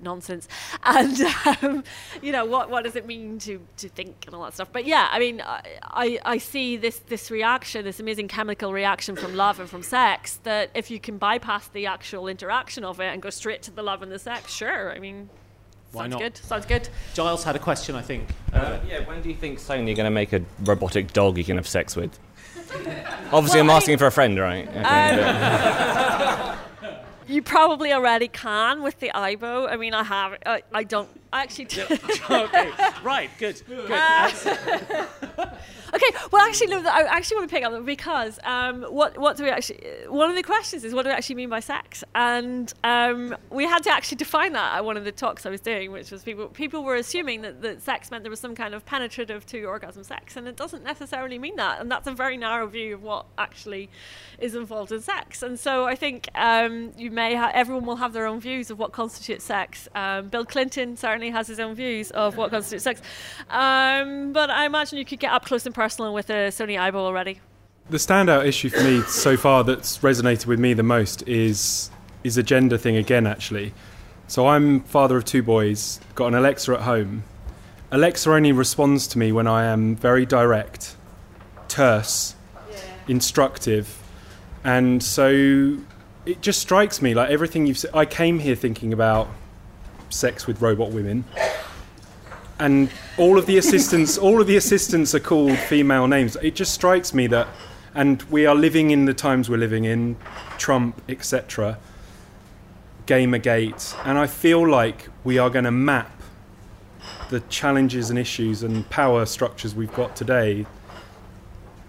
nonsense 0.00 0.48
and 0.84 1.20
um, 1.62 1.84
you 2.20 2.32
know 2.32 2.44
what 2.44 2.70
what 2.70 2.84
does 2.84 2.96
it 2.96 3.06
mean 3.06 3.38
to 3.38 3.60
to 3.76 3.88
think 3.88 4.24
and 4.26 4.34
all 4.34 4.42
that 4.44 4.54
stuff 4.54 4.68
but 4.72 4.84
yeah 4.84 5.08
i 5.10 5.18
mean 5.18 5.40
I, 5.40 5.62
I 5.82 6.18
i 6.24 6.38
see 6.38 6.76
this 6.76 6.98
this 7.00 7.30
reaction 7.30 7.84
this 7.84 8.00
amazing 8.00 8.28
chemical 8.28 8.72
reaction 8.72 9.16
from 9.16 9.34
love 9.36 9.60
and 9.60 9.68
from 9.68 9.82
sex 9.82 10.38
that 10.44 10.70
if 10.74 10.90
you 10.90 10.98
can 11.00 11.18
bypass 11.18 11.68
the 11.68 11.86
actual 11.86 12.28
interaction 12.28 12.84
of 12.84 13.00
it 13.00 13.06
and 13.12 13.22
go 13.22 13.30
straight 13.30 13.62
to 13.62 13.70
the 13.70 13.82
love 13.82 14.02
and 14.02 14.10
the 14.10 14.18
sex 14.18 14.52
sure 14.52 14.92
i 14.92 14.98
mean 14.98 15.28
Why 15.92 16.02
sounds 16.02 16.12
not? 16.12 16.20
good 16.20 16.36
sounds 16.38 16.66
good 16.66 16.88
Giles 17.14 17.44
had 17.44 17.56
a 17.56 17.58
question, 17.58 17.94
I 17.94 18.02
think. 18.02 18.28
Uh, 18.52 18.78
yeah, 18.88 19.06
when 19.06 19.20
do 19.22 19.28
you 19.28 19.34
think 19.34 19.58
Sony 19.58 19.92
are 19.92 19.96
going 19.96 20.04
to 20.04 20.10
make 20.10 20.32
a 20.32 20.42
robotic 20.64 21.12
dog 21.12 21.36
you 21.36 21.44
can 21.44 21.56
have 21.56 21.68
sex 21.68 21.94
with? 21.96 22.18
Obviously, 23.32 23.60
I'm 23.60 23.70
asking 23.70 23.98
for 23.98 24.06
a 24.06 24.10
friend, 24.10 24.38
right? 24.38 24.66
Okay, 24.66 24.80
yeah. 24.80 26.11
You 27.32 27.40
probably 27.40 27.94
already 27.94 28.28
can 28.28 28.82
with 28.82 29.00
the 29.00 29.10
Aibo 29.14 29.66
i 29.66 29.76
mean 29.78 29.94
i 29.94 30.02
have 30.02 30.36
i, 30.44 30.62
I 30.74 30.84
don't 30.84 31.08
I 31.32 31.42
actually 31.42 31.66
okay, 32.30 32.70
right, 33.02 33.30
good. 33.38 33.62
good. 33.66 33.90
Uh, 33.90 35.46
Okay, 35.94 36.06
well, 36.30 36.40
actually, 36.48 36.68
no. 36.68 36.82
I 36.88 37.02
actually 37.02 37.36
want 37.36 37.50
to 37.50 37.54
pick 37.54 37.64
up 37.64 37.72
that 37.72 37.84
because 37.84 38.38
um, 38.44 38.82
what 38.84 39.18
what 39.18 39.36
do 39.36 39.44
we 39.44 39.50
actually? 39.50 39.84
One 40.08 40.30
of 40.30 40.36
the 40.36 40.42
questions 40.42 40.84
is 40.84 40.94
what 40.94 41.02
do 41.02 41.10
we 41.10 41.14
actually 41.14 41.34
mean 41.36 41.50
by 41.50 41.60
sex? 41.60 42.02
And 42.14 42.72
um, 42.82 43.36
we 43.50 43.64
had 43.66 43.82
to 43.82 43.90
actually 43.90 44.16
define 44.16 44.54
that 44.54 44.76
at 44.76 44.84
one 44.86 44.96
of 44.96 45.04
the 45.04 45.12
talks 45.12 45.44
I 45.44 45.50
was 45.50 45.60
doing, 45.60 45.92
which 45.92 46.10
was 46.10 46.22
people 46.22 46.48
people 46.48 46.82
were 46.82 46.94
assuming 46.94 47.42
that, 47.42 47.60
that 47.60 47.82
sex 47.82 48.10
meant 48.10 48.24
there 48.24 48.30
was 48.30 48.40
some 48.40 48.54
kind 48.54 48.72
of 48.74 48.86
penetrative 48.86 49.44
to 49.46 49.64
orgasm 49.64 50.02
sex, 50.02 50.34
and 50.38 50.48
it 50.48 50.56
doesn't 50.56 50.82
necessarily 50.82 51.38
mean 51.38 51.56
that. 51.56 51.78
And 51.78 51.90
that's 51.90 52.06
a 52.06 52.12
very 52.12 52.38
narrow 52.38 52.66
view 52.66 52.94
of 52.94 53.02
what 53.02 53.26
actually 53.36 53.90
is 54.38 54.54
involved 54.54 54.92
in 54.92 55.02
sex. 55.02 55.42
And 55.42 55.60
so 55.60 55.84
I 55.84 55.94
think 55.94 56.30
um, 56.34 56.92
you 56.96 57.10
may 57.10 57.34
ha- 57.34 57.50
everyone 57.52 57.84
will 57.84 57.96
have 57.96 58.14
their 58.14 58.26
own 58.26 58.40
views 58.40 58.70
of 58.70 58.78
what 58.78 58.92
constitutes 58.92 59.44
sex. 59.44 59.88
Um, 59.94 60.28
Bill 60.28 60.46
Clinton 60.46 60.96
certainly 60.96 61.21
has 61.30 61.46
his 61.46 61.60
own 61.60 61.74
views 61.74 62.10
of 62.12 62.36
what 62.36 62.50
constitutes 62.50 62.84
sex, 62.84 63.00
um, 63.50 64.32
but 64.32 64.50
I 64.50 64.66
imagine 64.66 64.98
you 64.98 65.04
could 65.04 65.20
get 65.20 65.32
up 65.32 65.44
close 65.44 65.66
and 65.66 65.74
personal 65.74 66.12
with 66.12 66.30
a 66.30 66.48
Sony 66.48 66.78
Aibo 66.78 66.96
already. 66.96 67.40
The 67.90 67.98
standout 67.98 68.46
issue 68.46 68.70
for 68.70 68.82
me 68.82 69.02
so 69.02 69.36
far 69.36 69.64
that's 69.64 69.98
resonated 69.98 70.46
with 70.46 70.58
me 70.58 70.72
the 70.72 70.82
most 70.82 71.26
is 71.28 71.90
is 72.24 72.36
a 72.38 72.42
gender 72.42 72.78
thing 72.78 72.96
again 72.96 73.26
actually. 73.26 73.74
So 74.28 74.48
I'm 74.48 74.80
father 74.80 75.16
of 75.16 75.24
two 75.24 75.42
boys, 75.42 76.00
got 76.14 76.28
an 76.28 76.34
Alexa 76.34 76.72
at 76.72 76.80
home. 76.82 77.24
Alexa 77.90 78.30
only 78.30 78.52
responds 78.52 79.06
to 79.08 79.18
me 79.18 79.32
when 79.32 79.46
I 79.46 79.64
am 79.64 79.96
very 79.96 80.24
direct, 80.24 80.96
terse, 81.68 82.34
instructive. 83.08 84.02
And 84.64 85.02
so 85.02 85.76
it 86.24 86.40
just 86.40 86.60
strikes 86.60 87.02
me 87.02 87.14
like 87.14 87.30
everything 87.30 87.66
you've 87.66 87.78
said 87.78 87.90
I 87.92 88.06
came 88.06 88.38
here 88.38 88.54
thinking 88.54 88.92
about 88.92 89.28
sex 90.12 90.46
with 90.46 90.60
robot 90.60 90.90
women. 90.90 91.24
And 92.58 92.90
all 93.18 93.38
of 93.38 93.46
the 93.46 93.58
assistants 93.58 94.16
all 94.18 94.40
of 94.40 94.46
the 94.46 94.56
assistants 94.56 95.14
are 95.14 95.20
called 95.20 95.58
female 95.58 96.06
names. 96.06 96.36
It 96.42 96.54
just 96.54 96.74
strikes 96.74 97.12
me 97.12 97.26
that 97.28 97.48
and 97.94 98.22
we 98.24 98.46
are 98.46 98.54
living 98.54 98.90
in 98.90 99.04
the 99.04 99.14
times 99.14 99.50
we're 99.50 99.58
living 99.58 99.84
in, 99.84 100.16
Trump, 100.58 101.02
etc. 101.08 101.78
Gamergate, 103.06 103.94
and 104.06 104.18
I 104.18 104.26
feel 104.26 104.66
like 104.66 105.08
we 105.24 105.38
are 105.38 105.50
going 105.50 105.64
to 105.64 105.70
map 105.70 106.10
the 107.30 107.40
challenges 107.40 108.10
and 108.10 108.18
issues 108.18 108.62
and 108.62 108.88
power 108.90 109.26
structures 109.26 109.74
we've 109.74 109.92
got 109.94 110.14
today 110.14 110.66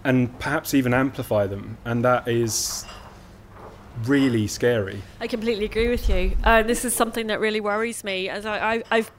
and 0.02 0.38
perhaps 0.38 0.74
even 0.74 0.92
amplify 0.92 1.46
them. 1.46 1.78
And 1.84 2.04
that 2.04 2.28
is 2.28 2.84
really 4.04 4.46
scary. 4.46 5.02
I 5.20 5.26
completely 5.26 5.64
agree 5.64 5.88
with 5.88 6.08
you. 6.08 6.36
Uh, 6.42 6.62
this 6.62 6.84
is 6.84 6.94
something 6.94 7.28
that 7.28 7.40
really 7.40 7.60
worries 7.60 8.04
me, 8.04 8.28
as 8.28 8.46
I, 8.46 8.74
I, 8.74 8.82
I've 8.90 9.10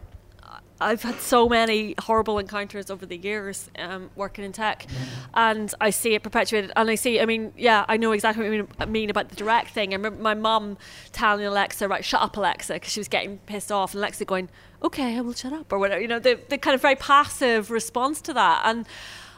I've 0.81 1.03
had 1.03 1.21
so 1.21 1.47
many 1.47 1.95
horrible 1.99 2.37
encounters 2.37 2.91
over 2.91 3.05
the 3.05 3.15
years 3.15 3.69
um, 3.79 4.09
working 4.17 4.43
in 4.43 4.51
tech, 4.51 4.85
and 5.33 5.73
I 5.79 5.89
see 5.89 6.15
it 6.15 6.23
perpetuated. 6.23 6.73
And 6.75 6.89
I 6.89 6.95
see, 6.95 7.21
I 7.21 7.25
mean, 7.25 7.53
yeah, 7.55 7.85
I 7.87 7.95
know 7.95 8.11
exactly 8.11 8.43
what 8.43 8.53
you 8.53 8.63
mean, 8.63 8.71
I 8.77 8.85
mean 8.85 9.09
about 9.09 9.29
the 9.29 9.35
direct 9.35 9.69
thing. 9.71 9.93
I 9.93 9.95
remember 9.95 10.21
my 10.21 10.33
mum 10.33 10.77
telling 11.13 11.45
Alexa, 11.45 11.87
"Right, 11.87 12.03
shut 12.03 12.21
up, 12.21 12.35
Alexa," 12.35 12.73
because 12.73 12.91
she 12.91 12.99
was 12.99 13.07
getting 13.07 13.37
pissed 13.45 13.71
off, 13.71 13.93
and 13.93 13.99
Alexa 13.99 14.25
going, 14.25 14.49
"Okay, 14.83 15.17
I 15.17 15.21
will 15.21 15.33
shut 15.33 15.53
up," 15.53 15.71
or 15.71 15.79
whatever. 15.79 16.01
You 16.01 16.09
know, 16.09 16.19
the 16.19 16.39
the 16.49 16.57
kind 16.57 16.75
of 16.75 16.81
very 16.81 16.97
passive 16.97 17.71
response 17.71 18.19
to 18.21 18.33
that, 18.33 18.63
and. 18.65 18.85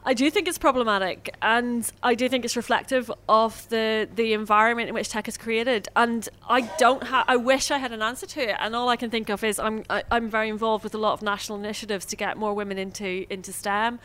I 0.08 0.14
do 0.14 0.32
think 0.32 0.48
it's 0.48 0.58
problematic, 0.58 1.36
and 1.42 1.92
I 2.02 2.16
do 2.16 2.30
think 2.30 2.46
it's 2.46 2.56
reflective 2.56 3.12
of 3.28 3.68
the 3.68 4.08
the 4.16 4.32
environment 4.32 4.88
in 4.88 4.96
which 4.96 5.10
tech 5.10 5.28
is 5.28 5.38
created. 5.38 5.90
And 5.98 6.30
I 6.48 6.62
don't 6.78 7.04
have. 7.04 7.26
I 7.28 7.36
wish 7.36 7.72
I 7.72 7.78
had 7.78 7.92
an 7.92 8.02
answer 8.02 8.26
to 8.26 8.50
it, 8.52 8.56
and 8.58 8.74
all 8.74 8.88
I 8.88 8.96
can 8.96 9.10
think 9.10 9.28
of 9.28 9.44
is 9.44 9.60
I'm 9.60 9.84
I, 9.90 10.04
I'm 10.10 10.30
very 10.30 10.48
involved 10.48 10.86
with 10.86 10.96
a 10.96 10.98
lot 10.98 11.12
of 11.12 11.22
national 11.22 11.60
initiatives 11.60 12.06
to 12.06 12.16
get 12.16 12.38
more 12.38 12.54
women 12.54 12.78
into 12.78 13.26
into 13.30 13.52
STEM. 13.52 14.00